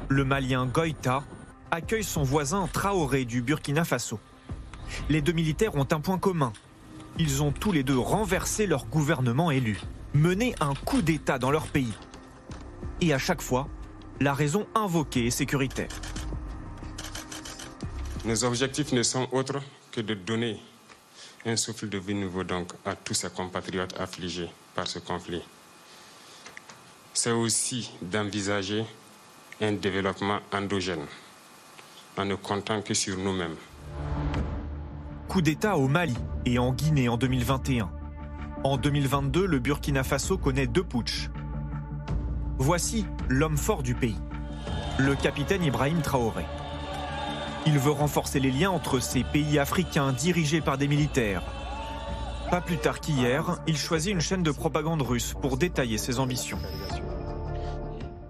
Le 0.08 0.24
Malien 0.24 0.66
Goïta 0.66 1.24
accueille 1.72 2.06
son 2.06 2.24
voisin 2.24 2.70
Traoré 2.72 3.26
du 3.26 3.42
Burkina 3.42 3.84
Faso. 3.84 4.18
Les 5.10 5.22
deux 5.22 5.32
militaires 5.32 5.76
ont 5.76 5.88
un 5.92 6.00
point 6.00 6.18
commun. 6.18 6.54
Ils 7.20 7.44
ont 7.44 7.52
tous 7.52 7.72
les 7.72 7.84
deux 7.84 7.98
renversé 7.98 8.66
leur 8.66 8.86
gouvernement 8.86 9.52
élu, 9.52 9.80
mené 10.14 10.56
un 10.60 10.74
coup 10.74 11.02
d'État 11.02 11.38
dans 11.38 11.52
leur 11.52 11.68
pays. 11.68 11.94
Et 13.02 13.14
à 13.14 13.20
chaque 13.20 13.42
fois, 13.42 13.68
la 14.20 14.34
raison 14.34 14.66
invoquée 14.76 15.28
est 15.28 15.32
sécuritaire. 15.32 15.90
Nos 18.26 18.44
objectifs 18.46 18.94
ne 18.94 19.04
sont 19.04 19.28
autres 19.32 19.62
que 19.92 20.02
de 20.02 20.14
donner 20.14 20.60
un 21.46 21.56
souffle 21.56 21.90
de 21.90 21.98
vie 21.98 22.14
nouveau 22.14 22.44
donc 22.44 22.72
à 22.86 22.96
tous 22.96 23.14
ces 23.14 23.30
compatriotes 23.30 24.00
affligés 24.00 24.50
par 24.74 24.88
ce 24.88 25.00
conflit. 25.00 25.42
C'est 27.14 27.32
aussi 27.32 27.92
d'envisager 28.02 28.86
un 29.62 29.74
développement 29.74 30.40
endogène 30.52 31.06
en 32.18 32.26
ne 32.26 32.36
comptant 32.36 32.82
que 32.82 32.94
sur 32.94 33.18
nous-mêmes. 33.18 33.58
Coup 35.28 35.42
d'État 35.42 35.78
au 35.78 35.88
Mali 35.88 36.16
et 36.46 36.60
en 36.60 36.74
Guinée 36.74 37.10
en 37.10 37.18
2021. 37.18 37.90
En 38.64 38.78
2022, 38.78 39.46
le 39.46 39.60
Burkina 39.60 40.04
Faso 40.04 40.38
connaît 40.38 40.68
deux 40.68 40.84
putschs. 40.84 41.30
Voici 42.58 43.06
l'homme 43.30 43.58
fort 43.58 43.84
du 43.84 43.96
pays, 43.96 44.20
le 45.00 45.16
capitaine 45.16 45.64
Ibrahim 45.64 46.02
Traoré. 46.02 46.46
Il 47.66 47.80
veut 47.80 47.92
renforcer 47.92 48.40
les 48.40 48.52
liens 48.52 48.70
entre 48.70 49.00
ces 49.00 49.24
pays 49.24 49.58
africains 49.58 50.12
dirigés 50.12 50.62
par 50.62 50.78
des 50.78 50.88
militaires. 50.88 51.44
Pas 52.52 52.62
plus 52.62 52.78
tard 52.78 53.00
qu'hier, 53.00 53.60
il 53.66 53.78
choisit 53.78 54.14
une 54.14 54.22
chaîne 54.22 54.44
de 54.44 54.52
propagande 54.52 55.02
russe 55.02 55.34
pour 55.42 55.58
détailler 55.58 55.98
ses 55.98 56.20
ambitions. 56.20 56.60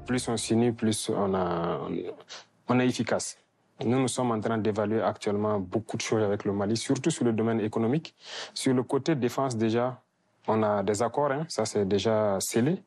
Plus 0.06 0.27
on 0.29 0.38
s'unit, 0.38 0.71
plus 0.71 1.10
on, 1.10 2.79
est 2.79 2.88
efficace. 2.88 3.38
Nous, 3.86 4.00
nous 4.00 4.08
sommes 4.08 4.32
en 4.32 4.39
train 4.39 4.58
d'évaluer 4.58 5.02
actuellement 5.02 5.60
beaucoup 5.60 5.98
de 5.98 6.02
choses 6.02 6.24
avec 6.24 6.46
le 6.46 6.54
Mali, 6.54 6.78
surtout 6.78 7.10
sur 7.10 7.26
le 7.26 7.34
domaine 7.34 7.60
économique. 7.60 8.15
Sur 8.54 8.74
le 8.74 8.84
côté 8.84 9.15
défense, 9.15 9.58
déjà, 9.58 10.02
on 10.48 10.63
a 10.63 10.84
des 10.84 11.02
accords, 11.02 11.32
hein, 11.32 11.46
ça 11.48 11.65
c'est 11.65 11.86
déjà 11.86 12.38
scellé. 12.39 12.82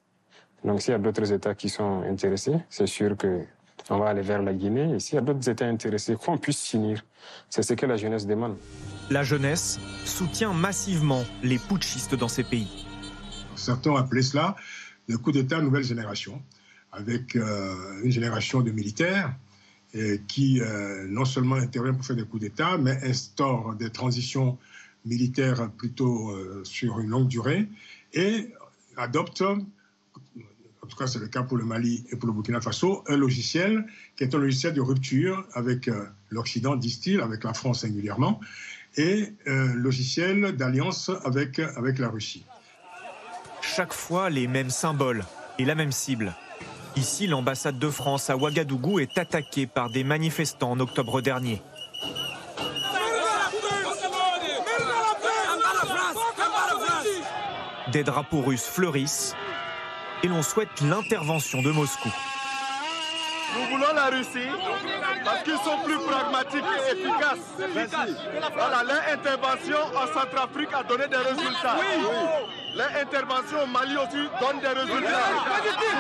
Donc 0.65 0.81
s'il 0.81 0.93
y 0.93 0.95
a 0.95 0.99
d'autres 0.99 1.33
États 1.33 1.55
qui 1.55 1.69
sont 1.69 2.03
intéressés, 2.03 2.57
c'est 2.69 2.87
sûr 2.87 3.17
que 3.17 3.43
on 3.91 3.99
va 3.99 4.09
aller 4.09 4.23
vers 4.23 4.43
la 4.43 4.53
Guinée. 4.53 4.95
Et 4.95 5.01
s'il 5.01 5.17
y 5.17 5.19
a 5.19 5.21
d'autres 5.21 5.49
États 5.49 5.67
intéressés, 5.67 6.17
qu'on 6.17 6.39
puisse 6.39 6.59
s'unir. 6.59 7.05
C'est 7.49 7.63
ce 7.63 7.75
que 7.75 7.87
la 7.87 7.97
jeunesse 7.97 8.27
demande. 8.27 8.57
La 9.11 9.23
jeunesse 9.23 9.79
soutient 10.05 10.53
massivement 10.53 11.23
les 11.43 11.59
putschistes 11.59 12.15
dans 12.15 12.29
ces 12.29 12.43
pays. 12.43 12.87
Certains 13.55 13.91
ont 13.91 13.97
appelé 13.97 14.23
cela 14.23 14.57
le 15.07 15.19
coup 15.19 15.31
d'État 15.31 15.61
nouvelle 15.61 15.85
génération, 15.85 16.43
avec 16.91 17.37
euh, 17.37 18.03
une 18.03 18.11
génération 18.11 18.61
de 18.61 18.71
militaires 18.73 19.33
qui 20.27 20.61
euh, 20.61 21.07
non 21.09 21.25
seulement 21.25 21.57
interviennent 21.57 21.97
pour 21.97 22.05
faire 22.05 22.17
des 22.17 22.25
coups 22.25 22.43
d'État, 22.43 22.79
mais 22.79 22.99
instaurent 23.03 23.75
des 23.75 23.91
transitions 23.91 24.59
militaires 25.07 25.71
plutôt 25.71 26.31
euh, 26.31 26.63
sur 26.65 27.01
une 27.01 27.09
longue 27.11 27.29
durée 27.29 27.69
et 28.13 28.53
adoptent, 28.97 29.43
en 29.43 30.87
tout 30.89 30.97
cas 30.97 31.07
c'est 31.07 31.19
le 31.19 31.29
cas 31.29 31.43
pour 31.43 31.57
le 31.57 31.65
Mali 31.65 32.05
et 32.11 32.17
pour 32.17 32.27
le 32.27 32.33
Burkina 32.33 32.61
Faso, 32.61 33.05
un 33.09 33.17
logiciel 33.17 33.87
qui 34.17 34.25
est 34.25 34.35
un 34.35 34.39
logiciel 34.39 34.75
de 34.75 34.81
rupture 34.81 35.47
avec 35.55 35.89
euh, 35.89 36.07
l'Occident, 36.31 36.77
disent-ils, 36.77 37.21
avec 37.21 37.45
la 37.45 37.55
France 37.55 37.81
singulièrement, 37.81 38.41
et 38.97 39.33
euh, 39.47 39.75
logiciel 39.75 40.57
d'alliance 40.57 41.11
avec, 41.25 41.59
avec 41.59 41.99
la 41.99 42.09
Russie. 42.09 42.45
Chaque 43.63 43.93
fois, 43.93 44.31
les 44.31 44.47
mêmes 44.47 44.71
symboles 44.71 45.25
et 45.59 45.65
la 45.65 45.75
même 45.75 45.93
cible. 45.93 46.35
Ici, 46.97 47.27
l'ambassade 47.27 47.79
de 47.79 47.91
France 47.91 48.31
à 48.31 48.37
Ouagadougou 48.37 49.01
est 49.01 49.19
attaquée 49.19 49.67
par 49.67 49.91
des 49.91 50.03
manifestants 50.03 50.71
en 50.71 50.81
octobre 50.81 51.21
dernier. 51.21 51.63
Des 57.93 58.03
drapeaux 58.03 58.41
russes 58.41 58.67
fleurissent 58.67 59.37
et 60.23 60.29
l'on 60.29 60.43
souhaite 60.43 60.81
l'intervention 60.81 61.61
de 61.61 61.71
Moscou. 61.71 62.11
Nous 63.55 63.77
voulons 63.77 63.93
la 63.95 64.07
Russie 64.07 64.51
parce 65.25 65.43
qu'ils 65.43 65.59
sont 65.59 65.79
plus 65.85 65.99
pragmatiques 65.99 66.65
et 66.65 66.93
efficaces. 66.93 67.99
Voilà, 68.55 68.83
leur 68.83 69.03
intervention 69.13 69.79
en 69.95 70.07
Centrafrique 70.19 70.73
a 70.73 70.83
donné 70.83 71.07
des 71.09 71.17
résultats. 71.17 71.77
L'intervention 72.77 73.63
au 73.65 73.67
Mali 73.67 73.97
aussi 73.97 74.29
donne 74.39 74.61
des 74.61 74.69
résultats. 74.69 75.31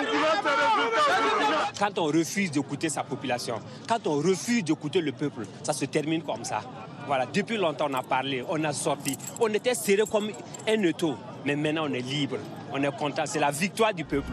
Nous 0.02 0.08
voulons 0.08 0.36
ces 0.42 0.50
résultats. 0.50 1.72
Quand 1.78 1.98
on 1.98 2.04
refuse 2.04 2.50
d'écouter 2.50 2.90
sa 2.90 3.02
population, 3.02 3.60
quand 3.88 4.06
on 4.06 4.16
refuse 4.16 4.62
d'écouter 4.62 5.00
le 5.00 5.12
peuple, 5.12 5.46
ça 5.62 5.72
se 5.72 5.86
termine 5.86 6.22
comme 6.22 6.44
ça. 6.44 6.60
Voilà, 7.06 7.24
depuis 7.32 7.56
longtemps 7.56 7.86
on 7.88 7.94
a 7.94 8.02
parlé, 8.02 8.44
on 8.48 8.62
a 8.62 8.74
sorti. 8.74 9.16
On 9.40 9.48
était 9.54 9.74
serré 9.74 10.02
comme 10.10 10.30
un 10.68 10.82
étau, 10.82 11.16
mais 11.46 11.56
maintenant 11.56 11.86
on 11.88 11.94
est 11.94 12.00
libre, 12.00 12.36
on 12.72 12.82
est 12.82 12.96
content. 12.98 13.22
C'est 13.24 13.40
la 13.40 13.50
victoire 13.50 13.94
du 13.94 14.04
peuple. 14.04 14.32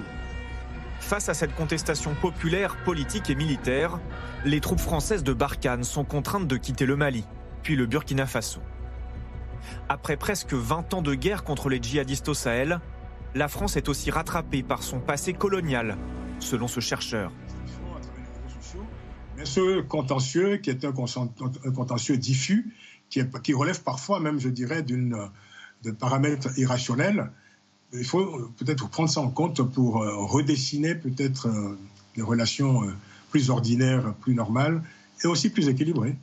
Face 0.99 1.29
à 1.29 1.33
cette 1.33 1.55
contestation 1.55 2.13
populaire, 2.13 2.75
politique 2.83 3.29
et 3.29 3.35
militaire, 3.35 3.99
les 4.43 4.59
troupes 4.59 4.79
françaises 4.81 5.23
de 5.23 5.31
Barkhane 5.31 5.85
sont 5.85 6.03
contraintes 6.03 6.47
de 6.47 6.57
quitter 6.57 6.85
le 6.85 6.97
Mali, 6.97 7.23
puis 7.61 7.77
le 7.77 7.85
Burkina 7.85 8.25
Faso. 8.25 8.59
Après 9.89 10.17
presque 10.17 10.53
20 10.53 10.93
ans 10.93 11.01
de 11.01 11.15
guerre 11.15 11.43
contre 11.43 11.69
les 11.69 11.81
djihadistes 11.81 12.29
au 12.29 12.33
Sahel, 12.33 12.79
la 13.35 13.47
France 13.47 13.77
est 13.77 13.89
aussi 13.89 14.11
rattrapée 14.11 14.63
par 14.63 14.83
son 14.83 14.99
passé 14.99 15.33
colonial, 15.33 15.97
selon 16.39 16.67
ce 16.67 16.79
chercheur. 16.79 17.31
Mais 19.37 19.45
ce 19.45 19.81
contentieux, 19.81 20.57
qui 20.57 20.69
est 20.69 20.85
un 20.85 20.91
contentieux 20.91 22.17
diffus, 22.17 22.73
qui, 23.09 23.53
relève 23.53 23.81
parfois 23.83 24.19
même, 24.19 24.39
je 24.39 24.49
dirais, 24.49 24.83
de 24.83 25.91
paramètres 25.91 26.57
irrationnels, 26.57 27.31
il 27.93 28.05
faut 28.05 28.51
peut-être 28.57 28.89
prendre 28.89 29.09
ça 29.09 29.21
en 29.21 29.29
compte 29.29 29.61
pour 29.61 30.01
euh, 30.01 30.15
redessiner 30.15 30.95
peut-être 30.95 31.47
euh, 31.47 31.77
des 32.15 32.21
relations 32.21 32.83
euh, 32.83 32.93
plus 33.29 33.49
ordinaires, 33.49 34.13
plus 34.21 34.33
normales 34.33 34.81
et 35.23 35.27
aussi 35.27 35.49
plus 35.49 35.67
équilibrées. 35.67 36.15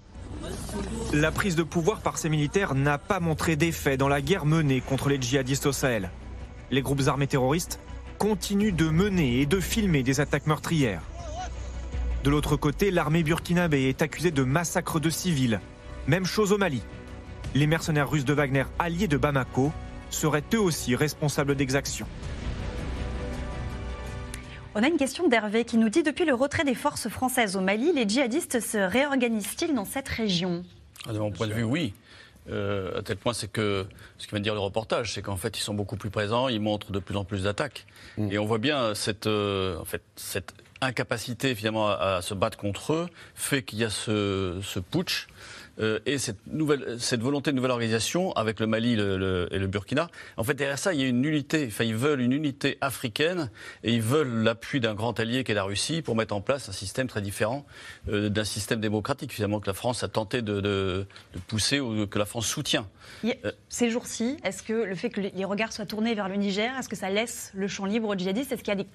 La 1.12 1.32
prise 1.32 1.56
de 1.56 1.62
pouvoir 1.62 2.00
par 2.00 2.18
ces 2.18 2.28
militaires 2.28 2.74
n'a 2.74 2.98
pas 2.98 3.20
montré 3.20 3.56
d'effet 3.56 3.96
dans 3.96 4.08
la 4.08 4.20
guerre 4.20 4.46
menée 4.46 4.80
contre 4.80 5.08
les 5.08 5.20
djihadistes 5.20 5.66
au 5.66 5.72
Sahel. 5.72 6.10
Les 6.70 6.82
groupes 6.82 7.08
armés 7.08 7.26
terroristes 7.26 7.80
continuent 8.18 8.74
de 8.74 8.88
mener 8.88 9.40
et 9.40 9.46
de 9.46 9.60
filmer 9.60 10.02
des 10.02 10.20
attaques 10.20 10.46
meurtrières. 10.46 11.02
De 12.22 12.30
l'autre 12.30 12.56
côté, 12.56 12.90
l'armée 12.90 13.22
burkinabé 13.22 13.88
est 13.88 14.02
accusée 14.02 14.30
de 14.30 14.44
massacres 14.44 15.00
de 15.00 15.10
civils. 15.10 15.60
Même 16.06 16.26
chose 16.26 16.52
au 16.52 16.58
Mali. 16.58 16.82
Les 17.54 17.66
mercenaires 17.66 18.10
russes 18.10 18.24
de 18.24 18.34
Wagner, 18.34 18.64
alliés 18.78 19.08
de 19.08 19.16
Bamako, 19.16 19.72
seraient 20.10 20.44
eux 20.54 20.60
aussi 20.60 20.94
responsables 20.94 21.56
d'exactions. 21.56 22.06
On 24.76 24.84
a 24.84 24.86
une 24.86 24.98
question 24.98 25.26
d'Hervé 25.26 25.64
qui 25.64 25.78
nous 25.78 25.88
dit 25.88 26.04
depuis 26.04 26.24
le 26.24 26.32
retrait 26.32 26.62
des 26.62 26.76
forces 26.76 27.08
françaises 27.08 27.56
au 27.56 27.60
Mali, 27.60 27.92
les 27.92 28.08
djihadistes 28.08 28.60
se 28.60 28.78
réorganisent-ils 28.78 29.74
dans 29.74 29.84
cette 29.84 30.08
région? 30.08 30.64
Ah, 31.08 31.12
De 31.12 31.18
mon 31.18 31.32
point 31.32 31.48
de 31.48 31.52
vue, 31.52 31.64
oui. 31.64 31.92
Euh, 32.48 32.98
à 32.98 33.02
tel 33.02 33.16
point, 33.16 33.32
c'est 33.32 33.50
que 33.50 33.84
ce 34.18 34.26
qui 34.26 34.30
vient 34.30 34.38
de 34.38 34.44
dire 34.44 34.54
le 34.54 34.60
reportage, 34.60 35.12
c'est 35.14 35.22
qu'en 35.22 35.36
fait, 35.36 35.58
ils 35.58 35.62
sont 35.62 35.74
beaucoup 35.74 35.96
plus 35.96 36.10
présents, 36.10 36.46
ils 36.46 36.60
montrent 36.60 36.92
de 36.92 37.00
plus 37.00 37.16
en 37.16 37.24
plus 37.24 37.44
d'attaques. 37.44 37.84
Mm. 38.16 38.28
Et 38.30 38.38
on 38.38 38.46
voit 38.46 38.58
bien 38.58 38.94
cette, 38.94 39.26
euh, 39.26 39.76
en 39.78 39.84
fait, 39.84 40.02
cette 40.14 40.54
incapacité 40.80 41.54
finalement 41.54 41.90
à, 41.90 42.22
se 42.22 42.32
battre 42.32 42.56
contre 42.56 42.92
eux 42.92 43.08
fait 43.34 43.62
qu'il 43.62 43.80
y 43.80 43.84
a 43.84 43.90
ce, 43.90 44.60
ce 44.62 44.78
putsch 44.78 45.26
euh, 45.26 45.59
et 46.06 46.18
cette, 46.18 46.46
nouvelle, 46.46 46.96
cette 46.98 47.22
volonté 47.22 47.50
de 47.50 47.56
nouvelle 47.56 47.70
organisation 47.70 48.32
avec 48.32 48.60
le 48.60 48.66
Mali 48.66 48.92
et 48.92 48.96
le 48.96 49.66
Burkina. 49.66 50.08
En 50.36 50.44
fait, 50.44 50.54
derrière 50.54 50.78
ça, 50.78 50.92
il 50.92 51.00
y 51.00 51.04
a 51.04 51.08
une 51.08 51.24
unité. 51.24 51.66
Enfin, 51.68 51.84
ils 51.84 51.94
veulent 51.94 52.20
une 52.20 52.32
unité 52.32 52.78
africaine 52.80 53.50
et 53.84 53.92
ils 53.92 54.02
veulent 54.02 54.42
l'appui 54.42 54.80
d'un 54.80 54.94
grand 54.94 55.18
allié 55.18 55.44
qui 55.44 55.52
est 55.52 55.54
la 55.54 55.64
Russie 55.64 56.02
pour 56.02 56.16
mettre 56.16 56.34
en 56.34 56.40
place 56.40 56.68
un 56.68 56.72
système 56.72 57.06
très 57.06 57.22
différent 57.22 57.66
euh, 58.08 58.28
d'un 58.28 58.44
système 58.44 58.80
démocratique, 58.80 59.32
finalement, 59.32 59.60
que 59.60 59.66
la 59.66 59.74
France 59.74 60.02
a 60.02 60.08
tenté 60.08 60.42
de, 60.42 60.60
de, 60.60 61.06
pousser 61.48 61.80
ou 61.80 62.06
que 62.06 62.18
la 62.18 62.26
France 62.26 62.46
soutient. 62.46 62.88
Euh, 63.24 63.52
ces 63.68 63.90
jours-ci, 63.90 64.36
est-ce 64.44 64.62
que 64.62 64.72
le 64.72 64.94
fait 64.94 65.10
que 65.10 65.20
les 65.20 65.44
regards 65.44 65.72
soient 65.72 65.86
tournés 65.86 66.14
vers 66.14 66.28
le 66.28 66.36
Niger, 66.36 66.72
est-ce 66.78 66.88
que 66.88 66.96
ça 66.96 67.10
laisse 67.10 67.52
le 67.54 67.68
champ 67.68 67.84
libre 67.84 68.08
aux 68.08 68.14
djihadistes 68.14 68.52
Est-ce 68.52 68.62
qu'il 68.62 68.72
y 68.72 68.80
a 68.80 68.82
des 68.82 68.88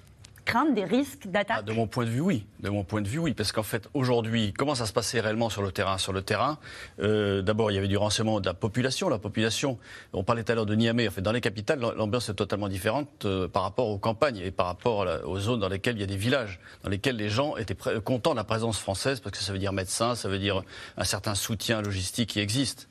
crainte 0.46 0.74
des 0.74 0.84
risques 0.84 1.26
d'attaque 1.26 1.58
ah, 1.60 1.62
De 1.62 1.72
mon 1.72 1.86
point 1.86 2.04
de 2.04 2.10
vue, 2.10 2.20
oui. 2.20 2.46
De 2.60 2.70
mon 2.70 2.84
point 2.84 3.02
de 3.02 3.08
vue, 3.08 3.18
oui. 3.18 3.34
Parce 3.34 3.52
qu'en 3.52 3.62
fait, 3.62 3.88
aujourd'hui, 3.92 4.54
comment 4.56 4.74
ça 4.74 4.86
se 4.86 4.92
passait 4.94 5.20
réellement 5.20 5.50
sur 5.50 5.62
le 5.62 5.72
terrain? 5.72 5.98
Sur 5.98 6.14
le 6.14 6.22
terrain, 6.22 6.58
euh, 7.00 7.42
d'abord, 7.42 7.70
il 7.70 7.74
y 7.74 7.78
avait 7.78 7.88
du 7.88 7.98
renseignement 7.98 8.40
de 8.40 8.46
la 8.46 8.54
population. 8.54 9.10
La 9.10 9.18
population, 9.18 9.78
on 10.14 10.24
parlait 10.24 10.44
tout 10.44 10.52
à 10.52 10.54
l'heure 10.54 10.64
de 10.64 10.74
Niamey. 10.74 11.08
En 11.08 11.10
fait, 11.10 11.20
dans 11.20 11.32
les 11.32 11.42
capitales, 11.42 11.80
l'ambiance 11.80 12.30
est 12.30 12.34
totalement 12.34 12.68
différente 12.68 13.26
euh, 13.26 13.48
par 13.48 13.64
rapport 13.64 13.88
aux 13.88 13.98
campagnes 13.98 14.38
et 14.38 14.50
par 14.50 14.66
rapport 14.66 15.06
aux 15.24 15.38
zones 15.38 15.60
dans 15.60 15.68
lesquelles 15.68 15.96
il 15.96 16.00
y 16.00 16.04
a 16.04 16.06
des 16.06 16.16
villages, 16.16 16.60
dans 16.82 16.90
lesquels 16.90 17.16
les 17.16 17.28
gens 17.28 17.56
étaient 17.56 17.76
contents 18.04 18.30
de 18.30 18.36
la 18.36 18.44
présence 18.44 18.78
française, 18.78 19.20
parce 19.20 19.36
que 19.36 19.42
ça 19.42 19.52
veut 19.52 19.58
dire 19.58 19.72
médecin, 19.72 20.14
ça 20.14 20.28
veut 20.28 20.38
dire 20.38 20.62
un 20.96 21.04
certain 21.04 21.34
soutien 21.34 21.82
logistique 21.82 22.30
qui 22.30 22.40
existe. 22.40 22.88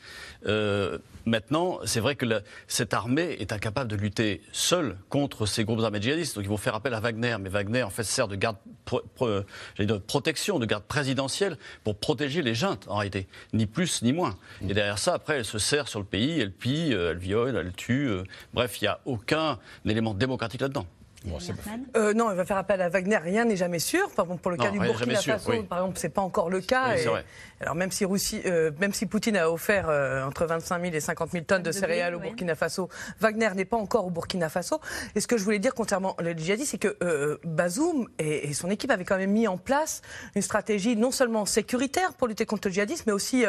Euh, 0.48 0.98
maintenant, 1.26 1.80
c'est 1.86 2.00
vrai 2.00 2.16
que 2.16 2.26
cette 2.68 2.94
armée 2.94 3.38
est 3.40 3.52
incapable 3.52 3.90
de 3.90 3.96
lutter 3.96 4.42
seule 4.52 4.98
contre 5.10 5.46
ces 5.46 5.64
groupes 5.64 5.82
armés 5.82 6.02
djihadistes. 6.02 6.36
Donc 6.36 6.44
ils 6.44 6.50
vont 6.50 6.58
faire 6.58 6.76
appel 6.76 6.94
à 6.94 7.00
Wagner. 7.00 7.38
Mais 7.40 7.50
Wagner, 7.50 7.84
en 7.84 7.90
fait, 7.90 8.04
sert 8.04 8.28
de 8.28 8.36
garde 8.36 8.58
de 9.80 9.98
protection, 9.98 10.60
de 10.60 10.66
garde 10.66 10.84
présidentielle 10.84 11.58
pour 11.84 11.98
protéger 11.98 12.42
les 12.42 12.56
juntes, 12.56 12.86
en 12.88 12.98
réalité. 12.98 13.28
Ni 13.54 13.66
plus 13.66 14.02
ni 14.02 14.14
moins. 14.14 14.38
Et 14.62 14.74
derrière 14.74 15.00
ça, 15.00 15.14
après, 15.14 15.38
elle 15.38 15.46
se 15.46 15.60
sert 15.60 15.88
sur 15.88 16.00
le 16.00 16.06
pays, 16.06 16.40
elle 16.40 16.52
pille, 16.52 16.94
elle 16.94 17.18
viole, 17.18 17.56
elle 17.56 17.74
tue. 17.74 18.08
Euh, 18.08 18.24
bref, 18.54 18.82
il 18.82 18.86
n'y 18.86 18.88
a 18.88 19.00
aucun 19.06 19.60
élément 19.86 20.14
démocratique 20.14 20.62
là-dedans. 20.62 20.86
Euh, 21.96 22.14
non, 22.14 22.32
il 22.32 22.38
va 22.38 22.46
faire 22.46 22.58
appel 22.58 22.82
à 22.82 22.90
Wagner. 22.90 23.18
Rien 23.18 23.46
n'est 23.46 23.56
jamais 23.56 23.80
sûr. 23.80 24.10
pour 24.12 24.52
le 24.52 24.58
cas 24.58 24.70
du 24.70 24.80
Burkina 24.80 25.22
Faso, 25.22 25.64
par 25.64 25.80
exemple, 25.80 25.98
c'est 25.98 26.10
pas 26.10 26.22
encore 26.22 26.50
le 26.50 26.62
cas. 26.62 26.96
alors 27.62 27.76
même 27.76 27.92
si, 27.92 28.06
Russie, 28.06 28.42
euh, 28.46 28.72
même 28.80 28.94
si 28.94 29.06
Poutine 29.06 29.38
a 29.38 29.50
offert 29.50 29.88
euh, 29.90 30.24
entre 30.24 30.46
25 30.46 30.82
000 30.82 30.94
et 30.94 31.00
50 31.00 31.32
000 31.32 31.46
tonnes 31.46 31.64
de 31.64 31.72
céréales 31.72 32.16
au 32.16 32.20
Burkina 32.20 32.56
Faso, 32.56 32.90
Wagner 33.20 33.50
n'est 33.56 33.66
pas 33.66 33.78
encore 33.78 34.06
au 34.06 34.10
Burkina 34.10 34.50
Faso. 34.50 34.80
Et 35.16 35.22
ce 35.22 35.28
que 35.28 35.38
je 35.38 35.44
voulais 35.44 35.60
dire 35.60 35.74
concernant 35.74 36.16
le 36.20 36.34
djihadistes, 36.34 36.72
c'est 36.72 36.78
que 36.78 37.40
Bazoum 37.44 38.08
et, 38.20 38.54
son 38.54 38.70
équipe 38.70 38.92
avaient 38.92 39.06
quand 39.06 39.18
même 39.18 39.32
mis 39.32 39.48
en 39.48 39.58
place 39.58 40.02
une 40.36 40.42
stratégie 40.42 40.96
non 40.96 41.12
seulement 41.12 41.46
sécuritaire 41.46 42.14
pour 42.14 42.28
lutter 42.28 42.46
contre 42.46 42.68
le 42.68 42.74
djihadisme, 42.74 43.04
mais 43.08 43.14
aussi 43.14 43.46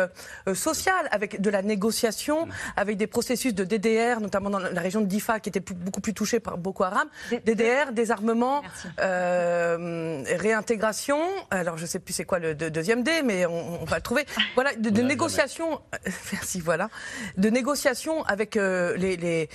sociale, 0.54 1.08
avec 1.10 1.40
de 1.40 1.50
la 1.50 1.62
négociation, 1.62 2.46
mm. 2.46 2.50
avec 2.76 2.96
des 2.96 3.06
processus 3.06 3.54
de 3.54 3.64
DDR, 3.64 4.20
notamment 4.20 4.50
dans 4.50 4.58
la 4.58 4.80
région 4.80 5.00
de 5.00 5.06
Difa, 5.06 5.40
qui 5.40 5.48
était 5.48 5.60
beaucoup 5.60 6.00
plus 6.00 6.14
touchée 6.14 6.40
par 6.40 6.58
Boko 6.58 6.84
Haram. 6.84 7.08
DDR 7.44 7.65
désarmement, 7.92 8.62
euh, 9.00 10.22
réintégration. 10.36 11.18
Alors, 11.50 11.76
je 11.76 11.82
ne 11.82 11.86
sais 11.86 11.98
plus 11.98 12.12
c'est 12.12 12.24
quoi 12.24 12.38
le 12.38 12.54
deuxième 12.54 13.02
D, 13.02 13.22
mais 13.24 13.46
on, 13.46 13.84
va 13.84 13.96
le 13.96 14.02
trouver. 14.02 14.26
Voilà, 14.54 14.74
de, 14.74 15.02
négociations. 15.02 15.80
merci, 16.32 16.60
voilà. 16.60 16.88
De 17.36 17.50
négociations 17.50 18.22
avec 18.24 18.56
euh, 18.56 18.96
les, 18.96 19.48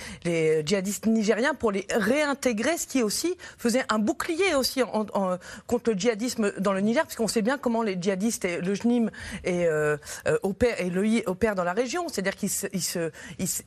djihadistes 0.64 1.06
nigériens 1.06 1.54
pour 1.54 1.72
les 1.72 1.86
réintégrer, 1.90 2.76
ce 2.76 2.86
qui 2.86 3.02
aussi 3.02 3.36
faisait 3.58 3.84
un 3.88 3.98
bouclier 3.98 4.54
aussi 4.54 4.82
contre 5.66 5.90
le 5.90 5.98
djihadisme 5.98 6.52
dans 6.58 6.72
le 6.72 6.80
Niger, 6.80 7.04
puisqu'on 7.04 7.28
sait 7.28 7.42
bien 7.42 7.58
comment 7.58 7.82
les 7.82 7.96
djihadistes 8.00 8.44
et 8.44 8.60
le 8.60 8.74
JNIM 8.74 9.10
et, 9.44 9.66
euh, 9.66 9.96
opèrent, 10.42 10.80
et 10.80 10.90
l'EI 10.90 11.22
opèrent 11.26 11.54
dans 11.54 11.64
la 11.64 11.72
région. 11.72 12.08
C'est-à-dire 12.08 12.36
qu'ils 12.36 12.50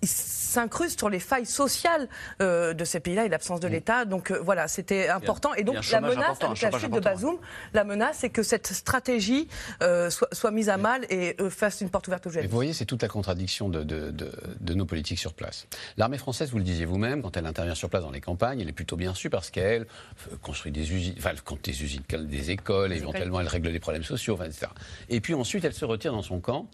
s'incrustent 0.04 1.00
sur 1.00 1.10
les 1.10 1.20
failles 1.20 1.46
sociales 1.46 2.08
de 2.40 2.86
ces 2.86 3.00
pays-là 3.00 3.26
et 3.26 3.30
l'absence 3.30 3.60
de 3.60 3.68
mm. 3.68 3.72
l'État. 3.72 4.06
Donc, 4.06 4.32
voilà, 4.44 4.68
c'était 4.68 5.10
important. 5.10 5.54
Et 5.54 5.64
donc 5.64 5.90
la 5.90 6.02
menace, 6.02 6.38
avec 6.42 6.62
la 6.62 6.80
chute 6.80 6.92
de 6.92 7.00
Bazoum, 7.00 7.38
la 7.74 7.84
menace, 7.84 8.18
c'est 8.20 8.30
que 8.30 8.44
cette 8.44 8.68
stratégie 8.68 9.48
euh, 9.82 10.10
soit, 10.10 10.52
mise 10.52 10.70
à 10.70 10.78
mal 10.78 11.06
et 11.10 11.36
euh, 11.40 11.50
fasse 11.50 11.82
une 11.82 11.90
porte 11.90 12.08
ouverte 12.08 12.28
aux 12.28 12.30
jeunes. 12.30 12.46
Vous 12.46 12.52
voyez, 12.52 12.74
c'est 12.74 12.86
toute 12.86 13.02
la 13.02 13.08
contradiction 13.08 13.70
de, 13.70 13.84
de, 13.84 14.74
nos 14.74 14.86
politiques 14.86 15.20
sur 15.20 15.34
place. 15.34 15.68
L'armée 15.98 16.18
française, 16.18 16.52
vous 16.52 16.58
le 16.58 16.64
disiez 16.64 16.86
vous-même, 16.86 17.22
quand 17.22 17.38
elle 17.38 17.46
intervient 17.46 17.76
sur 17.76 17.90
place 17.90 18.04
dans 18.04 18.12
les 18.12 18.22
campagnes, 18.22 18.60
elle 18.60 18.70
est 18.70 18.74
plutôt 18.74 18.98
bien 18.98 19.14
su 19.14 19.30
parce 19.30 19.50
qu'elle 19.50 19.84
euh, 20.32 20.36
construit 20.42 20.72
des 20.72 20.94
usines, 20.94 21.16
enfin, 21.18 21.30
elle 21.32 21.42
compte 21.42 21.64
des 21.64 21.84
usines, 21.84 22.04
des 22.10 22.52
écoles, 22.52 22.94
éventuellement 22.94 23.40
elle 23.40 23.48
règle 23.48 23.72
des 23.72 23.80
problèmes 23.80 24.04
sociaux, 24.04 24.38
etc. 24.44 24.68
Et 25.10 25.22
puis 25.22 25.34
ensuite, 25.34 25.64
elle 25.66 25.74
se 25.74 25.86
retire 25.86 26.12
dans 26.12 26.22
son 26.22 26.40
camp. 26.40 26.68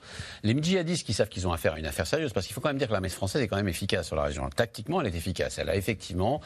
Les 0.43 0.55
djihadistes 0.61 1.05
qui 1.05 1.13
savent 1.13 1.29
qu'ils 1.29 1.47
ont 1.47 1.53
affaire 1.53 1.73
à 1.73 1.79
une 1.79 1.85
affaire 1.85 2.07
sérieuse, 2.07 2.33
parce 2.33 2.45
qu'il 2.47 2.53
faut 2.53 2.61
quand 2.61 2.69
même 2.69 2.77
dire 2.77 2.87
que 2.87 2.93
l'armée 2.93 3.09
française 3.09 3.41
est 3.41 3.47
quand 3.47 3.57
même 3.57 3.67
efficace 3.67 4.07
sur 4.07 4.15
la 4.15 4.23
région. 4.23 4.47
Tactiquement, 4.49 5.01
elle 5.01 5.07
est 5.07 5.15
efficace. 5.17 5.57
Elle 5.57 5.69
a 5.69 5.75
effectivement, 5.75 6.41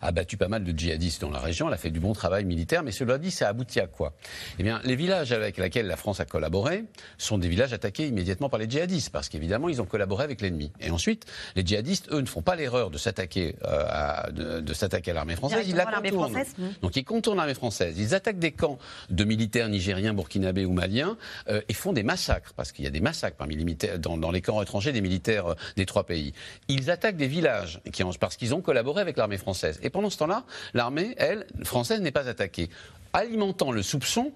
a 0.00 0.12
battu 0.12 0.36
pas 0.36 0.48
mal 0.48 0.64
de 0.64 0.76
djihadistes 0.76 1.20
dans 1.20 1.30
la 1.30 1.38
région, 1.38 1.68
elle 1.68 1.74
a 1.74 1.78
fait 1.78 1.90
du 1.90 2.00
bon 2.00 2.12
travail 2.12 2.44
militaire, 2.44 2.82
mais 2.82 2.92
cela 2.92 3.18
dit, 3.18 3.30
ça 3.30 3.48
aboutit 3.48 3.80
à 3.80 3.86
quoi? 3.86 4.14
Eh 4.58 4.62
bien, 4.62 4.80
les 4.84 4.96
villages 4.96 5.32
avec 5.32 5.58
lesquels 5.58 5.86
la 5.86 5.96
France 5.96 6.20
a 6.20 6.24
collaboré 6.24 6.84
sont 7.18 7.38
des 7.38 7.48
villages 7.48 7.72
attaqués 7.72 8.06
immédiatement 8.06 8.48
par 8.48 8.58
les 8.58 8.68
djihadistes, 8.68 9.10
parce 9.10 9.28
qu'évidemment, 9.28 9.68
ils 9.68 9.80
ont 9.80 9.86
collaboré 9.86 10.24
avec 10.24 10.40
l'ennemi. 10.40 10.72
Et 10.80 10.90
ensuite, 10.90 11.24
les 11.56 11.64
djihadistes, 11.64 12.08
eux, 12.12 12.20
ne 12.20 12.26
font 12.26 12.42
pas 12.42 12.56
l'erreur 12.56 12.90
de 12.90 12.98
s'attaquer 12.98 13.56
euh, 13.64 13.84
à, 13.88 14.30
de, 14.30 14.74
s'attaquer 14.74 15.10
à 15.10 15.14
l'armée 15.14 15.36
française, 15.36 15.66
ils 15.68 15.76
la 15.76 15.86
contournent. 15.86 16.42
Donc 16.82 16.96
ils 16.96 17.04
contournent 17.04 17.36
l'armée 17.36 17.54
française, 17.54 17.96
ils 17.98 18.14
attaquent 18.14 18.38
des 18.38 18.52
camps 18.52 18.78
de 19.10 19.24
militaires 19.24 19.68
nigériens, 19.68 20.14
burkinabés 20.14 20.64
ou 20.64 20.72
maliens, 20.72 21.16
euh, 21.48 21.60
et 21.68 21.74
font 21.74 21.92
des 21.92 22.02
massacres, 22.02 22.52
parce 22.54 22.72
qu'il 22.72 22.84
y 22.84 22.88
a 22.88 22.90
des 22.90 23.00
massacres 23.00 23.36
parmi 23.36 23.56
les 23.56 23.64
militaires, 23.64 23.98
dans, 23.98 24.30
les 24.30 24.40
camps 24.40 24.60
étrangers 24.62 24.92
des 24.92 25.00
militaires 25.00 25.48
euh, 25.48 25.54
des 25.76 25.86
trois 25.86 26.04
pays. 26.04 26.32
Ils 26.68 26.90
attaquent 26.90 27.16
des 27.16 27.28
villages, 27.28 27.80
qui, 27.92 28.02
parce 28.18 28.36
qu'ils 28.36 28.54
ont 28.54 28.60
collaboré 28.60 29.00
avec 29.00 29.16
l'armée 29.16 29.38
française. 29.38 29.73
Et 29.82 29.90
pendant 29.90 30.10
ce 30.10 30.18
temps-là, 30.18 30.44
l'armée, 30.74 31.14
elle, 31.18 31.46
française, 31.64 32.00
n'est 32.00 32.12
pas 32.12 32.28
attaquée, 32.28 32.70
alimentant 33.12 33.72
le 33.72 33.82
soupçon 33.82 34.32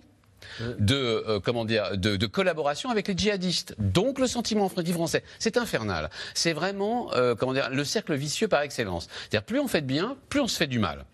de 0.79 0.95
euh, 0.95 1.41
comment 1.41 1.65
dire 1.65 1.97
de, 1.97 2.17
de 2.17 2.27
collaboration 2.27 2.91
avec 2.91 3.09
les 3.09 3.17
djihadistes. 3.17 3.75
Donc 3.79 4.19
le 4.19 4.27
sentiment 4.27 4.67
anti-français, 4.67 5.25
c'est 5.39 5.57
infernal. 5.57 6.11
C'est 6.35 6.53
vraiment 6.53 7.13
euh, 7.15 7.35
comment 7.35 7.53
dire 7.53 7.71
le 7.71 7.85
cercle 7.85 8.15
vicieux 8.15 8.49
par 8.49 8.63
excellence. 8.63 9.09
C'est-à-dire 9.23 9.45
plus 9.45 9.59
on 9.59 9.69
fait 9.69 9.81
de 9.81 9.87
bien, 9.87 10.17
plus 10.29 10.41
on 10.41 10.49
se 10.49 10.57
fait 10.57 10.67
du 10.67 10.79
mal. 10.79 11.05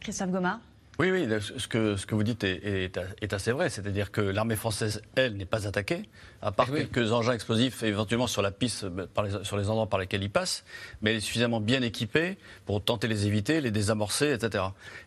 Christophe 0.00 0.30
Goma 0.30 0.60
Oui, 1.00 1.10
oui, 1.10 1.26
ce 1.56 1.66
que, 1.66 1.96
ce 1.96 2.04
que 2.04 2.14
vous 2.14 2.22
dites 2.22 2.44
est, 2.44 2.60
est- 2.62 3.00
est 3.22 3.32
assez 3.32 3.52
vrai. 3.52 3.70
C'est-à-dire 3.70 4.10
que 4.10 4.20
l'armée 4.20 4.54
française, 4.54 5.00
elle, 5.14 5.34
n'est 5.34 5.46
pas 5.46 5.66
attaquée, 5.66 6.02
à 6.42 6.52
part 6.52 6.70
quelques 6.70 7.10
engins 7.12 7.32
explosifs 7.32 7.82
éventuellement 7.82 8.26
sur 8.26 8.42
la 8.42 8.50
piste, 8.50 8.84
euh, 8.84 9.06
par 9.06 9.24
les- 9.24 9.42
sur 9.42 9.56
les 9.56 9.70
endroits 9.70 9.86
par 9.88 9.98
lesquels 9.98 10.22
ils 10.22 10.28
passent, 10.30 10.62
mais 11.00 11.12
elle 11.12 11.16
est 11.16 11.20
suffisamment 11.20 11.58
bien 11.58 11.80
équipée 11.80 12.36
pour 12.66 12.84
tenter 12.84 13.08
de 13.08 13.14
les 13.14 13.26
éviter, 13.26 13.62
les 13.62 13.70
désamorcer, 13.70 14.30
etc. 14.34 14.62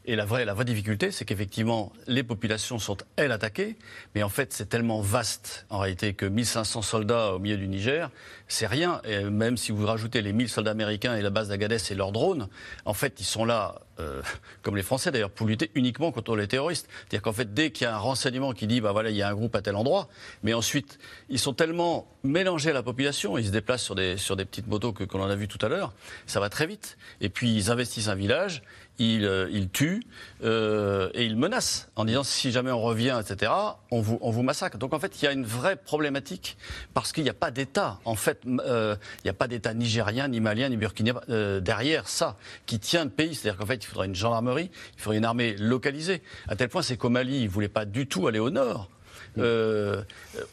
Et 0.05 0.15
la 0.15 0.25
vraie, 0.25 0.45
la 0.45 0.55
vraie 0.55 0.65
difficulté, 0.65 1.11
c'est 1.11 1.25
qu'effectivement, 1.25 1.93
les 2.07 2.23
populations 2.23 2.79
sont, 2.79 2.97
elles, 3.15 3.31
attaquées, 3.31 3.75
mais 4.15 4.23
en 4.23 4.29
fait, 4.29 4.51
c'est 4.51 4.69
tellement 4.69 4.99
vaste, 4.99 5.67
en 5.69 5.77
réalité, 5.77 6.15
que 6.15 6.25
1500 6.25 6.81
soldats 6.81 7.33
au 7.35 7.39
milieu 7.39 7.57
du 7.57 7.67
Niger, 7.67 8.09
c'est 8.47 8.65
rien. 8.65 8.99
Et 9.03 9.25
même 9.25 9.57
si 9.57 9.71
vous 9.71 9.85
rajoutez 9.85 10.23
les 10.23 10.33
1000 10.33 10.49
soldats 10.49 10.71
américains 10.71 11.15
et 11.15 11.21
la 11.21 11.29
base 11.29 11.49
d'Agadez 11.49 11.77
et 11.91 11.93
leurs 11.93 12.11
drones, 12.11 12.47
en 12.85 12.95
fait, 12.95 13.19
ils 13.19 13.25
sont 13.25 13.45
là, 13.45 13.75
euh, 13.99 14.23
comme 14.63 14.75
les 14.75 14.81
Français 14.81 15.11
d'ailleurs, 15.11 15.29
pour 15.29 15.45
lutter 15.45 15.69
uniquement 15.83 16.11
contre 16.11 16.35
les 16.35 16.47
terroristes. 16.47 16.87
C'est-à-dire 17.01 17.21
qu'en 17.21 17.33
fait, 17.33 17.53
dès 17.53 17.71
qu'il 17.71 17.85
y 17.85 17.87
a 17.87 17.95
un 17.95 17.99
renseignement 17.99 18.53
qui 18.53 18.67
dit, 18.67 18.79
bah 18.79 18.93
voilà, 18.93 19.09
il 19.09 19.15
y 19.15 19.21
a 19.21 19.27
un 19.27 19.33
groupe 19.33 19.55
à 19.55 19.61
tel 19.61 19.75
endroit, 19.75 20.07
mais 20.41 20.53
ensuite, 20.53 20.97
ils 21.29 21.39
sont 21.39 21.53
tellement 21.53 22.07
mélangés 22.23 22.69
à 22.69 22.73
la 22.73 22.83
population, 22.83 23.37
ils 23.37 23.47
se 23.47 23.51
déplacent 23.51 23.83
sur 23.83 23.95
des, 23.95 24.17
sur 24.17 24.35
des 24.35 24.45
petites 24.45 24.67
motos 24.67 24.93
que, 24.93 25.03
que 25.03 25.17
l'on 25.17 25.25
a 25.25 25.35
vu 25.35 25.47
tout 25.47 25.63
à 25.63 25.67
l'heure, 25.67 25.93
ça 26.25 26.39
va 26.39 26.49
très 26.49 26.65
vite. 26.65 26.97
Et 27.19 27.29
puis, 27.29 27.53
ils 27.53 27.69
investissent 27.69 28.07
un 28.07 28.15
village, 28.15 28.63
ils, 28.99 29.25
euh, 29.25 29.49
ils 29.51 29.69
tuent 29.69 30.03
euh, 30.43 31.09
et 31.13 31.25
ils 31.25 31.35
menacent 31.35 31.89
en 31.95 32.05
disant 32.05 32.23
si 32.23 32.51
jamais 32.51 32.71
on 32.71 32.81
revient, 32.81 33.19
etc., 33.19 33.51
on 33.91 34.01
vous, 34.01 34.17
on 34.21 34.29
vous 34.29 34.43
massacre. 34.43 34.77
Donc 34.77 34.93
en 34.93 34.99
fait, 34.99 35.21
il 35.21 35.25
y 35.25 35.27
a 35.27 35.31
une 35.31 35.45
vraie 35.45 35.75
problématique 35.75 36.57
parce 36.93 37.11
qu'il 37.11 37.23
n'y 37.23 37.29
a 37.29 37.33
pas 37.35 37.51
d'État. 37.51 37.99
En 38.05 38.15
fait, 38.15 38.41
euh, 38.45 38.95
il 39.19 39.27
n'y 39.27 39.29
a 39.29 39.33
pas 39.33 39.47
d'État 39.47 39.73
nigérien, 39.73 40.27
ni 40.27 40.39
malien, 40.39 40.69
ni 40.69 40.77
burkinabé 40.77 41.19
euh, 41.29 41.59
derrière 41.59 42.07
ça 42.07 42.37
qui 42.65 42.79
tient 42.79 43.03
le 43.03 43.09
pays. 43.09 43.35
C'est-à-dire 43.35 43.59
qu'en 43.59 43.65
fait, 43.65 43.83
il 43.83 43.87
faudrait 43.87 44.07
une 44.07 44.15
gendarmerie, 44.15 44.69
il 44.95 45.01
faudrait 45.01 45.17
une 45.17 45.25
armée 45.25 45.55
localisée. 45.57 46.21
À 46.47 46.55
tel 46.55 46.69
point, 46.69 46.81
c'est 46.81 46.97
qu'au 46.97 47.09
Mali, 47.09 47.37
ils 47.39 47.45
ne 47.45 47.49
voulaient 47.49 47.67
pas 47.67 47.85
du 47.85 48.07
tout 48.07 48.27
aller 48.27 48.39
au 48.39 48.49
nord. 48.49 48.89
Euh, 49.37 50.01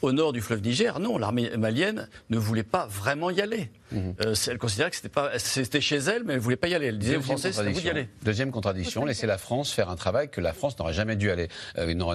au 0.02 0.12
nord 0.12 0.32
du 0.32 0.40
fleuve 0.40 0.62
Niger, 0.62 0.98
non, 1.00 1.18
l'armée 1.18 1.50
malienne 1.56 2.08
ne 2.30 2.38
voulait 2.38 2.62
pas 2.62 2.86
vraiment 2.86 3.30
y 3.30 3.40
aller. 3.40 3.70
Euh, 3.92 4.34
c'est- 4.36 4.52
elle 4.52 4.58
considérait 4.58 4.90
que 4.90 4.94
c'était 4.96 5.08
pas, 5.08 5.36
c'était 5.38 5.80
chez 5.80 5.96
elle, 5.96 6.22
mais 6.22 6.34
elle 6.34 6.38
voulait 6.38 6.54
pas 6.56 6.68
y 6.68 6.74
aller. 6.76 6.86
Elle 6.86 6.98
disait 6.98 7.16
aux 7.16 7.18
Deuxième 7.18 7.38
Français, 7.38 7.52
c'est 7.52 7.58
à 7.60 7.62
vous 7.64 7.68
d'y 7.70 7.74
contradiction. 7.74 7.90
aller. 7.96 8.08
Deuxième 8.22 8.50
contradiction, 8.52 9.04
laisser 9.04 9.26
la 9.26 9.36
France 9.38 9.72
faire 9.72 9.90
un 9.90 9.96
travail 9.96 10.28
que 10.30 10.40
la 10.40 10.52
France 10.52 10.78
n'aurait 10.78 10.92
jamais 10.92 11.16
dû 11.16 11.28
aller, 11.30 11.48
euh, 11.76 11.92
non, 11.94 12.12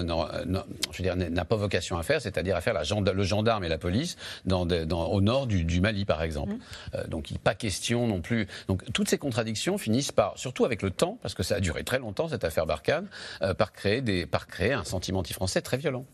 je 0.90 1.02
veux 1.02 1.02
dire, 1.02 1.16
n'a 1.16 1.44
pas 1.44 1.56
vocation 1.56 1.98
à 1.98 2.02
faire, 2.02 2.22
c'est-à-dire 2.22 2.56
à 2.56 2.60
faire 2.62 2.72
la 2.74 2.82
le 3.12 3.22
gendarme 3.24 3.62
et 3.64 3.68
la 3.68 3.76
police 3.78 4.16
dans, 4.46 4.64
des- 4.64 4.86
dans- 4.86 5.08
au 5.08 5.20
nord 5.20 5.46
du, 5.46 5.64
du 5.64 5.80
Mali, 5.82 6.04
par 6.06 6.22
exemple. 6.22 6.54
Euh, 6.94 7.06
donc, 7.08 7.30
il 7.30 7.38
pas 7.38 7.54
question 7.54 8.06
non 8.06 8.22
plus. 8.22 8.46
Donc, 8.68 8.82
toutes 8.94 9.08
ces 9.10 9.18
contradictions 9.18 9.76
finissent 9.76 10.12
par, 10.12 10.38
surtout 10.38 10.64
avec 10.64 10.80
le 10.82 10.90
temps, 10.90 11.18
parce 11.20 11.34
que 11.34 11.42
ça 11.42 11.56
a 11.56 11.60
duré 11.60 11.84
très 11.84 11.98
longtemps 11.98 12.28
cette 12.28 12.44
affaire 12.44 12.64
Barkhane, 12.64 13.06
euh, 13.42 13.52
par 13.52 13.72
créer 13.72 14.00
des, 14.00 14.24
par 14.24 14.46
créer 14.46 14.72
un 14.72 14.84
sentiment 14.84 15.18
anti-français 15.20 15.60
très 15.60 15.76
violent. 15.76 16.06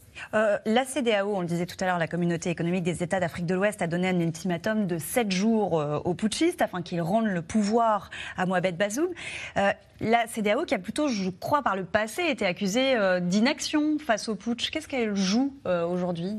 Euh, 0.43 0.59
la 0.67 0.85
CDAO, 0.85 1.37
on 1.37 1.41
le 1.41 1.47
disait 1.47 1.67
tout 1.67 1.77
à 1.81 1.87
l'heure, 1.87 1.99
la 1.99 2.09
communauté 2.09 2.51
économique 2.51 2.83
des 2.83 3.03
États 3.03 3.21
d'Afrique 3.21 3.47
de 3.47 3.55
l'Ouest 3.55 3.81
a 3.81 3.87
donné 3.87 4.09
un 4.09 4.19
ultimatum 4.19 4.87
de 4.87 4.99
7 4.99 5.31
jours 5.31 5.81
euh, 5.81 5.99
aux 6.05 6.15
putschistes 6.15 6.63
afin 6.63 6.83
qu'ils 6.83 7.01
rendent 7.01 7.27
le 7.27 7.43
pouvoir 7.43 8.11
à 8.37 8.45
Mohamed 8.45 8.77
Bazoum. 8.77 9.09
Euh, 9.57 9.73
la 10.03 10.27
CDAO 10.27 10.65
qui 10.65 10.75
a 10.75 10.81
plutôt, 10.81 11.07
je 11.07 11.31
crois, 11.31 11.63
par 11.63 11.77
le 11.77 11.85
passé 11.85 12.23
été 12.23 12.45
accusée 12.45 12.97
euh, 12.97 13.21
d'inaction 13.21 13.99
face 13.99 14.29
au 14.29 14.35
putsch. 14.35 14.71
Qu'est-ce 14.71 14.89
qu'elle 14.89 15.15
joue 15.15 15.55
euh, 15.65 15.87
aujourd'hui 15.87 16.37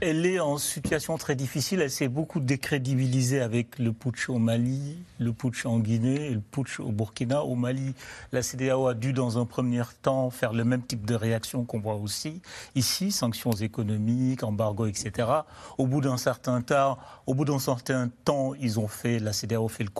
Elle 0.00 0.24
est 0.24 0.40
en 0.40 0.56
situation 0.56 1.18
très 1.18 1.36
difficile. 1.36 1.82
Elle 1.82 1.90
s'est 1.90 2.08
beaucoup 2.08 2.40
décrédibilisée 2.40 3.40
avec 3.40 3.78
le 3.78 3.92
putsch 3.92 4.30
au 4.30 4.38
Mali, 4.38 4.96
le 5.18 5.32
putsch 5.32 5.66
en 5.66 5.78
Guinée 5.78 6.28
et 6.28 6.30
le 6.30 6.40
putsch 6.40 6.80
au 6.80 6.90
Burkina. 6.90 7.44
Au 7.44 7.54
Mali, 7.54 7.94
la 8.32 8.42
CDAO 8.42 8.88
a 8.88 8.94
dû, 8.94 9.12
dans 9.12 9.38
un 9.38 9.44
premier 9.44 9.82
temps, 10.00 10.30
faire 10.30 10.54
le 10.54 10.64
même 10.64 10.82
type 10.82 11.04
de 11.04 11.14
réaction 11.14 11.64
qu'on 11.64 11.80
voit 11.80 11.96
aussi 11.96 12.40
ici 12.74 13.12
sanctions 13.12 13.52
économiques, 13.52 14.42
embargo, 14.42 14.86
etc. 14.86 15.28
Au 15.76 15.86
bout 15.86 16.00
d'un 16.00 16.16
certain 16.16 16.62
temps, 16.62 16.98
au 17.26 17.34
bout 17.34 17.44
d'un 17.44 17.58
certain 17.58 18.10
temps, 18.24 18.54
ils 18.54 18.80
ont 18.80 18.88
fait, 18.88 19.18
la 19.18 19.34
CDAO 19.34 19.68
fait 19.68 19.84
le 19.84 19.90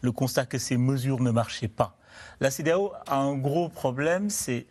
le 0.00 0.12
constat 0.12 0.46
que 0.46 0.58
ces 0.58 0.76
mesures 0.76 1.20
ne 1.20 1.30
marchaient 1.30 1.68
pas. 1.68 1.96
La 2.40 2.50
CDAO 2.50 2.92
a 3.06 3.16
un 3.16 3.36
gros 3.36 3.68
problème, 3.68 4.30
c'est 4.30 4.66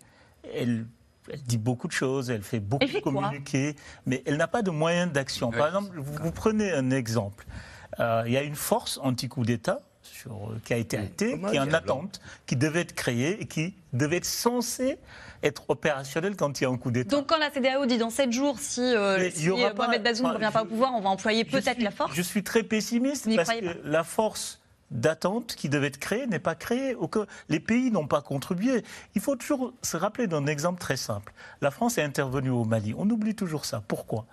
elle, 0.54 0.86
elle 1.32 1.41
dit 1.44 1.58
beaucoup 1.58 1.88
de 1.88 1.94
choses, 1.94 2.30
elle 2.30 2.44
fait 2.44 2.60
beaucoup 2.60 2.84
Elle 2.84 2.89
fait 2.89 2.98
de 3.00 3.04
quoi 3.04 3.14
communiqués, 3.14 3.76
mais 4.06 4.22
elle 4.26 4.38
n'a 4.38 4.48
pas 4.48 4.62
de 4.62 4.72
moyens 4.72 5.12
d'action. 5.12 5.52
Par 5.52 5.68
exemple, 5.68 5.98
vous, 5.98 6.14
vous 6.22 6.32
prenez 6.32 6.72
un 6.72 6.91
exemple. 6.91 7.46
Euh, 8.00 8.24
il 8.26 8.34
y 8.34 8.38
a 8.38 8.44
une 8.44 8.56
force 8.56 9.00
anti-coup 9.04 9.46
d'État 9.46 9.82
sur- 10.02 10.50
euh, 10.52 10.60
qui 10.66 10.74
a 10.74 10.78
été 10.78 10.98
actée, 10.98 11.39
qui 11.50 11.56
est 11.56 11.60
en 11.60 11.72
attente, 11.72 12.20
qui 12.46 12.56
devait 12.56 12.82
être 12.82 12.94
créée 12.94 13.41
et 13.41 13.46
qui 13.46 13.74
devait 13.94 14.18
être 14.18 14.26
censée 14.26 14.98
être 15.44 15.70
opérationnelle 15.70 16.36
quand 16.36 16.60
il 16.60 16.64
y 16.64 16.68
a 16.68 16.70
un 16.70 16.78
coup 16.78 16.89
d'État. 16.89 17.16
Donc 17.16 17.28
quand 17.28 17.38
la 17.38 17.52
CDAO 17.52 17.86
dit 17.86 17.98
dans 17.98 18.10
7 18.10 18.32
jours, 18.32 18.58
si, 18.60 18.82
euh, 18.82 19.30
si, 19.30 19.50
Mohamed 19.50 20.02
Bazoum 20.02 20.28
ne 20.30 20.34
revient 20.34 20.50
pas 20.52 20.64
au 20.64 20.66
pouvoir, 20.66 20.94
on 20.96 21.02
va 21.02 21.10
employer 21.10 21.44
peut-être 21.46 21.82
la 21.82 21.91
force 21.91 22.16
Je 22.16 22.22
suis 22.22 22.44
très 22.44 22.64
pessimiste 22.64 23.30
parce 23.36 23.50
que 23.50 23.82
la 23.84 24.04
force 24.04 24.60
d'attente 24.92 25.56
qui 25.56 25.70
devait 25.70 25.88
être 25.88 25.98
créée 26.00 26.28
n'est 26.28 26.40
pas 26.40 26.56
créée. 26.56 26.96
Aucun- 26.96 27.26
Les 27.50 27.60
pays 27.60 27.92
n'ont 27.92 28.08
pas 28.08 28.22
contribué. 28.22 28.84
Il 29.16 29.22
faut 29.22 29.36
toujours 29.36 29.74
se 29.82 29.98
rappeler 29.98 30.28
d'un 30.28 30.46
exemple 30.46 30.80
très 30.80 30.98
simple. 30.98 31.34
La 31.62 31.72
France 31.72 31.98
est 31.98 32.04
intervenue 32.04 32.50
au 32.52 32.64
Mali. 32.66 32.94
On 32.98 33.10
oublie 33.10 33.36
toujours 33.36 33.66
ça. 33.66 33.82
Pourquoi? 33.88 34.26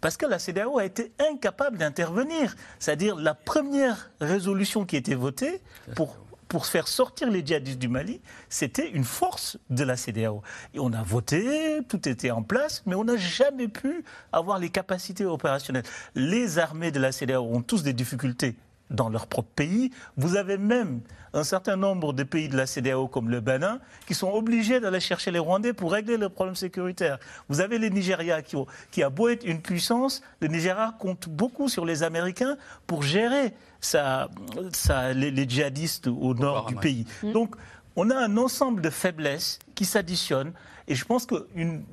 Parce 0.00 0.16
que 0.16 0.26
la 0.26 0.38
CDAO 0.38 0.78
a 0.78 0.84
été 0.84 1.12
incapable 1.30 1.76
d'intervenir. 1.78 2.54
C'est-à-dire 2.78 3.16
la 3.16 3.34
première 3.34 4.10
résolution 4.20 4.84
qui 4.86 4.94
a 4.96 5.00
été 5.00 5.14
votée 5.16 5.60
pour, 5.96 6.16
pour 6.46 6.66
faire 6.66 6.86
sortir 6.86 7.28
les 7.30 7.44
djihadistes 7.44 7.80
du 7.80 7.88
Mali, 7.88 8.20
c'était 8.48 8.88
une 8.88 9.02
force 9.04 9.58
de 9.70 9.82
la 9.82 9.96
CDAO. 9.96 10.40
Et 10.72 10.78
on 10.78 10.92
a 10.92 11.02
voté, 11.02 11.80
tout 11.88 12.08
était 12.08 12.30
en 12.30 12.42
place, 12.44 12.82
mais 12.86 12.94
on 12.94 13.04
n'a 13.04 13.16
jamais 13.16 13.66
pu 13.68 14.04
avoir 14.32 14.58
les 14.60 14.70
capacités 14.70 15.24
opérationnelles. 15.26 15.82
Les 16.14 16.58
armées 16.60 16.92
de 16.92 17.00
la 17.00 17.10
CDAO 17.12 17.42
ont 17.44 17.60
tous 17.62 17.82
des 17.82 17.92
difficultés 17.92 18.56
dans 18.90 19.08
leur 19.08 19.26
propre 19.26 19.50
pays. 19.54 19.90
Vous 20.16 20.36
avez 20.36 20.56
même 20.58 21.00
un 21.34 21.44
certain 21.44 21.76
nombre 21.76 22.12
de 22.12 22.22
pays 22.22 22.48
de 22.48 22.56
la 22.56 22.66
CDAO 22.66 23.06
comme 23.06 23.28
le 23.28 23.40
Bénin 23.40 23.80
qui 24.06 24.14
sont 24.14 24.30
obligés 24.32 24.80
d'aller 24.80 25.00
chercher 25.00 25.30
les 25.30 25.38
Rwandais 25.38 25.72
pour 25.74 25.92
régler 25.92 26.16
leurs 26.16 26.30
problèmes 26.30 26.56
sécuritaires. 26.56 27.18
Vous 27.48 27.60
avez 27.60 27.78
les 27.78 27.90
Nigeria 27.90 28.40
qui, 28.42 28.56
ont- 28.56 28.66
qui 28.90 29.02
a 29.02 29.10
beau 29.10 29.28
être 29.28 29.44
une 29.44 29.60
puissance, 29.60 30.22
le 30.40 30.48
Nigeria 30.48 30.94
compte 30.98 31.28
beaucoup 31.28 31.68
sur 31.68 31.84
les 31.84 32.02
Américains 32.02 32.56
pour 32.86 33.02
gérer 33.02 33.52
sa- 33.80 34.28
sa- 34.72 35.12
les, 35.12 35.30
les 35.30 35.48
djihadistes 35.48 36.06
au 36.06 36.34
nord 36.34 36.66
du 36.66 36.74
pays. 36.80 37.06
Donc 37.32 37.54
on 37.94 38.10
a 38.10 38.16
un 38.16 38.36
ensemble 38.38 38.80
de 38.80 38.90
faiblesses 38.90 39.58
qui 39.74 39.84
s'additionnent 39.84 40.52
et 40.88 40.94
je 40.94 41.04
pense 41.04 41.26
que 41.26 41.46
une- 41.54 41.84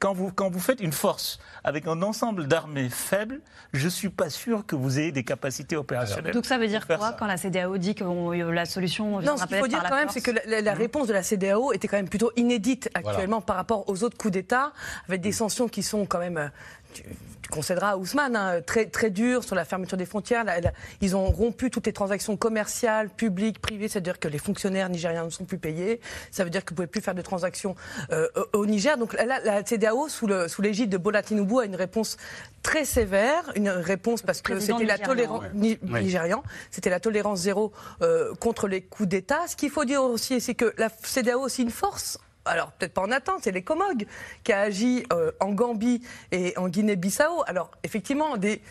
quand, 0.00 0.12
vous, 0.12 0.32
quand 0.32 0.50
vous 0.50 0.58
faites 0.58 0.80
une 0.80 0.92
force 0.92 1.38
avec 1.62 1.86
un 1.86 2.02
ensemble 2.02 2.48
d'armées 2.48 2.88
faibles, 2.88 3.40
je 3.72 3.84
ne 3.84 3.90
suis 3.90 4.08
pas 4.08 4.28
sûr 4.30 4.66
que 4.66 4.74
vous 4.74 4.98
ayez 4.98 5.12
des 5.12 5.22
capacités 5.22 5.76
opérationnelles. 5.76 6.32
Donc 6.34 6.46
ça 6.46 6.58
veut 6.58 6.66
dire 6.66 6.86
quoi 6.86 6.98
ça. 6.98 7.16
quand 7.18 7.26
la 7.26 7.36
CDAO 7.36 7.78
dit 7.78 7.94
que 7.94 8.02
euh, 8.02 8.50
la 8.52 8.64
solution 8.64 9.20
Non, 9.20 9.36
ce 9.36 9.44
qu'il 9.46 9.56
faut 9.58 9.68
dire 9.68 9.82
quand 9.84 9.90
la 9.90 9.96
même, 9.96 10.08
c'est 10.08 10.20
que 10.20 10.32
la, 10.32 10.40
la- 10.46 10.60
la 10.62 10.74
réponse 10.74 11.06
de 11.06 11.12
la 11.12 11.22
CDAO 11.22 11.72
était 11.72 11.86
quand 11.86 11.96
même 11.98 12.08
plutôt 12.08 12.32
inédite 12.36 12.90
actuellement 12.94 13.40
par 13.40 13.56
rapport 13.56 13.88
aux 13.88 14.02
autres 14.02 14.16
coups 14.16 14.32
d'État, 14.32 14.72
avec 15.08 15.20
des 15.20 15.32
sanctions 15.32 15.68
qui 15.68 15.82
sont 15.84 16.06
quand 16.06 16.18
même. 16.18 16.50
Tu, 16.94 17.02
tu 17.42 17.48
concéderas 17.50 17.90
à 17.92 17.96
Ousmane, 17.96 18.36
hein, 18.36 18.60
très, 18.60 18.86
très 18.86 19.10
dures 19.10 19.42
sur 19.44 19.54
la 19.54 19.64
fermeture 19.64 19.96
des 19.96 20.04
frontières. 20.06 20.44
La- 20.44 20.60
la- 20.60 20.72
ils 21.00 21.16
ont 21.16 21.26
rompu 21.26 21.70
toutes 21.70 21.86
les 21.86 21.92
transactions 21.92 22.36
commerciales, 22.36 23.08
publiques, 23.08 23.60
privées, 23.60 23.88
c'est-à-dire 23.88 24.18
que 24.18 24.28
les 24.28 24.38
fonctionnaires 24.38 24.88
nigériens 24.88 25.24
ne 25.24 25.30
sont 25.30 25.44
plus 25.44 25.58
payés. 25.58 26.00
Ça 26.30 26.44
veut 26.44 26.50
dire 26.50 26.64
que 26.64 26.70
vous 26.70 26.74
ne 26.74 26.76
pouvez 26.76 26.86
plus 26.86 27.00
faire 27.00 27.14
de 27.14 27.22
transactions 27.22 27.74
euh, 28.12 28.28
au 28.52 28.66
Niger. 28.66 28.98
Donc 28.98 29.14
là, 29.14 29.40
la 29.44 29.64
CDAO, 29.64 30.08
sous 30.08 30.26
le- 30.26 30.48
sous 30.48 30.60
l'égide 30.62 30.90
de 30.90 30.98
Bola 30.98 31.22
Tinubu, 31.22 31.60
a 31.60 31.64
une 31.64 31.76
réponse 31.76 32.16
très 32.62 32.84
sévère, 32.84 33.50
une 33.54 33.70
réponse 33.70 34.22
parce 34.22 34.42
que 34.42 34.58
c'était 34.60 34.84
la 34.84 34.98
tolérance 34.98 35.42
ouais. 35.42 35.50
ni- 35.54 35.78
Oui. 35.90 36.02
nigérian, 36.04 36.42
c'était 36.70 36.90
la 36.90 37.00
tolérance 37.00 37.40
zéro 37.40 37.72
euh, 38.02 38.34
contre 38.34 38.68
les 38.68 38.82
coups 38.82 39.08
d'État. 39.08 39.40
Ce 39.46 39.56
qu'il 39.56 39.70
faut 39.70 39.84
dire 39.84 40.02
aussi, 40.02 40.40
c'est 40.40 40.54
que 40.54 40.74
la 40.76 40.88
CDAO 41.02 41.40
a 41.40 41.44
aussi 41.44 41.62
une 41.62 41.70
force. 41.70 42.18
Alors, 42.48 42.72
peut-être 42.72 42.94
pas 42.94 43.02
en 43.02 43.10
attente, 43.10 43.40
c'est 43.42 43.52
les 43.52 43.62
Comog 43.62 44.06
qui 44.42 44.52
a 44.52 44.60
agi 44.60 45.04
euh, 45.12 45.30
en 45.40 45.52
Gambie 45.52 46.02
et 46.32 46.56
en 46.56 46.68
Guinée-Bissau. 46.68 47.44
Alors, 47.46 47.70
effectivement, 47.82 48.36
des, 48.36 48.62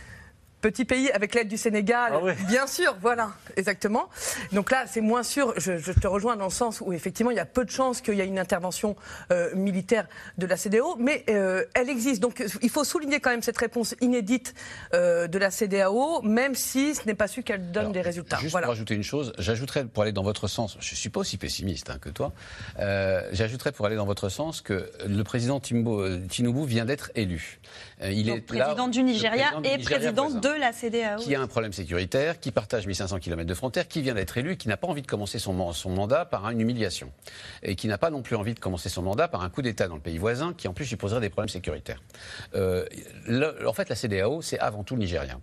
Petit 0.61 0.85
pays 0.85 1.11
avec 1.11 1.35
l'aide 1.35 1.47
du 1.47 1.55
Sénégal, 1.57 2.13
Ah 2.15 2.19
ouais. 2.19 2.35
bien 2.47 2.65
sûr, 2.65 2.97
voilà, 2.99 3.29
exactement. 3.55 4.09
Donc 4.53 4.71
là, 4.71 4.85
c'est 4.87 5.01
moins 5.01 5.21
sûr. 5.21 5.53
Je, 5.57 5.77
je 5.77 5.91
te 5.91 6.07
rejoins 6.07 6.35
dans 6.35 6.45
le 6.45 6.51
sens 6.51 6.81
où 6.81 6.93
effectivement, 6.93 7.29
il 7.31 7.37
y 7.37 7.39
a 7.39 7.45
peu 7.45 7.63
de 7.63 7.69
chances 7.69 8.01
qu'il 8.01 8.15
y 8.15 8.21
ait 8.21 8.25
une 8.25 8.39
intervention 8.39 8.95
euh, 9.31 9.53
militaire 9.55 10.07
de 10.39 10.47
la 10.47 10.57
CDAO, 10.57 10.95
mais 10.97 11.23
euh, 11.29 11.63
elle 11.75 11.89
existe. 11.91 12.21
Donc 12.21 12.43
il 12.63 12.69
faut 12.71 12.83
souligner 12.83 13.19
quand 13.19 13.29
même 13.29 13.43
cette 13.43 13.57
réponse 13.57 13.95
inédite 14.01 14.55
euh, 14.95 15.27
de 15.27 15.37
la 15.37 15.51
CDAO, 15.51 16.23
même 16.23 16.55
si 16.55 16.95
ce 16.95 17.05
n'est 17.05 17.13
pas 17.13 17.27
su 17.27 17.43
qu'elle 17.43 17.71
donne 17.71 17.91
des 17.91 18.01
résultats. 18.01 18.37
Juste 18.39 18.51
Voilà. 18.51 18.65
pour 18.65 18.73
ajouter 18.73 18.95
une 18.95 19.03
chose, 19.03 19.33
j'ajouterais 19.37 19.85
pour 19.85 20.01
aller 20.03 20.11
dans 20.11 20.23
votre 20.23 20.47
sens, 20.47 20.75
je 20.79 20.95
suis 20.95 21.09
pas 21.09 21.19
aussi 21.19 21.37
pessimiste 21.37 21.91
hein, 21.91 21.99
que 22.01 22.09
toi, 22.09 22.33
euh, 22.79 23.21
j'ajouterais 23.31 23.71
pour 23.71 23.85
aller 23.85 23.95
dans 23.95 24.05
votre 24.05 24.29
sens 24.29 24.61
que 24.61 24.89
le 25.07 25.23
président 25.23 25.59
Timbo, 25.59 26.03
Tinubu 26.29 26.65
vient 26.65 26.85
d'être 26.85 27.11
élu. 27.15 27.59
Euh, 28.01 28.11
il 28.11 28.25
Donc, 28.25 28.37
est 28.51 28.55
là- 28.55 28.65
président 28.65 28.87
du 28.87 29.03
Nigeria 29.03 29.51
président 29.51 29.61
du 29.61 29.67
et 29.69 29.77
Nigeria 29.77 29.97
président 29.97 30.23
voisin 30.23 30.39
de 30.55 30.59
la 30.59 30.71
CDAO. 30.73 31.19
qui 31.19 31.35
a 31.35 31.41
un 31.41 31.47
problème 31.47 31.73
sécuritaire, 31.73 32.39
qui 32.39 32.51
partage 32.51 32.87
1500 32.87 33.19
km 33.19 33.45
de 33.47 33.53
frontière, 33.53 33.87
qui 33.87 34.01
vient 34.01 34.13
d'être 34.15 34.37
élu 34.37 34.57
qui 34.57 34.67
n'a 34.67 34.77
pas 34.77 34.87
envie 34.87 35.01
de 35.01 35.07
commencer 35.07 35.39
son, 35.39 35.53
man- 35.53 35.73
son 35.73 35.89
mandat 35.89 36.25
par 36.25 36.49
une 36.49 36.59
humiliation. 36.61 37.11
Et 37.63 37.75
qui 37.75 37.87
n'a 37.87 37.97
pas 37.97 38.09
non 38.09 38.21
plus 38.21 38.35
envie 38.35 38.53
de 38.53 38.59
commencer 38.59 38.89
son 38.89 39.01
mandat 39.01 39.27
par 39.27 39.43
un 39.43 39.49
coup 39.49 39.61
d'État 39.61 39.87
dans 39.87 39.95
le 39.95 40.01
pays 40.01 40.17
voisin, 40.17 40.53
qui 40.57 40.67
en 40.67 40.73
plus 40.73 40.89
lui 40.89 40.95
poserait 40.97 41.21
des 41.21 41.29
problèmes 41.29 41.49
sécuritaires. 41.49 42.01
Euh, 42.55 42.85
le- 43.27 43.67
en 43.67 43.73
fait, 43.73 43.89
la 43.89 43.95
CDAO, 43.95 44.41
c'est 44.41 44.59
avant 44.59 44.83
tout 44.83 44.95
le 44.95 45.01
Nigeria. 45.01 45.39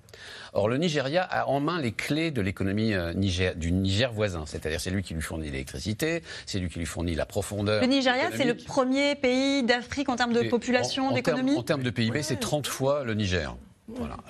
Or, 0.52 0.68
le 0.68 0.76
Nigeria 0.78 1.22
a 1.24 1.46
en 1.48 1.60
main 1.60 1.80
les 1.80 1.92
clés 1.92 2.30
de 2.30 2.40
l'économie 2.40 2.94
euh, 2.94 3.12
Niger- 3.12 3.56
du 3.56 3.72
Niger 3.72 4.12
voisin. 4.12 4.44
C'est-à-dire, 4.46 4.80
c'est 4.80 4.90
lui 4.90 5.02
qui 5.02 5.14
lui 5.14 5.22
fournit 5.22 5.50
l'électricité, 5.50 6.22
c'est 6.46 6.58
lui 6.60 6.68
qui 6.68 6.78
lui 6.78 6.86
fournit 6.86 7.14
la 7.14 7.26
profondeur. 7.26 7.80
Le 7.80 7.86
Nigeria, 7.88 8.30
c'est 8.36 8.44
le 8.44 8.54
premier 8.54 9.14
pays 9.16 9.62
d'Afrique 9.64 10.08
en 10.08 10.16
termes 10.16 10.32
de 10.32 10.42
population, 10.48 11.04
en- 11.08 11.10
en 11.10 11.10
termes- 11.20 11.38
d'économie 11.38 11.56
En 11.58 11.62
termes 11.62 11.82
de 11.82 11.90
PIB, 11.90 12.22
c'est 12.22 12.36
30 12.38 12.66
fois 12.66 13.02
le 13.04 13.14
Niger. 13.14 13.56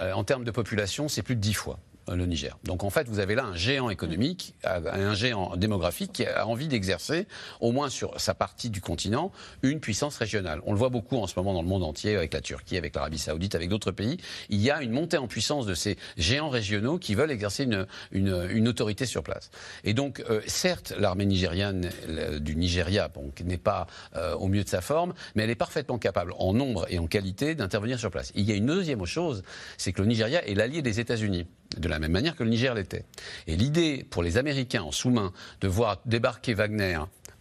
Euh, 0.00 0.12
en 0.12 0.24
termes 0.24 0.44
de 0.44 0.50
population, 0.50 1.08
c'est 1.08 1.22
plus 1.22 1.36
de 1.36 1.40
10 1.40 1.54
fois 1.54 1.78
le 2.08 2.26
Niger. 2.26 2.58
Donc 2.64 2.84
en 2.84 2.90
fait, 2.90 3.08
vous 3.08 3.18
avez 3.18 3.34
là 3.34 3.44
un 3.44 3.56
géant 3.56 3.90
économique, 3.90 4.54
euh, 4.66 4.80
un 4.92 5.14
géant 5.14 5.56
démographique 5.56 6.12
qui 6.12 6.26
a 6.26 6.46
envie 6.46 6.68
d'exercer, 6.68 7.26
au 7.60 7.72
moins 7.72 7.88
sur 7.88 8.18
sa 8.20 8.34
partie 8.34 8.70
du 8.70 8.80
continent, 8.80 9.32
une 9.62 9.80
puissance 9.80 10.16
régionale. 10.16 10.60
On 10.66 10.72
le 10.72 10.78
voit 10.78 10.88
beaucoup 10.88 11.16
en 11.16 11.26
ce 11.26 11.34
moment 11.36 11.54
dans 11.54 11.62
le 11.62 11.68
monde 11.68 11.82
entier, 11.82 12.16
avec 12.16 12.32
la 12.34 12.40
Turquie, 12.40 12.76
avec 12.76 12.94
l'Arabie 12.94 13.18
Saoudite, 13.18 13.54
avec 13.54 13.68
d'autres 13.68 13.90
pays. 13.90 14.18
Il 14.50 14.60
y 14.60 14.70
a 14.70 14.82
une 14.82 14.92
montée 14.92 15.18
en 15.18 15.26
puissance 15.26 15.66
de 15.66 15.74
ces 15.74 15.96
géants 16.16 16.48
régionaux 16.48 16.98
qui 16.98 17.14
veulent 17.14 17.30
exercer 17.30 17.66
une, 18.12 18.68
autorité 18.68 19.04
sur 19.06 19.22
place. 19.22 19.50
Et 19.84 19.92
donc, 19.92 20.22
euh, 20.30 20.40
certes, 20.46 20.94
l'armée 20.98 21.26
nigériane 21.26 21.90
euh, 22.08 22.38
du 22.38 22.56
Nigeria 22.56 23.10
n'est 23.44 23.58
pas 23.58 23.86
euh, 24.16 24.34
au 24.34 24.48
mieux 24.48 24.64
de 24.64 24.68
sa 24.68 24.80
forme, 24.80 25.12
mais 25.34 25.44
elle 25.44 25.50
est 25.50 25.54
parfaitement 25.54 25.98
capable, 25.98 26.32
en 26.38 26.54
nombre 26.54 26.86
et 26.88 26.98
en 26.98 27.06
qualité, 27.06 27.54
d'intervenir 27.54 27.98
sur 27.98 28.10
place. 28.10 28.32
Il 28.34 28.44
y 28.44 28.52
a 28.52 28.54
une 28.54 28.66
deuxième 28.66 29.04
chose, 29.04 29.42
c'est 29.76 29.92
que 29.92 30.00
le 30.00 30.08
Nigeria 30.08 30.46
est 30.46 30.54
l'allié 30.54 30.82
des 30.82 31.00
États-Unis, 31.00 31.46
de 31.76 31.88
la 31.88 31.98
même 31.98 32.12
manière 32.12 32.36
que 32.36 32.44
le 32.44 32.50
Niger 32.50 32.74
l'était. 32.74 33.04
Et 33.46 33.56
l'idée 33.56 34.06
pour 34.08 34.22
les 34.22 34.38
Américains 34.38 34.82
en 34.82 34.92
sous-main 34.92 35.32
de 35.60 35.68
voir 35.68 36.00
débarquer 36.06 36.54
Wagner 36.54 36.98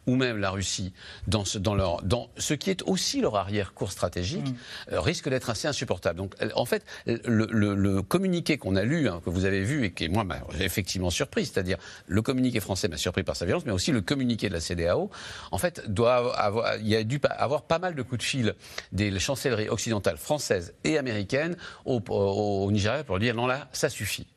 ou 0.07 0.15
même 0.15 0.37
la 0.37 0.49
Russie 0.49 0.93
dans 1.27 1.45
ce, 1.45 1.57
dans 1.57 1.75
leur, 1.75 2.01
dans 2.03 2.29
ce 2.37 2.53
qui 2.53 2.69
est 2.69 2.81
aussi 2.83 3.21
leur 3.21 3.35
arrière-cour 3.35 3.91
stratégique 3.91 4.45
euh, 4.91 4.99
risque 4.99 5.29
d'être 5.29 5.49
assez 5.49 5.67
insupportable. 5.67 6.17
Donc, 6.17 6.33
euh, 6.41 6.49
en 6.55 6.65
fait, 6.65 6.83
le, 7.05 7.47
le- 7.49 7.75
le 7.75 8.01
communiqué 8.01 8.57
qu'on 8.57 8.75
a 8.75 8.83
lu, 8.83 9.07
hein, 9.07 9.21
que 9.23 9.29
vous 9.29 9.45
avez 9.45 9.63
vu 9.63 9.85
et 9.85 9.91
qui, 9.93 10.09
moi, 10.09 10.23
m'a 10.23 10.39
effectivement 10.59 11.09
surpris, 11.09 11.45
c'est-à-dire 11.45 11.77
le 12.07 12.21
communiqué 12.21 12.59
français 12.59 12.87
m'a 12.87 12.97
surpris 12.97 13.23
par 13.23 13.35
sa 13.35 13.45
violence, 13.45 13.65
mais 13.65 13.71
aussi 13.71 13.91
le 13.91 14.01
communiqué 14.01 14.49
de 14.49 14.53
la 14.53 14.59
CDAO, 14.59 15.09
en 15.51 15.57
fait, 15.57 15.89
doit 15.89 16.35
avoir, 16.37 16.75
il 16.77 16.87
y 16.87 16.95
a 16.95 17.03
dû 17.03 17.19
avoir 17.29 17.61
pas 17.63 17.79
mal 17.79 17.95
de 17.95 18.01
coups 18.01 18.19
de 18.19 18.23
fil 18.23 18.55
des 18.91 19.17
chancelleries 19.19 19.69
occidentales 19.69 20.17
françaises 20.17 20.73
et 20.83 20.97
américaines 20.97 21.55
au, 21.85 22.01
au- 22.09 22.65
au 22.65 22.71
Nigeria 22.71 23.03
pour 23.03 23.19
dire 23.19 23.35
non, 23.35 23.47
là, 23.47 23.67
ça 23.71 23.89
suffit. 23.89 24.27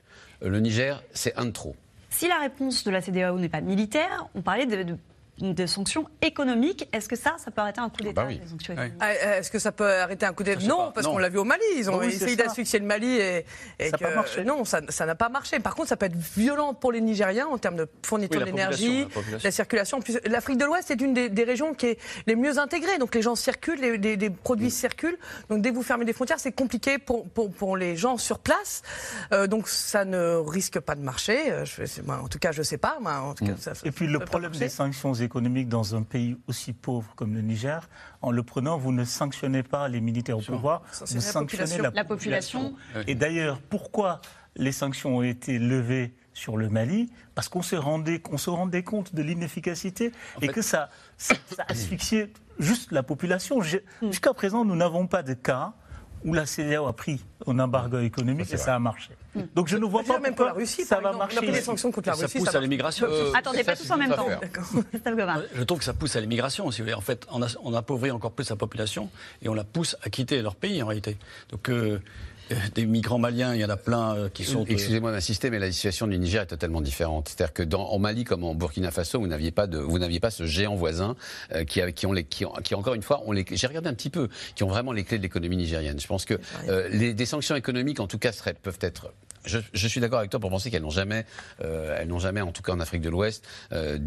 Euh, 0.42 0.48
Le 0.48 0.60
Niger, 0.60 1.02
c'est 1.12 1.36
un 1.36 1.46
de 1.46 1.50
trop. 1.50 1.74
Si 2.10 2.28
la 2.28 2.38
réponse 2.40 2.84
de 2.84 2.90
la 2.90 3.00
CDAO 3.00 3.38
n'est 3.38 3.48
pas 3.48 3.60
militaire, 3.60 4.26
on 4.34 4.42
parlait 4.42 4.66
de, 4.66 4.82
de- 4.82 4.96
de 5.38 5.66
sanctions 5.66 6.06
économiques. 6.22 6.88
Est-ce 6.92 7.08
que 7.08 7.16
ça, 7.16 7.36
ça 7.38 7.50
peut 7.50 7.60
arrêter 7.60 7.80
un 7.80 7.88
coup 7.90 8.02
d'État 8.02 8.22
bah 8.22 8.28
oui. 8.28 8.40
Ah, 9.00 9.12
Est-ce 9.38 9.50
que 9.50 9.58
ça 9.58 9.70
peut 9.72 9.86
arrêter 10.00 10.24
un 10.24 10.32
coup 10.32 10.42
d'État? 10.42 10.64
Non, 10.64 10.92
parce 10.94 11.06
qu'on 11.06 11.18
l'a 11.18 11.28
vu 11.28 11.38
au 11.38 11.44
Mali. 11.44 11.62
Ils 11.76 11.90
ont 11.90 11.98
Oui, 11.98 12.06
essayé 12.06 12.36
d'asphyxier 12.36 12.78
le 12.78 12.86
Mali 12.86 13.16
et, 13.16 13.44
et 13.78 13.90
Ça 13.90 13.98
que- 13.98 14.04
pas 14.04 14.14
marché. 14.14 14.44
non, 14.44 14.64
ça 14.64 14.80
n'a 14.80 15.14
pas 15.14 15.28
marché. 15.28 15.58
Par 15.60 15.74
contre, 15.74 15.88
ça 15.88 15.96
peut 15.96 16.06
être 16.06 16.16
violent 16.16 16.72
pour 16.74 16.90
les 16.92 17.00
Nigériens 17.00 17.46
en 17.48 17.58
termes 17.58 17.76
de 17.76 17.88
fourniture 18.02 18.44
d'énergie, 18.44 19.06
la 19.32 19.38
la 19.44 19.50
circulation. 19.50 20.00
L'Afrique 20.24 20.58
de 20.58 20.64
l'Ouest 20.64 20.90
est 20.90 21.00
une 21.00 21.12
des, 21.14 21.28
des 21.28 21.44
régions 21.44 21.74
qui 21.74 21.86
est 21.86 21.98
les 22.26 22.34
mieux 22.36 22.58
intégrées. 22.58 22.98
Donc 22.98 23.14
les 23.14 23.22
gens 23.22 23.34
circulent, 23.34 23.80
les, 23.80 23.98
les- 23.98 24.16
les 24.16 24.30
produits 24.30 24.70
circulent. 24.70 25.18
Donc 25.50 25.60
dès 25.62 25.70
que 25.70 25.74
vous 25.74 25.82
fermez 25.82 26.04
des 26.06 26.12
frontières, 26.14 26.40
c'est 26.40 26.52
compliqué 26.52 26.98
pour, 26.98 27.28
pour, 27.28 27.50
pour 27.52 27.76
les 27.76 27.94
gens 27.96 28.16
sur 28.16 28.38
place. 28.38 28.82
Euh, 29.32 29.46
donc 29.46 29.68
ça 29.68 30.04
ne 30.04 30.36
risque 30.36 30.80
pas 30.80 30.94
de 30.94 31.02
marcher. 31.02 31.52
Euh, 31.52 31.64
Je, 31.66 31.84
c'est- 31.84 32.02
moi, 32.06 32.20
en 32.24 32.28
tout 32.28 32.38
cas, 32.38 32.52
je 32.52 32.62
sais 32.62 32.78
pas. 32.78 32.96
moi, 33.00 33.18
en 33.18 33.34
tout 33.34 33.44
cas, 33.44 33.52
ça- 33.60 33.72
Et 33.84 33.90
puis 33.92 34.06
le 34.06 34.18
problème 34.20 34.50
marcher. 34.52 34.64
des 34.66 34.70
sanctions 34.70 35.12
économiques 35.26 35.68
dans 35.68 35.94
un 35.94 36.02
pays 36.02 36.36
aussi 36.46 36.72
pauvre 36.72 37.12
comme 37.14 37.34
le 37.34 37.42
Niger, 37.42 37.88
en 38.22 38.30
le 38.30 38.42
prenant, 38.42 38.78
vous 38.78 38.92
ne 38.92 39.04
sanctionnez 39.04 39.62
pas 39.62 39.88
les 39.88 40.00
militaires 40.00 40.38
au 40.38 40.42
pouvoir, 40.42 40.82
vous 41.00 41.14
la 41.14 41.20
sanctionnez 41.20 41.64
population. 41.64 41.82
la, 41.82 41.90
La 41.90 42.04
population. 42.04 42.74
Et 43.06 43.14
d'ailleurs, 43.14 43.60
pourquoi 43.60 44.20
les 44.56 44.72
sanctions 44.72 45.18
ont 45.18 45.22
été 45.22 45.58
levées 45.58 46.14
sur 46.32 46.56
le 46.56 46.68
Mali? 46.68 47.10
Parce 47.34 47.48
qu'on 47.48 47.62
se 47.62 47.76
rendait, 47.76 48.20
qu'on 48.20 48.38
se 48.38 48.50
rendait 48.50 48.82
compte 48.82 49.14
de 49.14 49.22
l'inefficacité 49.22 50.12
et 50.40 50.48
que 50.48 50.62
ça, 50.62 50.88
ça, 51.18 51.34
ça 51.54 51.64
asphyxiait 51.68 52.32
juste 52.58 52.92
la 52.92 53.02
population. 53.02 53.58
Hmm. 53.60 54.06
Jusqu'à 54.08 54.32
présent, 54.32 54.64
nous 54.64 54.76
n'avons 54.76 55.06
pas 55.06 55.22
de 55.22 55.34
cas 55.34 55.74
où 56.24 56.34
la 56.34 56.46
CDAO 56.46 56.86
a 56.86 56.96
pris 56.96 57.24
un 57.46 57.58
embargo 57.58 57.98
économique 58.00 58.52
et 58.52 58.56
ça 58.56 58.74
a 58.74 58.78
marché. 58.78 59.10
Donc 59.54 59.68
je 59.68 59.76
ne 59.76 59.84
vois 59.84 60.02
pas 60.02 60.18
même 60.18 60.34
pour 60.34 60.44
pourquoi 60.44 60.46
la 60.46 60.52
Russie, 60.54 60.84
ça 60.84 61.00
va 61.00 61.12
marcher. 61.12 61.38
on 61.42 61.48
a 61.48 61.52
des 61.52 61.60
sanctions 61.60 61.90
contre 61.92 62.08
la 62.08 62.14
Ça 62.14 62.22
Russie. 62.26 62.38
pousse 62.38 62.50
ça 62.50 62.58
à 62.58 62.60
l'immigration. 62.60 63.06
Euh, 63.10 63.32
Attendez, 63.34 63.64
pas 63.64 63.76
tous 63.76 63.90
en 63.90 63.96
même 63.96 64.14
temps. 64.14 64.28
Je 65.54 65.62
trouve 65.64 65.78
que 65.78 65.84
ça 65.84 65.94
pousse 65.94 66.16
à 66.16 66.20
l'immigration, 66.20 66.70
si 66.70 66.80
vous 66.80 66.84
voulez. 66.84 66.94
En 66.94 67.00
fait, 67.00 67.26
on, 67.32 67.40
on 67.64 67.74
appauvrit 67.74 68.10
encore 68.10 68.32
plus 68.32 68.48
la 68.50 68.56
population 68.56 69.10
et 69.42 69.48
on 69.48 69.54
la 69.54 69.64
pousse 69.64 69.96
à 70.02 70.10
quitter 70.10 70.42
leur 70.42 70.54
pays, 70.56 70.82
en 70.82 70.86
réalité. 70.86 71.16
Donc, 71.50 71.68
euh, 71.68 72.00
euh, 72.52 72.54
des 72.76 72.86
migrants 72.86 73.18
maliens, 73.18 73.54
il 73.54 73.60
y 73.60 73.64
en 73.64 73.70
a 73.70 73.76
plein 73.76 74.28
qui 74.32 74.44
sont... 74.44 74.64
Excusez-moi 74.66 75.10
d'insister, 75.10 75.50
mais 75.50 75.58
la 75.58 75.72
situation 75.72 76.06
du 76.06 76.16
Niger 76.16 76.42
est 76.42 76.46
totalement 76.46 76.80
différente. 76.80 77.28
C'est-à-dire 77.28 77.52
que 77.52 77.62
dans, 77.64 77.88
en 77.88 77.98
Mali 77.98 78.22
comme 78.22 78.44
en 78.44 78.54
Burkina 78.54 78.90
Faso, 78.92 79.18
vous 79.18 79.26
n'aviez 79.26 79.50
pas 79.50 79.66
de, 79.66 79.78
vous 79.78 79.98
n'aviez 79.98 80.20
pas 80.20 80.30
ce 80.30 80.46
géant 80.46 80.76
voisin 80.76 81.16
euh, 81.52 81.64
qui, 81.64 81.80
a- 81.80 81.90
qui 81.90 82.06
ont 82.06 82.12
les, 82.12 82.22
qui, 82.24 82.44
ont- 82.44 82.52
qui, 82.62 82.74
encore 82.76 82.94
une 82.94 83.02
fois, 83.02 83.22
ont 83.26 83.32
les, 83.32 83.44
j'ai 83.50 83.66
regardé 83.66 83.88
un 83.88 83.94
petit 83.94 84.10
peu, 84.10 84.28
qui 84.54 84.62
ont 84.62 84.68
vraiment 84.68 84.92
les 84.92 85.02
clés 85.02 85.18
de 85.18 85.22
l'économie 85.24 85.56
nigérienne. 85.56 85.98
Je 85.98 86.06
pense 86.06 86.24
que 86.24 86.34
euh, 86.68 86.88
les, 86.90 87.14
des 87.14 87.26
sanctions 87.26 87.56
économiques, 87.56 87.98
en 87.98 88.06
tout 88.06 88.18
cas, 88.18 88.30
seraient, 88.30 88.54
peuvent 88.54 88.78
être 88.80 89.08
je, 89.46 89.86
suis 89.88 90.00
d'accord 90.00 90.18
avec 90.18 90.30
toi 90.30 90.40
pour 90.40 90.50
penser 90.50 90.70
qu'elles 90.70 90.82
n'ont 90.82 90.90
jamais, 90.90 91.24
euh, 91.62 91.96
elles 91.98 92.08
n'ont 92.08 92.18
jamais, 92.18 92.40
en 92.40 92.52
tout 92.52 92.62
cas 92.62 92.72
en 92.72 92.80
Afrique 92.80 93.00
de 93.02 93.08
l'Ouest, 93.08 93.44
euh, 93.72 93.98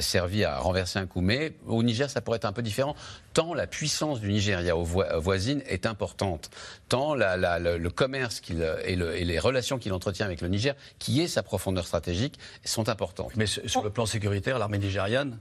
servi 0.00 0.44
à 0.44 0.58
renverser 0.58 0.98
un 0.98 1.06
coup. 1.06 1.20
Mais 1.20 1.52
au 1.66 1.82
Niger, 1.82 2.10
ça 2.10 2.20
pourrait 2.20 2.36
être 2.36 2.44
un 2.44 2.52
peu 2.52 2.62
différent, 2.62 2.96
tant 3.34 3.54
la 3.54 3.66
puissance 3.66 4.20
du 4.20 4.28
Nigeria 4.32 4.76
aux 4.76 4.86
euh, 5.02 5.18
voisines 5.18 5.62
est 5.66 5.86
importante, 5.86 6.50
tant 6.88 7.14
le, 7.14 7.88
commerce 7.88 8.42
et, 8.84 8.96
le- 8.96 9.16
et 9.16 9.24
les 9.24 9.38
relations 9.38 9.78
qu'il 9.78 9.92
entretient 9.92 10.26
avec 10.26 10.40
le 10.40 10.48
Niger, 10.48 10.74
qui 10.98 11.20
est 11.20 11.28
sa 11.28 11.42
profondeur 11.42 11.86
stratégique, 11.86 12.38
sont 12.64 12.88
importantes. 12.88 13.32
Mais 13.36 13.46
sur 13.46 13.82
le 13.82 13.90
plan 13.90 14.06
sécuritaire, 14.06 14.58
l'armée 14.58 14.78
nigériane, 14.78 15.38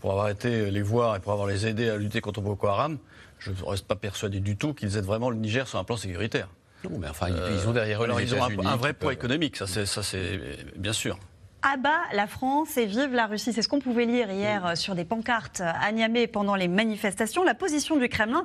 pour 0.00 0.10
avoir 0.10 0.28
été 0.28 0.70
les 0.70 0.82
voir 0.82 1.16
et 1.16 1.20
pour 1.20 1.32
avoir 1.32 1.46
les 1.48 1.66
aider 1.66 1.88
à 1.88 1.96
lutter 1.96 2.20
contre 2.20 2.40
Boko 2.40 2.66
Haram, 2.66 2.98
je 3.38 3.50
ne 3.50 3.62
reste 3.64 3.86
pas 3.86 3.96
persuadé 3.96 4.40
du 4.40 4.56
tout 4.56 4.74
qu'ils 4.74 4.96
aident 4.96 5.04
vraiment 5.04 5.30
le 5.30 5.36
Niger 5.36 5.68
sur 5.68 5.78
un 5.78 5.84
plan 5.84 5.96
sécuritaire. 5.96 6.48
Non, 6.90 6.98
mais 6.98 7.08
enfin, 7.08 7.28
ils- 7.28 7.54
ils 7.62 7.68
ont 7.68 7.72
derrière 7.72 8.00
eux 8.02 8.04
alors, 8.04 8.18
les 8.18 8.24
ils 8.24 8.34
ont 8.34 8.42
un, 8.42 8.76
vrai 8.76 8.92
poids 8.92 9.08
peuvent- 9.10 9.12
économique, 9.12 9.56
ça 9.56 9.66
c'est 9.66 9.86
ça, 9.86 10.02
c'est 10.02 10.40
bien 10.76 10.92
sûr. 10.92 11.18
Abat 11.62 12.00
la 12.12 12.26
France 12.26 12.76
et 12.76 12.84
vive 12.84 13.14
la 13.14 13.26
Russie. 13.26 13.52
C'est 13.54 13.62
ce 13.62 13.68
qu'on 13.68 13.80
pouvait 13.80 14.04
lire 14.04 14.30
hier 14.30 14.66
euh, 14.66 14.74
sur 14.74 14.94
des 14.94 15.04
pancartes 15.06 15.62
à 15.62 15.90
Niamey 15.92 16.26
pendant 16.26 16.56
les 16.56 16.68
manifestations. 16.68 17.42
La 17.42 17.54
position 17.54 17.96
du 17.96 18.08
Kremlin 18.10 18.44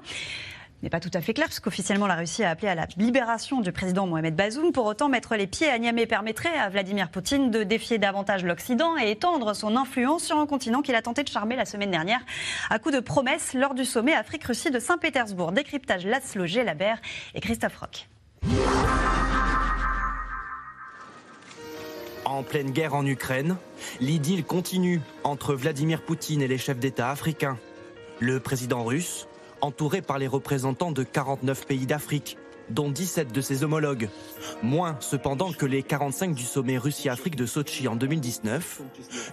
n'est 0.82 0.90
pas 0.90 1.02
tout 1.02 1.12
à 1.14 1.20
fait 1.20 1.34
claire, 1.34 1.48
parce 1.48 1.60
qu'officiellement 1.60 2.08
la 2.08 2.16
Russie 2.16 2.46
a 2.46 2.52
appelé 2.52 2.70
à 2.70 2.76
la 2.76 2.88
libération 2.96 3.60
du 3.60 3.74
président 3.74 4.08
Mohamed 4.08 4.34
Bazoum. 4.38 4.72
Pour 4.72 4.86
autant, 4.86 5.10
mettre 5.10 5.36
les 5.36 5.46
pieds 5.48 5.68
à 5.70 5.78
Niamey 5.78 6.06
permettrait 6.06 6.58
à 6.58 6.70
Vladimir 6.70 7.10
Poutine 7.10 7.52
de 7.52 7.64
défier 7.64 7.98
davantage 7.98 8.46
l'Occident 8.46 8.96
et 8.98 9.12
étendre 9.12 9.54
son 9.54 9.76
influence 9.76 10.24
sur 10.24 10.38
un 10.38 10.46
continent 10.48 10.82
qu'il 10.82 10.96
a 10.96 11.02
tenté 11.02 11.24
de 11.24 11.28
charmer 11.28 11.58
la 11.58 11.66
semaine 11.66 11.92
dernière 11.92 12.22
à 12.70 12.80
coup 12.80 12.92
de 12.92 13.02
promesses 13.02 13.54
lors 13.54 13.74
du 13.74 13.84
sommet 13.84 14.14
Afrique-Russie 14.14 14.72
de 14.72 14.80
Saint-Pétersbourg. 14.80 15.52
Décryptage 15.52 16.06
Laszlo 16.06 16.46
Gelabert 16.46 17.00
et 17.36 17.42
Christophe 17.42 17.76
Roch. 17.76 18.08
En 22.30 22.44
pleine 22.44 22.70
guerre 22.70 22.94
en 22.94 23.08
Ukraine, 23.08 23.58
l'idylle 24.02 24.44
continue 24.44 25.02
entre 25.24 25.56
Vladimir 25.56 26.04
Poutine 26.04 26.44
et 26.44 26.48
les 26.48 26.60
chefs 26.60 26.78
d'État 26.78 27.10
africains. 27.10 27.58
Le 28.20 28.40
président 28.40 28.84
russe, 28.84 29.28
entouré 29.62 30.04
par 30.04 30.20
les 30.20 30.28
représentants 30.28 30.92
de 30.92 31.02
49 31.02 31.66
pays 31.66 31.88
d'Afrique, 31.88 32.38
dont 32.70 32.90
17 32.90 33.32
de 33.32 33.42
ses 33.42 33.64
homologues. 33.64 34.10
Moins 34.64 34.98
cependant 35.00 35.52
que 35.52 35.66
les 35.66 35.84
45 35.84 36.34
du 36.34 36.44
sommet 36.44 36.78
Russie-Afrique 36.78 37.36
de 37.36 37.46
Sochi 37.46 37.88
en 37.88 37.96
2019. 37.96 38.82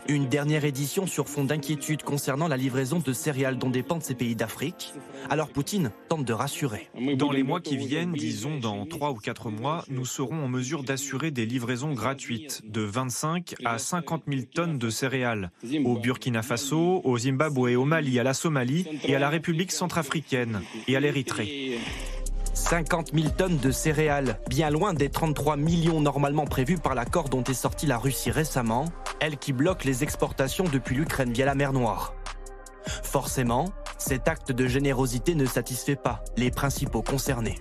Une 0.09 0.29
dernière 0.29 0.65
édition 0.65 1.07
sur 1.07 1.29
fond 1.29 1.45
d'inquiétude 1.45 2.03
concernant 2.03 2.49
la 2.49 2.57
livraison 2.57 2.99
de 2.99 3.13
céréales 3.13 3.59
dont 3.59 3.71
dépendent 3.71 4.03
ces 4.03 4.15
pays 4.15 4.37
d'Afrique. 4.37 4.95
Alors 5.31 5.49
Poutine 5.49 5.91
tente 6.09 6.25
de 6.25 6.33
rassurer. 6.33 6.89
Dans 7.17 7.33
les 7.33 7.43
mois 7.43 7.61
qui 7.61 7.77
viennent, 7.77 8.13
disons 8.13 8.59
dans 8.59 8.87
3 8.87 9.11
ou 9.11 9.17
4 9.17 9.51
mois, 9.51 9.85
nous 9.89 10.07
serons 10.07 10.45
en 10.45 10.49
mesure 10.49 10.83
d'assurer 10.83 11.31
des 11.31 11.47
livraisons 11.47 11.93
gratuites 11.93 12.63
de 12.65 12.81
25 12.83 13.55
à 13.65 13.79
50 13.79 14.25
000 14.29 14.43
tonnes 14.55 14.79
de 14.79 14.91
céréales 14.91 15.51
au 15.85 15.97
Burkina 15.97 16.43
Faso, 16.43 17.01
au 17.05 17.19
Zimbabwe, 17.19 17.77
au 17.77 17.85
Mali, 17.85 18.19
à 18.19 18.23
la 18.23 18.35
Somalie 18.35 18.87
et 19.05 19.15
à 19.15 19.19
la 19.19 19.29
République 19.29 19.73
centrafricaine 19.73 20.63
et 20.89 20.97
à 20.97 21.01
l'Érythrée. 21.01 21.79
50 22.69 23.13
000 23.15 23.29
tonnes 23.29 23.59
de 23.59 23.71
céréales, 23.71 24.41
bien 24.49 24.71
loin 24.71 24.93
des 24.93 25.09
33 25.09 25.57
millions 25.57 26.01
normalement 26.01 26.47
prévus 26.47 26.79
par 26.79 26.97
l'accord 26.97 27.29
dont 27.29 27.45
est 27.45 27.55
sortie 27.55 27.87
la 27.87 27.97
Russie 27.97 28.33
récemment, 28.33 28.87
elle 29.21 29.37
qui 29.37 29.53
bloque 29.53 29.85
les 29.85 30.03
exportations 30.03 30.65
depuis 30.65 30.97
l'Ukraine 30.97 31.33
via 31.33 31.47
la 31.47 31.55
mer 31.55 31.73
Noire. 31.73 32.13
Forcément, 33.05 33.67
cet 33.99 34.27
acte 34.27 34.51
de 34.51 34.67
générosité 34.67 35.37
ne 35.37 35.47
satisfait 35.47 35.95
pas 35.95 36.25
les 36.37 36.51
principaux 36.51 37.03
concernés. 37.03 37.57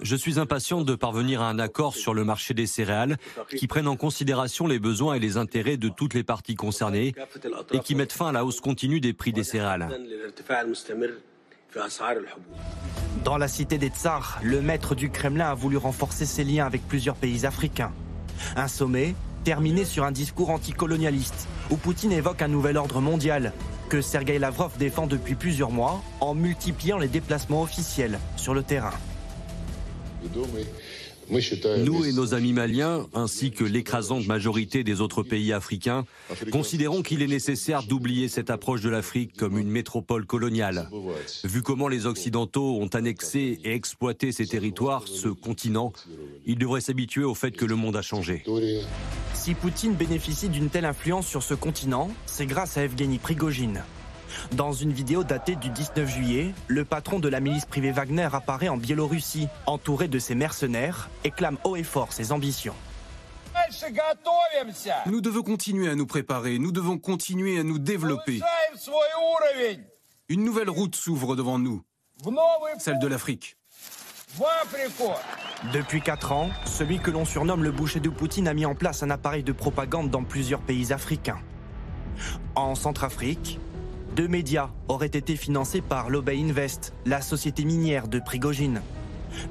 Je 0.00 0.16
suis 0.16 0.38
impatient 0.38 0.80
de 0.80 0.94
parvenir 0.94 1.42
à 1.42 1.50
un 1.50 1.58
accord 1.58 1.94
sur 1.94 2.14
le 2.14 2.24
marché 2.24 2.54
des 2.54 2.66
céréales 2.66 3.18
qui 3.54 3.66
prenne 3.66 3.86
en 3.86 3.96
considération 3.96 4.66
les 4.66 4.78
besoins 4.78 5.12
et 5.12 5.18
les 5.18 5.36
intérêts 5.36 5.76
de 5.76 5.90
toutes 5.90 6.14
les 6.14 6.24
parties 6.24 6.54
concernées 6.54 7.14
et 7.72 7.80
qui 7.80 7.94
mette 7.94 8.12
fin 8.12 8.28
à 8.28 8.32
la 8.32 8.46
hausse 8.46 8.62
continue 8.62 9.00
des 9.00 9.12
prix 9.12 9.34
des 9.34 9.44
céréales. 9.44 9.90
Dans 13.24 13.36
la 13.36 13.48
cité 13.48 13.78
des 13.78 13.88
Tsars, 13.88 14.40
le 14.42 14.60
maître 14.60 14.94
du 14.94 15.10
Kremlin 15.10 15.48
a 15.48 15.54
voulu 15.54 15.76
renforcer 15.76 16.26
ses 16.26 16.44
liens 16.44 16.66
avec 16.66 16.86
plusieurs 16.86 17.14
pays 17.14 17.46
africains. 17.46 17.92
Un 18.56 18.68
sommet 18.68 19.14
terminé 19.44 19.84
sur 19.84 20.04
un 20.04 20.12
discours 20.12 20.50
anticolonialiste 20.50 21.48
où 21.70 21.76
Poutine 21.76 22.12
évoque 22.12 22.42
un 22.42 22.48
nouvel 22.48 22.76
ordre 22.76 23.00
mondial 23.00 23.52
que 23.88 24.00
Sergei 24.00 24.38
Lavrov 24.38 24.76
défend 24.78 25.06
depuis 25.06 25.34
plusieurs 25.34 25.70
mois 25.70 26.02
en 26.20 26.34
multipliant 26.34 26.98
les 26.98 27.08
déplacements 27.08 27.62
officiels 27.62 28.18
sur 28.36 28.54
le 28.54 28.62
terrain. 28.62 28.92
Nous 31.30 32.04
et 32.04 32.12
nos 32.12 32.34
amis 32.34 32.52
maliens, 32.52 33.06
ainsi 33.14 33.50
que 33.50 33.64
l'écrasante 33.64 34.26
majorité 34.26 34.84
des 34.84 35.00
autres 35.00 35.22
pays 35.22 35.52
africains, 35.52 36.04
considérons 36.50 37.02
qu'il 37.02 37.22
est 37.22 37.28
nécessaire 37.28 37.82
d'oublier 37.82 38.28
cette 38.28 38.50
approche 38.50 38.80
de 38.80 38.88
l'Afrique 38.88 39.36
comme 39.36 39.58
une 39.58 39.70
métropole 39.70 40.26
coloniale. 40.26 40.88
Vu 41.44 41.62
comment 41.62 41.88
les 41.88 42.06
Occidentaux 42.06 42.78
ont 42.80 42.88
annexé 42.88 43.60
et 43.64 43.72
exploité 43.72 44.32
ces 44.32 44.46
territoires, 44.46 45.04
ce 45.06 45.28
continent, 45.28 45.92
ils 46.46 46.58
devraient 46.58 46.80
s'habituer 46.80 47.24
au 47.24 47.34
fait 47.34 47.52
que 47.52 47.64
le 47.64 47.76
monde 47.76 47.96
a 47.96 48.02
changé. 48.02 48.44
Si 49.34 49.54
Poutine 49.54 49.94
bénéficie 49.94 50.48
d'une 50.48 50.68
telle 50.68 50.84
influence 50.84 51.26
sur 51.26 51.42
ce 51.42 51.54
continent, 51.54 52.10
c'est 52.26 52.46
grâce 52.46 52.76
à 52.76 52.84
Evgeny 52.84 53.18
Prigogine. 53.18 53.82
Dans 54.52 54.72
une 54.72 54.92
vidéo 54.92 55.24
datée 55.24 55.56
du 55.56 55.70
19 55.70 56.08
juillet, 56.08 56.54
le 56.66 56.84
patron 56.84 57.18
de 57.18 57.28
la 57.28 57.40
milice 57.40 57.64
privée 57.66 57.92
Wagner 57.92 58.28
apparaît 58.32 58.68
en 58.68 58.76
Biélorussie, 58.76 59.48
entouré 59.66 60.08
de 60.08 60.18
ses 60.18 60.34
mercenaires, 60.34 61.08
et 61.24 61.30
clame 61.30 61.58
haut 61.64 61.76
et 61.76 61.82
fort 61.82 62.12
ses 62.12 62.32
ambitions. 62.32 62.74
Nous 65.06 65.20
devons 65.20 65.42
continuer 65.42 65.88
à 65.88 65.94
nous 65.94 66.06
préparer, 66.06 66.58
nous 66.58 66.72
devons 66.72 66.98
continuer 66.98 67.58
à 67.58 67.62
nous 67.62 67.78
développer. 67.78 68.40
Une 70.28 70.44
nouvelle 70.44 70.70
route 70.70 70.94
s'ouvre 70.94 71.36
devant 71.36 71.58
nous, 71.58 71.82
celle 72.78 72.98
de 72.98 73.06
l'Afrique. 73.06 73.56
Depuis 75.72 76.00
4 76.02 76.32
ans, 76.32 76.50
celui 76.64 76.98
que 76.98 77.10
l'on 77.10 77.24
surnomme 77.24 77.64
le 77.64 77.72
boucher 77.72 78.00
de 78.00 78.08
Poutine 78.08 78.46
a 78.46 78.54
mis 78.54 78.66
en 78.66 78.74
place 78.74 79.02
un 79.02 79.10
appareil 79.10 79.42
de 79.42 79.52
propagande 79.52 80.10
dans 80.10 80.22
plusieurs 80.22 80.60
pays 80.60 80.92
africains. 80.92 81.40
En 82.54 82.74
Centrafrique, 82.74 83.58
deux 84.18 84.26
médias 84.26 84.70
auraient 84.88 85.06
été 85.06 85.36
financés 85.36 85.80
par 85.80 86.10
Lobey 86.10 86.40
Invest, 86.40 86.92
la 87.06 87.20
société 87.20 87.64
minière 87.64 88.08
de 88.08 88.18
Prigogine. 88.18 88.82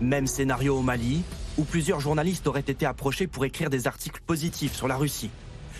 Même 0.01 0.27
scénario 0.27 0.77
au 0.77 0.81
Mali, 0.81 1.23
où 1.57 1.63
plusieurs 1.63 2.01
journalistes 2.01 2.47
auraient 2.47 2.59
été 2.59 2.85
approchés 2.85 3.27
pour 3.27 3.45
écrire 3.45 3.69
des 3.69 3.87
articles 3.87 4.19
positifs 4.27 4.73
sur 4.73 4.89
la 4.89 4.97
Russie. 4.97 5.29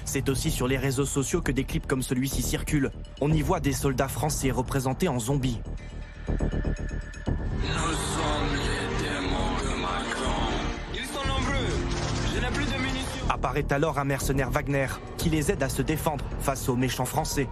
C'est 0.05 0.29
aussi 0.29 0.51
sur 0.51 0.69
les 0.69 0.77
réseaux 0.77 1.03
sociaux 1.03 1.41
que 1.41 1.51
des 1.51 1.65
clips 1.65 1.85
comme 1.85 2.01
celui-ci 2.01 2.41
circulent. 2.41 2.93
On 3.19 3.29
y 3.29 3.41
voit 3.41 3.59
des 3.59 3.73
soldats 3.73 4.07
français 4.07 4.51
représentés 4.51 5.09
en 5.09 5.19
zombies. 5.19 5.59
Nous 6.29 6.45
sommes 7.65 8.86
Apparaît 13.38 13.71
alors 13.71 13.99
un 13.99 14.03
mercenaire 14.03 14.49
Wagner 14.49 14.88
qui 15.19 15.29
les 15.29 15.51
aide 15.51 15.61
à 15.61 15.69
se 15.69 15.83
défendre 15.83 16.25
face 16.39 16.69
aux 16.69 16.75
méchants 16.75 17.05
français. 17.05 17.47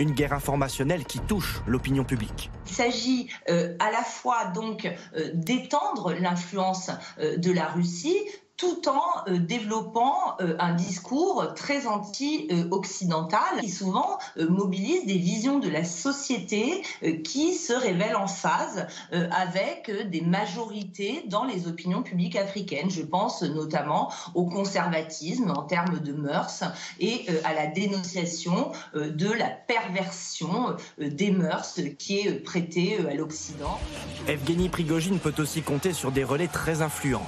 Une 0.00 0.10
guerre 0.10 0.32
informationnelle 0.32 1.04
qui 1.04 1.20
touche 1.20 1.62
l'opinion 1.64 2.02
publique. 2.02 2.50
Il 2.66 2.72
s'agit 2.72 3.28
euh, 3.48 3.76
à 3.78 3.92
la 3.92 4.02
fois 4.02 4.46
donc 4.46 4.86
euh, 4.86 5.30
d'étendre 5.34 6.12
l'influence 6.12 6.90
euh, 7.20 7.36
de 7.36 7.52
la 7.52 7.66
Russie 7.66 8.18
tout 8.58 8.88
en 8.88 9.00
euh, 9.28 9.38
développant 9.38 10.36
euh, 10.40 10.56
un 10.58 10.74
discours 10.74 11.54
très 11.54 11.86
anti-occidental 11.86 13.60
qui 13.60 13.70
souvent 13.70 14.18
euh, 14.36 14.48
mobilise 14.48 15.06
des 15.06 15.16
visions 15.16 15.60
de 15.60 15.68
la 15.68 15.84
société 15.84 16.82
qui 17.22 17.54
se 17.54 17.72
révèlent 17.72 18.16
en 18.16 18.26
phase 18.26 18.86
avec 19.12 19.90
des 20.10 20.20
majorités 20.20 21.22
dans 21.26 21.44
les 21.44 21.68
opinions 21.68 22.02
publiques 22.02 22.34
africaines. 22.34 22.90
Je 22.90 23.02
pense 23.02 23.42
notamment 23.42 24.10
au 24.34 24.46
conservatisme 24.46 25.50
en 25.50 25.62
termes 25.62 26.00
de 26.00 26.12
mœurs 26.12 26.64
et 26.98 27.26
à 27.44 27.54
la 27.54 27.66
dénonciation 27.66 28.72
de 28.94 29.30
la 29.30 29.48
perversion 29.48 30.76
des 30.98 31.30
mœurs 31.30 31.80
qui 31.98 32.20
est 32.20 32.32
prêtée 32.42 32.98
à 33.08 33.14
l'Occident. 33.14 33.78
Evgeny 34.26 34.68
Prigogine 34.68 35.20
peut 35.20 35.34
aussi 35.38 35.62
compter 35.62 35.92
sur 35.92 36.10
des 36.10 36.24
relais 36.24 36.48
très 36.48 36.82
influents. 36.82 37.26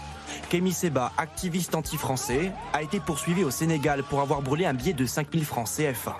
Kémy 0.49 0.73
Seba, 0.73 1.13
activiste 1.17 1.75
anti-français, 1.75 2.53
a 2.73 2.83
été 2.83 3.01
poursuivi 3.01 3.45
au 3.45 3.51
Sénégal 3.51 4.03
pour 4.03 4.21
avoir 4.21 4.43
brûlé 4.43 4.67
un 4.67 4.75
billet 4.75 4.93
de 4.93 5.07
5000 5.07 5.45
francs 5.45 5.69
CFA. 5.69 6.19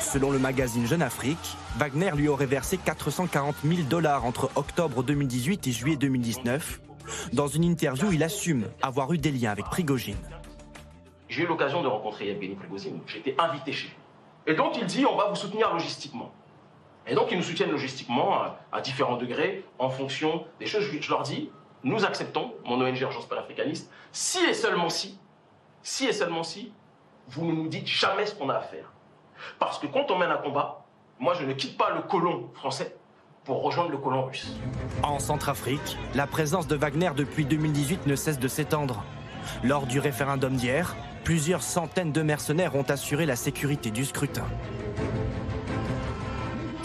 Selon 0.00 0.30
le 0.30 0.38
magazine 0.38 0.86
Jeune 0.86 1.02
Afrique, 1.02 1.56
Wagner 1.78 2.10
lui 2.14 2.28
aurait 2.28 2.46
versé 2.46 2.76
440 2.76 3.56
000 3.64 3.82
dollars 3.88 4.24
entre 4.24 4.50
octobre 4.56 5.02
2018 5.02 5.66
et 5.66 5.72
juillet 5.72 5.96
2019. 5.96 6.80
Dans 7.32 7.46
une 7.46 7.64
interview, 7.64 8.12
il 8.12 8.22
assume 8.22 8.66
avoir 8.82 9.12
eu 9.12 9.18
des 9.18 9.30
liens 9.30 9.52
avec 9.52 9.64
Prigogine. 9.66 10.16
J'ai 11.28 11.44
eu 11.44 11.46
l'occasion 11.46 11.82
de 11.82 11.88
rencontrer 11.88 12.28
Evgeny 12.28 12.54
Prigozhin. 12.56 13.00
J'ai 13.06 13.20
été 13.20 13.34
invité 13.38 13.72
chez 13.72 13.88
lui. 13.88 13.94
Et 14.46 14.54
donc 14.54 14.76
il 14.76 14.84
dit 14.84 15.06
on 15.06 15.16
va 15.16 15.28
vous 15.28 15.36
soutenir 15.36 15.72
logistiquement. 15.72 16.30
Et 17.06 17.14
donc 17.14 17.28
ils 17.30 17.38
nous 17.38 17.42
soutiennent 17.42 17.70
logistiquement 17.70 18.34
à, 18.70 18.80
différents 18.82 19.16
degrés 19.16 19.64
en 19.78 19.88
fonction 19.88 20.44
des 20.60 20.66
choses. 20.66 20.84
Je, 20.84 21.00
je 21.00 21.10
leur 21.10 21.22
dis 21.22 21.50
nous 21.84 22.04
acceptons, 22.04 22.54
mon 22.64 22.80
ONG 22.80 23.00
Urgence 23.00 23.26
panafricaniste, 23.26 23.90
si 24.12 24.38
et 24.44 24.54
seulement 24.54 24.88
si, 24.88 25.18
si 25.82 26.06
et 26.06 26.12
seulement 26.12 26.42
si, 26.42 26.72
vous 27.28 27.44
ne 27.44 27.52
nous 27.52 27.68
dites 27.68 27.86
jamais 27.86 28.26
ce 28.26 28.34
qu'on 28.34 28.48
a 28.48 28.56
à 28.56 28.60
faire. 28.60 28.92
Parce 29.58 29.78
que 29.78 29.86
quand 29.86 30.10
on 30.10 30.18
mène 30.18 30.30
un 30.30 30.36
combat, 30.36 30.84
moi 31.18 31.34
je 31.34 31.44
ne 31.44 31.52
quitte 31.52 31.76
pas 31.76 31.90
le 31.90 32.02
colon 32.02 32.50
français 32.54 32.96
pour 33.44 33.62
rejoindre 33.62 33.90
le 33.90 33.98
colon 33.98 34.24
russe. 34.26 34.54
En 35.02 35.18
Centrafrique, 35.18 35.98
la 36.14 36.26
présence 36.26 36.68
de 36.68 36.76
Wagner 36.76 37.10
depuis 37.16 37.44
2018 37.44 38.06
ne 38.06 38.14
cesse 38.14 38.38
de 38.38 38.48
s'étendre. 38.48 39.04
Lors 39.64 39.86
du 39.86 39.98
référendum 39.98 40.54
d'hier, 40.54 40.94
plusieurs 41.24 41.62
centaines 41.62 42.12
de 42.12 42.22
mercenaires 42.22 42.76
ont 42.76 42.84
assuré 42.88 43.26
la 43.26 43.34
sécurité 43.34 43.90
du 43.90 44.04
scrutin. 44.04 44.44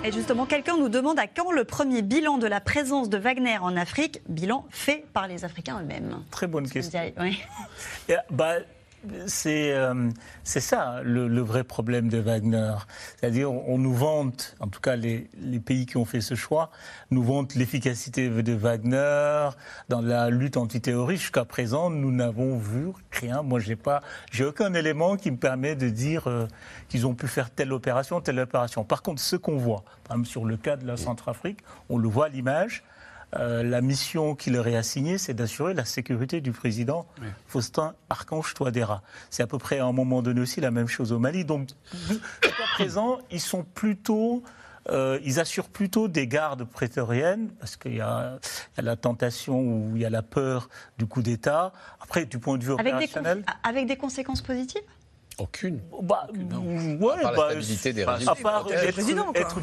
Et 0.03 0.11
justement, 0.11 0.45
quelqu'un 0.45 0.77
nous 0.77 0.89
demande 0.89 1.19
à 1.19 1.27
quand 1.27 1.51
le 1.51 1.63
premier 1.63 2.01
bilan 2.01 2.37
de 2.37 2.47
la 2.47 2.61
présence 2.61 3.09
de 3.09 3.17
Wagner 3.17 3.57
en 3.57 3.75
Afrique, 3.75 4.21
bilan 4.29 4.65
fait 4.69 5.05
par 5.11 5.27
les 5.27 5.43
Africains 5.43 5.79
eux-mêmes. 5.81 6.23
Très 6.31 6.47
bonne 6.47 6.69
question. 6.69 6.99
oui. 7.19 7.43
Bah, 8.29 8.57
c'est 9.27 9.73
euh, 9.73 10.09
c'est 10.43 10.59
ça 10.59 11.01
le, 11.03 11.41
vrai 11.41 11.63
problème 11.63 12.09
de 12.09 12.17
Wagner. 12.17 12.73
C'est-à-dire, 13.15 13.51
on, 13.51 13.77
nous 13.77 13.93
vante, 13.93 14.55
en 14.59 14.67
tout 14.67 14.79
cas 14.79 14.95
les, 14.95 15.29
les 15.39 15.59
pays 15.59 15.85
qui 15.85 15.97
ont 15.97 16.05
fait 16.05 16.21
ce 16.21 16.35
choix, 16.35 16.71
nous 17.11 17.23
vantent 17.23 17.55
l'efficacité 17.55 18.29
de 18.29 18.53
Wagner 18.53 19.49
dans 19.89 20.01
la 20.01 20.29
lutte 20.29 20.57
antiterroriste. 20.57 21.21
Jusqu'à 21.23 21.45
présent, 21.45 21.89
nous 21.89 22.11
n'avons 22.11 22.57
vu 22.57 22.87
rien. 23.11 23.41
Moi, 23.41 23.59
j'ai 23.59 23.75
pas, 23.75 24.01
j'ai 24.31 24.45
aucun 24.45 24.73
élément 24.73 25.15
qui 25.15 25.31
me 25.31 25.37
permet 25.37 25.75
de 25.75 25.89
dire 25.89 26.27
euh, 26.27 26.47
qu'ils 26.89 27.07
ont 27.07 27.13
pu 27.13 27.27
faire 27.27 27.49
telle 27.49 27.73
opération, 27.73 28.21
telle 28.21 28.39
opération. 28.39 28.83
Par 28.83 29.01
contre, 29.01 29.21
ce 29.21 29.35
qu'on 29.35 29.57
voit, 29.57 29.83
par 30.03 30.17
exemple 30.17 30.27
sur 30.27 30.45
le 30.45 30.57
cas 30.57 30.75
de 30.75 30.85
la 30.85 30.97
Centrafrique, 30.97 31.59
on 31.89 31.97
le 31.97 32.07
voit 32.07 32.25
à 32.25 32.29
l'image. 32.29 32.83
Euh, 33.35 33.61
la 33.61 33.81
mission 33.81 34.35
qui 34.35 34.49
leur 34.49 34.67
est 34.67 34.75
assignée, 34.75 35.17
c'est 35.17 35.33
d'assurer 35.33 35.73
la 35.73 35.85
sécurité 35.85 36.39
du 36.39 36.51
président 36.51 37.05
Faustin 37.47 37.93
Archange 38.09 38.53
Touadéra. 38.53 39.01
C'est 39.29 39.43
à 39.43 39.47
peu 39.47 39.57
près 39.57 39.79
à 39.79 39.85
un 39.85 39.91
moment 39.91 40.21
donné 40.21 40.39
aussi 40.39 40.61
la 40.61 40.71
même 40.71 40.87
chose 40.87 41.11
au 41.11 41.19
Mali. 41.19 41.43
Donc, 41.43 41.69
jusqu'à 42.07 42.63
présent, 42.73 43.19
ils 43.29 43.41
sont 43.41 43.63
plutôt 43.63 44.43
euh, 44.89 45.19
ils 45.23 45.39
assurent 45.39 45.67
plutôt 45.67 46.07
des 46.07 46.27
gardes 46.27 46.63
prétoriennes, 46.63 47.49
parce 47.59 47.75
qu'il 47.75 47.95
y, 47.95 48.01
a 48.01 48.39
la 48.77 48.95
tentation 48.95 49.59
ou 49.59 49.91
il 49.95 50.01
y 50.01 50.05
a 50.05 50.09
la 50.09 50.21
peur 50.21 50.69
du 50.97 51.05
coup 51.05 51.21
d'État. 51.21 51.73
Après, 51.99 52.25
du 52.25 52.39
point 52.39 52.57
de 52.57 52.63
vue 52.63 52.71
avec 52.73 52.93
opérationnel... 52.93 53.39
Des 53.39 53.53
avec 53.63 53.87
des 53.87 53.97
conséquences 53.97 54.41
positives? 54.41 54.81
Aucune. 55.37 55.81
Bah, 56.01 56.27
ouais, 56.33 57.13
à 57.19 57.29
part 57.29 57.33
bah, 57.35 57.53
la 57.53 57.61
stabilité 57.61 57.93
des 57.93 58.03
À 58.03 58.35
part 58.35 58.67
être, 59.35 59.59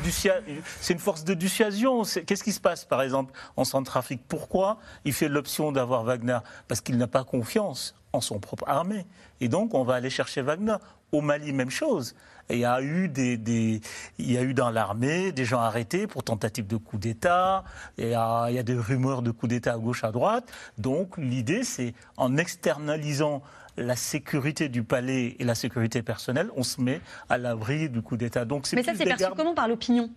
c'est 0.80 0.92
une 0.92 0.98
force 0.98 1.24
de 1.24 1.34
dissuasion. 1.34 2.02
Qu'est-ce 2.02 2.44
qui 2.44 2.52
se 2.52 2.60
passe, 2.60 2.84
par 2.84 3.02
exemple, 3.02 3.32
en 3.56 3.64
Centrafrique? 3.64 4.22
Pourquoi 4.28 4.78
il 5.04 5.12
fait 5.12 5.28
l'option 5.28 5.72
d'avoir 5.72 6.04
Wagner? 6.04 6.38
Parce 6.68 6.80
qu'il 6.80 6.96
n'a 6.96 7.06
pas 7.06 7.24
confiance 7.24 7.94
en 8.12 8.20
son 8.20 8.38
propre 8.38 8.64
armée. 8.68 9.06
Et 9.40 9.48
donc, 9.48 9.74
on 9.74 9.84
va 9.84 9.94
aller 9.94 10.10
chercher 10.10 10.42
Wagner. 10.42 10.76
Au 11.12 11.20
Mali, 11.20 11.52
même 11.52 11.70
chose. 11.70 12.14
il 12.50 12.58
y 12.58 12.64
a 12.64 12.82
eu, 12.82 13.08
des, 13.08 13.36
des 13.36 13.80
il 14.18 14.32
y 14.32 14.36
a 14.36 14.42
eu 14.42 14.52
dans 14.52 14.70
l'armée 14.70 15.30
des 15.30 15.44
gens 15.44 15.60
arrêtés 15.60 16.06
pour 16.06 16.24
tentative 16.24 16.66
de 16.66 16.76
coup 16.76 16.98
d'État. 16.98 17.64
Il, 17.98 18.08
y 18.08 18.14
a, 18.14 18.46
il 18.48 18.56
y 18.56 18.58
a 18.58 18.62
des 18.64 18.74
rumeurs 18.74 19.22
de 19.22 19.30
coup 19.30 19.46
d'État 19.46 19.74
à 19.74 19.78
gauche, 19.78 20.04
à 20.04 20.10
droite. 20.10 20.50
Donc, 20.78 21.16
l'idée, 21.16 21.62
c'est 21.62 21.94
en 22.16 22.36
externalisant 22.36 23.42
la 23.76 23.96
sécurité 23.96 24.68
du 24.68 24.82
palais 24.82 25.36
et 25.38 25.44
la 25.44 25.54
sécurité 25.54 26.02
personnelle, 26.02 26.50
on 26.56 26.62
se 26.62 26.80
met 26.80 27.00
à 27.28 27.38
l'abri 27.38 27.88
du 27.88 28.02
coup 28.02 28.16
d'État. 28.16 28.44
Donc, 28.44 28.68
Mais 28.72 28.82
ça, 28.82 28.94
c'est 28.94 29.04
perçu 29.04 29.24
comment 29.36 29.54
par 29.54 29.68
l'opinion? 29.68 30.10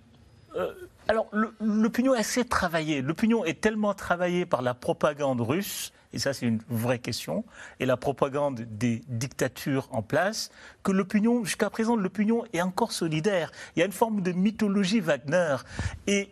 Euh, 0.56 0.74
alors, 1.08 1.30
l'opinion 1.60 2.16
est 2.16 2.20
assez 2.20 2.44
travaillée. 2.44 3.02
L'opinion 3.02 3.46
est 3.46 3.62
tellement 3.62 3.94
travaillée 3.94 4.46
par 4.46 4.62
la 4.62 4.74
propagande 4.74 5.42
russe, 5.42 5.94
et 6.14 6.20
ça, 6.20 6.34
c'est 6.34 6.46
une 6.46 6.62
vraie 6.70 7.00
question, 7.00 7.46
et 7.80 7.86
la 7.86 7.98
propagande 7.98 8.62
des 8.62 9.02
dictatures 9.08 9.88
en 9.92 10.02
place, 10.02 10.52
que 10.84 10.92
l'opinion, 10.92 11.44
jusqu'à 11.44 11.70
présent, 11.70 11.96
l'opinion 11.96 12.44
est 12.54 12.62
encore 12.62 12.92
solidaire. 12.92 13.52
Il 13.76 13.80
y 13.80 13.84
a 13.84 13.86
une 13.86 13.92
forme 13.92 14.22
de 14.22 14.32
mythologie 14.32 15.00
Wagner. 15.00 15.58
Et 16.08 16.30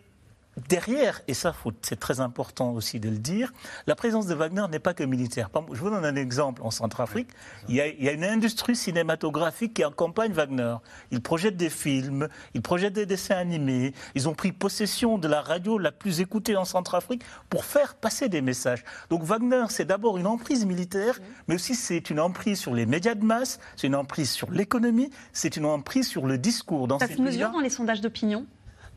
derrière, 0.68 1.20
et 1.28 1.34
ça 1.34 1.54
c'est 1.82 1.98
très 1.98 2.20
important 2.20 2.72
aussi 2.72 3.00
de 3.00 3.08
le 3.08 3.18
dire, 3.18 3.52
la 3.86 3.94
présence 3.94 4.26
de 4.26 4.34
Wagner 4.34 4.64
n'est 4.70 4.78
pas 4.78 4.94
que 4.94 5.04
militaire. 5.04 5.50
Je 5.72 5.80
vous 5.80 5.90
donne 5.90 6.04
un 6.04 6.16
exemple 6.16 6.62
en 6.62 6.70
Centrafrique. 6.70 7.28
Il 7.68 7.74
y, 7.74 7.80
a, 7.80 8.12
une 8.12 8.24
industrie 8.24 8.76
cinématographique 8.76 9.74
qui 9.74 9.84
accompagne 9.84 10.32
Wagner. 10.32 10.76
Ils 11.10 11.20
projettent 11.20 11.56
des 11.56 11.70
films, 11.70 12.28
ils 12.54 12.62
projettent 12.62 12.94
des 12.94 13.06
dessins 13.06 13.36
animés, 13.36 13.92
ils 14.14 14.28
ont 14.28 14.34
pris 14.34 14.52
possession 14.52 15.18
de 15.18 15.28
la 15.28 15.42
radio 15.42 15.78
la 15.78 15.92
plus 15.92 16.20
écoutée 16.20 16.56
en 16.56 16.64
Centrafrique 16.64 17.22
pour 17.50 17.64
faire 17.64 17.94
passer 17.94 18.28
des 18.28 18.40
messages. 18.40 18.84
Donc 19.10 19.22
Wagner, 19.22 19.64
c'est 19.68 19.84
d'abord 19.84 20.16
une 20.16 20.26
emprise 20.26 20.64
militaire, 20.64 21.20
mais 21.48 21.54
aussi 21.54 21.74
c'est 21.74 22.10
une 22.10 22.20
emprise 22.20 22.58
sur 22.58 22.74
les 22.74 22.86
médias 22.86 23.14
de 23.14 23.24
masse, 23.24 23.58
c'est 23.76 23.86
une 23.86 23.94
emprise 23.94 24.30
sur 24.30 24.50
l'économie, 24.50 25.10
c'est 25.32 25.56
une 25.56 25.66
emprise 25.66 26.08
sur 26.08 26.26
le 26.26 26.38
discours. 26.38 26.88
Dans 26.88 26.98
ça 26.98 27.08
se 27.08 27.20
mesure 27.20 27.50
dans 27.50 27.60
les 27.60 27.70
sondages 27.70 28.00
d'opinion? 28.00 28.46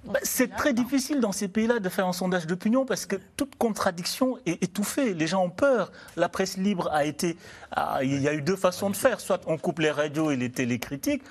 Bah, 0.09 0.19
c'est 0.23 0.55
très 0.55 0.73
difficile 0.73 1.19
dans 1.19 1.31
ces 1.31 1.47
pays-là 1.47 1.79
de 1.79 1.87
faire 1.87 2.07
un 2.07 2.13
sondage 2.13 2.47
d'opinion 2.47 2.83
parce 2.83 3.05
que 3.05 3.15
toute 3.37 3.55
contradiction 3.55 4.39
est 4.47 4.63
étouffée. 4.63 5.13
Les 5.13 5.27
gens 5.27 5.43
ont 5.43 5.51
peur. 5.51 5.91
La 6.17 6.29
presse 6.29 6.57
libre 6.57 6.89
a 6.91 7.05
été. 7.05 7.37
il 8.01 8.19
y 8.19 8.27
a 8.27 8.33
eu 8.33 8.41
deux 8.41 8.55
façons 8.55 8.89
de 8.89 8.95
faire. 8.95 9.19
Soit 9.19 9.41
on 9.45 9.57
coupe 9.57 9.79
les 9.79 9.91
radios 9.91 10.31
et 10.31 10.35
les 10.35 10.51
télécritiques, 10.51 11.21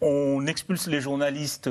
on 0.00 0.46
expulse 0.46 0.86
les 0.86 1.00
journalistes. 1.00 1.70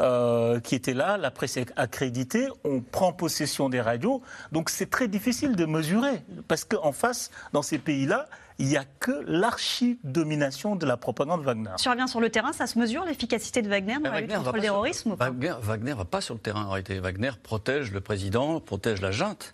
Euh, 0.00 0.58
qui 0.58 0.74
étaient 0.74 0.92
là, 0.92 1.16
la 1.16 1.30
presse 1.30 1.56
est 1.56 1.72
accréditée, 1.76 2.48
on 2.64 2.80
prend 2.80 3.12
possession 3.12 3.68
des 3.68 3.80
radios. 3.80 4.22
Donc 4.50 4.68
c'est 4.68 4.90
très 4.90 5.06
difficile 5.06 5.54
de 5.54 5.66
mesurer, 5.66 6.24
parce 6.48 6.64
qu'en 6.64 6.90
face, 6.90 7.30
dans 7.52 7.62
ces 7.62 7.78
pays-là, 7.78 8.26
il 8.58 8.66
n'y 8.66 8.76
a 8.76 8.84
que 8.84 9.24
l'archi-domination 9.26 10.76
de 10.76 10.86
la 10.86 10.96
propagande 10.96 11.42
Wagner. 11.42 11.70
Si 11.76 11.88
on 11.88 11.92
revient 11.92 12.06
sur 12.08 12.20
le 12.20 12.30
terrain, 12.30 12.52
ça 12.52 12.66
se 12.68 12.78
mesure 12.78 13.04
l'efficacité 13.04 13.62
de 13.62 13.68
Wagner 13.68 13.96
dans 14.02 14.12
la 14.12 14.20
lutte 14.20 14.32
contre 14.32 14.52
le 14.52 14.60
terrorisme 14.60 15.16
Wagner 15.18 15.54
ne 15.90 15.94
va 15.94 16.04
pas 16.04 16.20
sur 16.20 16.34
le 16.34 16.40
terrain 16.40 16.64
en 16.64 16.70
réalité. 16.70 17.00
Wagner 17.00 17.32
protège 17.42 17.90
le 17.90 18.00
président, 18.00 18.60
protège 18.60 19.00
la 19.00 19.10
junte. 19.10 19.52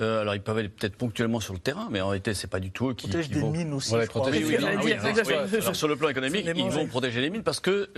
Euh, 0.00 0.20
alors 0.20 0.34
ils 0.34 0.42
peuvent 0.42 0.58
aller 0.58 0.68
peut-être 0.68 0.96
ponctuellement 0.96 1.40
sur 1.40 1.54
le 1.54 1.60
terrain, 1.60 1.88
mais 1.90 2.00
en 2.00 2.08
réalité 2.08 2.34
c'est 2.34 2.46
pas 2.46 2.60
du 2.60 2.70
tout 2.70 2.90
eux 2.90 2.94
qui, 2.94 3.08
protègent 3.08 3.30
des 3.30 3.42
mines 3.42 3.72
aussi. 3.72 3.90
sur 3.90 5.88
le 5.88 5.96
plan 5.96 6.08
économique, 6.08 6.46
ils 6.54 6.70
vont 6.70 6.86
protéger 6.86 7.20
les 7.20 7.30
mines 7.30 7.42
parce 7.42 7.60
que, 7.60 7.90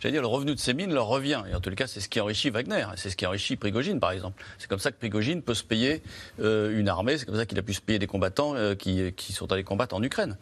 j'allais 0.00 0.12
dire, 0.12 0.22
le 0.22 0.26
revenu 0.26 0.54
de 0.54 0.60
ces 0.60 0.74
mines 0.74 0.92
leur 0.92 1.06
revient. 1.06 1.42
Et 1.50 1.54
en 1.54 1.60
tout 1.60 1.70
cas, 1.70 1.86
c'est 1.86 2.00
ce 2.00 2.08
qui 2.08 2.20
enrichit 2.20 2.50
Wagner, 2.50 2.86
c'est 2.96 3.10
ce 3.10 3.16
qui 3.16 3.26
enrichit 3.26 3.56
Prigogine 3.56 4.00
par 4.00 4.10
exemple. 4.10 4.42
C'est 4.58 4.68
comme 4.68 4.78
ça 4.80 4.90
que 4.90 4.96
Prigogine 4.96 5.42
peut 5.42 5.54
se 5.54 5.64
payer 5.64 6.02
euh, 6.40 6.76
une 6.78 6.88
armée, 6.88 7.18
c'est 7.18 7.26
comme 7.26 7.36
ça 7.36 7.46
qu'il 7.46 7.58
a 7.58 7.62
pu 7.62 7.74
se 7.74 7.80
payer 7.80 7.98
des 7.98 8.06
combattants 8.06 8.54
euh, 8.56 8.74
qui, 8.74 9.12
qui 9.12 9.32
sont 9.32 9.52
allés 9.52 9.64
combattre 9.64 9.91
en 9.92 10.02
Ukraine. 10.02 10.36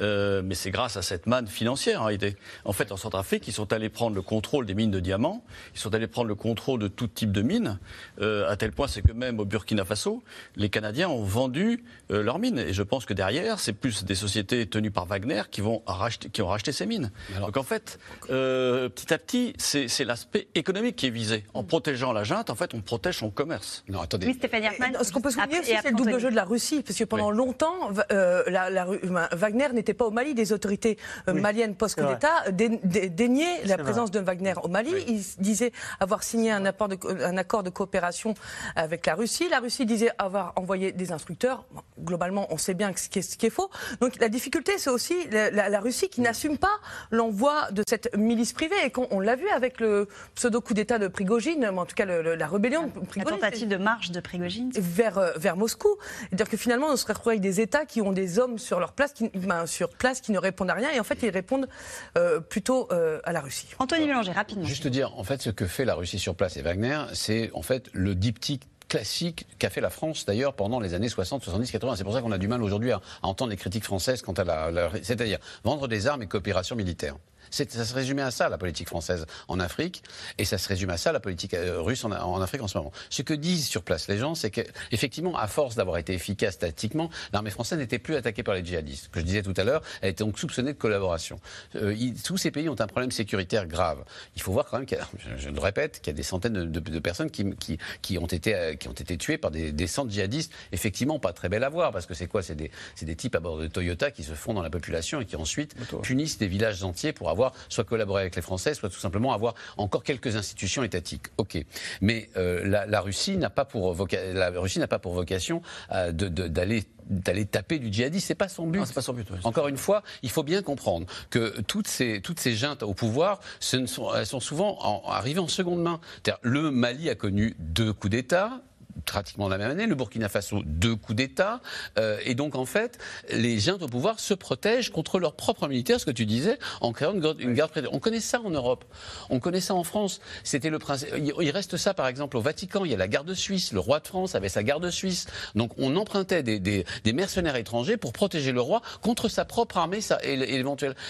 Euh, 0.00 0.42
mais 0.44 0.54
c'est 0.54 0.70
grâce 0.70 0.96
à 0.96 1.02
cette 1.02 1.26
manne 1.26 1.46
financière 1.46 2.02
en 2.02 2.06
réalité. 2.06 2.36
En 2.64 2.72
fait, 2.72 2.92
en 2.92 2.96
Centrafrique, 2.96 3.48
ils 3.48 3.52
sont 3.52 3.72
allés 3.72 3.88
prendre 3.88 4.14
le 4.14 4.22
contrôle 4.22 4.66
des 4.66 4.74
mines 4.74 4.90
de 4.90 5.00
diamants, 5.00 5.44
ils 5.74 5.80
sont 5.80 5.94
allés 5.94 6.06
prendre 6.06 6.28
le 6.28 6.34
contrôle 6.34 6.80
de 6.80 6.88
tout 6.88 7.06
type 7.06 7.32
de 7.32 7.42
mines, 7.42 7.78
euh, 8.20 8.50
à 8.50 8.56
tel 8.56 8.72
point 8.72 8.88
c'est 8.88 9.02
que 9.02 9.12
même 9.12 9.40
au 9.40 9.44
Burkina 9.44 9.84
Faso, 9.84 10.22
les 10.56 10.68
Canadiens 10.68 11.08
ont 11.08 11.22
vendu 11.22 11.84
euh, 12.10 12.22
leurs 12.22 12.38
mines. 12.38 12.58
Et 12.58 12.72
je 12.72 12.82
pense 12.82 13.06
que 13.06 13.14
derrière, 13.14 13.58
c'est 13.58 13.72
plus 13.72 14.04
des 14.04 14.14
sociétés 14.14 14.66
tenues 14.66 14.90
par 14.90 15.06
Wagner 15.06 15.42
qui, 15.50 15.60
vont 15.60 15.82
racheter, 15.86 16.28
qui 16.28 16.42
ont 16.42 16.48
racheté 16.48 16.72
ces 16.72 16.86
mines. 16.86 17.10
Donc 17.40 17.56
en 17.56 17.62
fait, 17.62 17.98
petit 18.26 19.14
à 19.14 19.18
petit, 19.18 19.54
c'est 19.58 20.04
l'aspect 20.04 20.48
économique 20.54 20.96
qui 20.96 21.06
est 21.06 21.10
visé. 21.10 21.44
En 21.54 21.64
protégeant 21.64 22.12
la 22.12 22.24
junte, 22.24 22.50
en 22.50 22.54
fait, 22.54 22.74
on 22.74 22.80
protège 22.80 23.18
son 23.18 23.30
commerce. 23.30 23.84
Non, 23.88 24.00
attendez. 24.00 24.26
Oui, 24.26 24.34
Stéphanie 24.34 24.68
Ce 25.02 25.12
qu'on 25.12 25.20
peut 25.20 25.30
souligner 25.30 25.62
c'est 25.64 25.90
le 25.90 25.96
double 25.96 26.18
jeu 26.18 26.30
de 26.30 26.36
la 26.36 26.44
Russie, 26.44 26.82
parce 26.82 26.98
que 26.98 27.04
pendant 27.04 27.30
longtemps, 27.30 27.90
la, 28.10 28.70
la, 28.70 28.86
Wagner 29.32 29.68
n'était 29.72 29.94
pas 29.94 30.04
au 30.04 30.10
Mali. 30.10 30.34
Des 30.34 30.52
autorités 30.52 30.98
euh, 31.28 31.34
maliennes 31.34 31.74
post-coup 31.74 32.06
d'État 32.06 32.50
déniaient 32.52 33.64
la 33.64 33.78
présence 33.78 34.10
de 34.10 34.20
Wagner 34.20 34.54
au 34.62 34.68
Mali. 34.68 34.92
Ils 35.08 35.24
disaient 35.38 35.72
avoir 36.00 36.22
signé 36.22 36.50
un, 36.50 36.64
accord 36.64 37.62
de 37.62 37.70
coopération 37.70 38.34
avec 38.74 39.06
la 39.06 39.14
Russie. 39.14 39.48
La 39.48 39.60
Russie 39.60 39.86
disait 39.86 40.10
avoir 40.18 40.52
envoyé 40.56 40.92
des 40.92 41.12
instructeurs. 41.12 41.64
globalement, 41.98 42.46
on 42.50 42.58
sait 42.58 42.74
bien 42.74 42.92
ce 42.96 43.08
qui 43.08 43.46
est, 43.46 43.50
faux. 43.50 43.70
Donc 44.00 44.18
la 44.20 44.28
difficulté, 44.28 44.72
c'est 44.78 44.90
aussi 44.90 45.14
la, 45.30 45.80
Russie 45.80 46.08
qui 46.08 46.20
n'assume 46.20 46.58
pas 46.58 46.80
l'envoi 47.10 47.70
de 47.70 47.82
cette 47.86 48.16
milice 48.16 48.52
privée. 48.52 48.76
Et 48.84 48.92
on, 49.10 49.20
l'a 49.20 49.36
vu 49.36 49.48
avec 49.50 49.80
le 49.80 50.08
pseudo-coup 50.34 50.74
d'État 50.74 50.98
de 50.98 51.08
Prigogine, 51.08 51.66
en 51.66 51.86
tout 51.86 51.94
cas 51.94 52.04
la 52.04 52.46
rébellion 52.46 52.86
de 52.86 53.06
Prigogine. 53.06 53.24
La 53.24 53.30
tentative 53.30 53.68
de 53.68 53.76
marche 53.76 54.10
de 54.10 54.20
Prigogine. 54.20 54.70
Vers, 54.74 55.18
euh, 55.18 55.32
vers 55.36 55.56
Moscou. 55.56 55.96
C'est-à-dire 56.20 56.48
que 56.48 56.56
finalement, 56.56 56.88
on 56.88 56.96
se 56.96 57.06
retrouve 57.06 57.30
avec 57.30 57.40
des 57.40 57.60
États 57.60 57.84
qui 57.84 58.00
ont 58.00 58.12
des 58.12 58.38
hommes 58.38 58.58
sur 58.58 58.80
leur 58.80 58.85
place, 58.92 59.12
qui, 59.12 59.28
ben, 59.34 59.66
sur 59.66 59.90
place, 59.90 60.20
qui 60.20 60.32
ne 60.32 60.38
répondent 60.38 60.70
à 60.70 60.74
rien. 60.74 60.90
Et 60.90 61.00
en 61.00 61.04
fait, 61.04 61.18
ils 61.22 61.30
répondent 61.30 61.68
euh, 62.16 62.40
plutôt 62.40 62.88
euh, 62.92 63.20
à 63.24 63.32
la 63.32 63.40
Russie. 63.40 63.68
Anthony 63.78 64.06
Mélanger, 64.06 64.32
rapidement. 64.32 64.64
Juste 64.64 64.86
dire, 64.86 65.16
en 65.18 65.24
fait, 65.24 65.42
ce 65.42 65.50
que 65.50 65.66
fait 65.66 65.84
la 65.84 65.94
Russie 65.94 66.18
sur 66.18 66.34
place 66.34 66.56
et 66.56 66.62
Wagner, 66.62 67.00
c'est 67.12 67.50
en 67.54 67.62
fait 67.62 67.88
le 67.92 68.14
diptyque 68.14 68.68
classique 68.88 69.46
qu'a 69.58 69.70
fait 69.70 69.80
la 69.80 69.90
France 69.90 70.26
d'ailleurs 70.26 70.54
pendant 70.54 70.80
les 70.80 70.94
années 70.94 71.08
60, 71.08 71.42
70, 71.42 71.70
80. 71.70 71.96
C'est 71.96 72.04
pour 72.04 72.12
ça 72.12 72.22
qu'on 72.22 72.32
a 72.32 72.38
du 72.38 72.48
mal 72.48 72.62
aujourd'hui 72.62 72.92
à, 72.92 73.00
entendre 73.22 73.50
les 73.50 73.56
critiques 73.56 73.84
françaises 73.84 74.22
quant 74.22 74.32
à 74.32 74.44
la 74.44 74.90
c'est-à-dire 75.02 75.38
vendre 75.64 75.88
des 75.88 76.06
armes 76.06 76.22
et 76.22 76.26
coopération 76.26 76.76
militaire. 76.76 77.16
Ça 77.50 77.64
se 77.66 77.94
résumait 77.94 78.22
à 78.22 78.30
ça, 78.30 78.48
la 78.48 78.58
politique 78.58 78.88
française 78.88 79.26
en 79.48 79.60
Afrique, 79.60 80.02
et 80.38 80.44
ça 80.44 80.58
se 80.58 80.68
résume 80.68 80.90
à 80.90 80.96
ça, 80.96 81.12
la 81.12 81.20
politique 81.20 81.54
euh, 81.54 81.80
russe 81.80 82.04
en, 82.04 82.40
Afrique 82.40 82.62
en 82.62 82.68
ce 82.68 82.78
moment. 82.78 82.92
Ce 83.10 83.22
que 83.22 83.34
disent 83.34 83.66
sur 83.66 83.82
place 83.82 84.08
les 84.08 84.18
gens, 84.18 84.34
c'est 84.34 84.50
qu'effectivement, 84.50 85.36
à 85.36 85.46
force 85.46 85.74
d'avoir 85.74 85.98
été 85.98 86.12
efficace 86.12 86.58
tactiquement, 86.58 87.10
l'armée 87.32 87.50
française 87.50 87.78
n'était 87.78 87.98
plus 87.98 88.16
attaquée 88.16 88.42
par 88.42 88.54
les 88.54 88.64
djihadistes. 88.64 89.08
Que 89.10 89.20
je 89.20 89.24
disais 89.24 89.42
tout 89.42 89.54
à 89.56 89.64
l'heure, 89.64 89.82
elle 90.02 90.10
était 90.10 90.24
donc 90.24 90.38
soupçonnée 90.38 90.72
de 90.72 90.78
collaboration. 90.78 91.40
Euh, 91.76 91.94
tous 92.24 92.36
ces 92.36 92.50
pays 92.50 92.68
ont 92.68 92.80
un 92.80 92.86
problème 92.86 93.10
sécuritaire 93.10 93.66
grave. 93.66 94.04
Il 94.34 94.42
faut 94.42 94.52
voir 94.52 94.66
quand 94.66 94.78
même, 94.78 94.86
je, 95.38 95.48
le 95.48 95.60
répète, 95.60 96.00
qu'il 96.00 96.12
y 96.12 96.14
a 96.14 96.16
des 96.16 96.22
centaines 96.22 96.70
de, 96.70 96.98
personnes 96.98 97.30
qui, 97.30 97.54
qui, 97.56 97.78
qui, 98.02 98.18
ont 98.18 98.26
été, 98.26 98.54
euh, 98.54 98.74
qui 98.74 98.88
ont 98.88 98.92
été 98.92 99.16
tuées 99.16 99.38
par 99.38 99.50
des, 99.50 99.72
des 99.72 99.86
centres 99.86 100.10
djihadistes. 100.10 100.52
Effectivement, 100.72 101.18
pas 101.18 101.32
très 101.32 101.48
belle 101.48 101.64
à 101.64 101.68
voir, 101.68 101.92
parce 101.92 102.06
que 102.06 102.14
c'est 102.14 102.26
quoi? 102.26 102.42
C'est 102.42 102.54
des, 102.54 102.70
des 103.02 103.16
types 103.16 103.34
à 103.34 103.40
bord 103.40 103.58
de 103.58 103.66
Toyota 103.66 104.10
qui 104.10 104.24
se 104.24 104.32
font 104.32 104.54
dans 104.54 104.62
la 104.62 104.70
population 104.70 105.20
et 105.20 105.26
qui 105.26 105.36
ensuite 105.36 105.74
punissent 106.02 106.38
des 106.38 106.48
villages 106.48 106.82
entiers 106.82 107.12
pour 107.12 107.30
avoir 107.30 107.35
soit 107.68 107.84
collaborer 107.84 108.22
avec 108.22 108.36
les 108.36 108.42
Français, 108.42 108.74
soit 108.74 108.88
tout 108.88 108.98
simplement 108.98 109.32
avoir 109.32 109.54
encore 109.76 110.02
quelques 110.02 110.36
institutions 110.36 110.82
étatiques. 110.82 111.26
Ok, 111.38 111.58
mais 112.00 112.30
euh, 112.36 112.86
la, 112.86 113.00
Russie 113.00 113.36
n'a 113.36 113.50
pas 113.50 113.64
pour 113.64 113.94
la 114.12 114.50
Russie 114.50 114.78
n'a 114.78 114.88
pas 114.88 114.98
pour 114.98 115.14
vocation 115.14 115.62
euh, 115.92 116.12
d'aller 116.12 116.84
d'aller 117.08 117.46
taper 117.46 117.78
du 117.78 117.92
djihadiste. 117.92 118.26
C'est 118.26 118.34
pas 118.34 118.48
son 118.48 118.66
but. 118.66 118.92
pas 118.92 119.02
son 119.02 119.12
but. 119.12 119.28
Encore 119.44 119.68
une 119.68 119.76
fois, 119.76 120.02
il 120.22 120.30
faut 120.30 120.42
bien 120.42 120.62
comprendre 120.62 121.06
que 121.30 121.60
toutes 121.62 121.86
ces 121.86 122.20
toutes 122.20 122.40
ces 122.40 122.54
juntes 122.54 122.82
au 122.82 122.94
pouvoir, 122.94 123.40
ce 123.60 123.86
sont, 123.86 124.12
elles 124.14 124.26
sont 124.26 124.40
souvent 124.40 124.78
arrivées 125.06 125.40
en 125.40 125.48
seconde 125.48 125.82
main. 125.82 126.00
Le 126.42 126.70
Mali 126.70 127.08
a 127.10 127.14
connu 127.14 127.54
deux 127.58 127.92
coups 127.92 128.10
d'État 128.10 128.60
pratiquement 129.04 129.48
la 129.48 129.58
même 129.58 129.70
année. 129.70 129.86
Le 129.86 129.94
Burkina 129.94 130.28
Faso, 130.28 130.62
deux 130.64 130.96
coups 130.96 131.16
d'État. 131.16 131.60
Euh, 131.98 132.18
et 132.24 132.34
donc, 132.34 132.54
en 132.54 132.66
fait, 132.66 132.98
les 133.30 133.58
gens 133.58 133.78
au 133.80 133.88
pouvoir 133.88 134.20
se 134.20 134.34
protègent 134.34 134.90
contre 134.90 135.18
leurs 135.18 135.34
propres 135.34 135.68
militaires, 135.68 136.00
ce 136.00 136.06
que 136.06 136.10
tu 136.10 136.26
disais, 136.26 136.58
en 136.80 136.92
créant 136.92 137.12
une, 137.12 137.20
garde, 137.20 137.40
une 137.40 137.54
garde 137.54 137.88
On 137.92 137.98
connaît 137.98 138.20
ça 138.20 138.40
en 138.40 138.50
Europe. 138.50 138.84
On 139.30 139.40
connaît 139.40 139.60
ça 139.60 139.74
en 139.74 139.84
France. 139.84 140.20
C'était 140.44 140.70
le 140.70 140.78
principe. 140.78 141.08
Il 141.16 141.50
reste 141.50 141.76
ça, 141.76 141.94
par 141.94 142.06
exemple, 142.06 142.36
au 142.36 142.40
Vatican. 142.40 142.84
Il 142.84 142.90
y 142.90 142.94
a 142.94 142.98
la 142.98 143.08
garde 143.08 143.32
suisse. 143.34 143.72
Le 143.72 143.80
roi 143.80 144.00
de 144.00 144.06
France 144.06 144.34
avait 144.34 144.48
sa 144.48 144.62
garde 144.62 144.88
suisse. 144.90 145.26
Donc, 145.54 145.72
on 145.78 145.96
empruntait 145.96 146.42
des, 146.42 146.58
des, 146.58 146.84
des 147.04 147.12
mercenaires 147.12 147.56
étrangers 147.56 147.96
pour 147.96 148.12
protéger 148.12 148.52
le 148.52 148.60
roi 148.60 148.82
contre 149.02 149.28
sa 149.28 149.44
propre 149.44 149.78
armée 149.78 150.00
sa, 150.00 150.18
et 150.22 150.36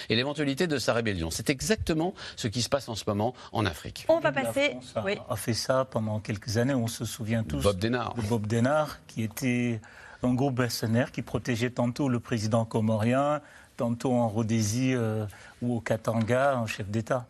l'éventualité 0.09 0.67
de 0.67 0.79
sa 0.79 0.93
rébellion. 0.93 1.31
C'est 1.31 1.51
exactement 1.51 2.15
ce 2.37 2.49
qui 2.49 2.63
se 2.63 2.69
passe 2.69 2.89
en 2.89 2.95
ce 2.95 3.05
moment 3.07 3.35
en 3.53 3.67
Afrique. 3.67 4.07
On 4.09 4.21
va 4.21 4.33
passer. 4.33 4.77
A, 4.95 5.05
oui. 5.05 5.19
a 5.29 5.37
fait 5.37 5.55
ça 5.55 5.85
pendant 5.85 6.21
quelques 6.21 6.57
années. 6.57 6.75
On 6.75 6.89
se 6.89 7.05
souvient 7.05 7.43
tous 7.45 7.76
Bob 7.77 7.83
Denard. 7.83 8.15
de 8.15 8.23
Bob 8.23 8.47
Denard, 8.47 8.99
qui 9.07 9.23
était 9.23 9.81
un 10.23 10.33
groupe 10.33 10.59
mercenaire 10.59 11.13
qui 11.13 11.21
protégeait 11.21 11.69
tantôt 11.69 12.09
le 12.09 12.21
président 12.21 12.65
comorien, 12.65 13.43
tantôt 13.77 14.15
en 14.15 14.29
Rhodésie 14.29 14.95
euh, 14.95 15.27
ou 15.61 15.77
au 15.77 15.81
Katanga, 15.81 16.57
un 16.57 16.67
chef 16.67 16.89
d'État. 16.89 17.27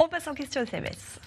On 0.00 0.08
passe 0.08 0.26
en 0.26 0.34
question 0.34 0.62
SMS. 0.62 1.20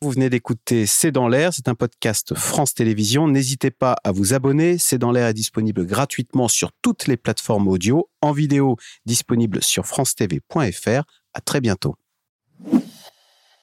Vous 0.00 0.10
venez 0.10 0.30
d'écouter 0.30 0.86
C'est 0.86 1.12
dans 1.12 1.28
l'air, 1.28 1.52
c'est 1.52 1.68
un 1.68 1.74
podcast 1.74 2.34
France 2.34 2.72
Télévisions. 2.72 3.28
N'hésitez 3.28 3.70
pas 3.70 3.96
à 4.02 4.12
vous 4.12 4.32
abonner. 4.32 4.78
C'est 4.78 4.98
dans 4.98 5.12
l'air 5.12 5.28
est 5.28 5.34
disponible 5.34 5.84
gratuitement 5.84 6.48
sur 6.48 6.72
toutes 6.80 7.06
les 7.06 7.18
plateformes 7.18 7.68
audio, 7.68 8.08
en 8.22 8.32
vidéo 8.32 8.76
disponible 9.04 9.62
sur 9.62 9.86
francetv.fr. 9.86 11.02
À 11.34 11.40
très 11.42 11.60
bientôt. 11.60 11.96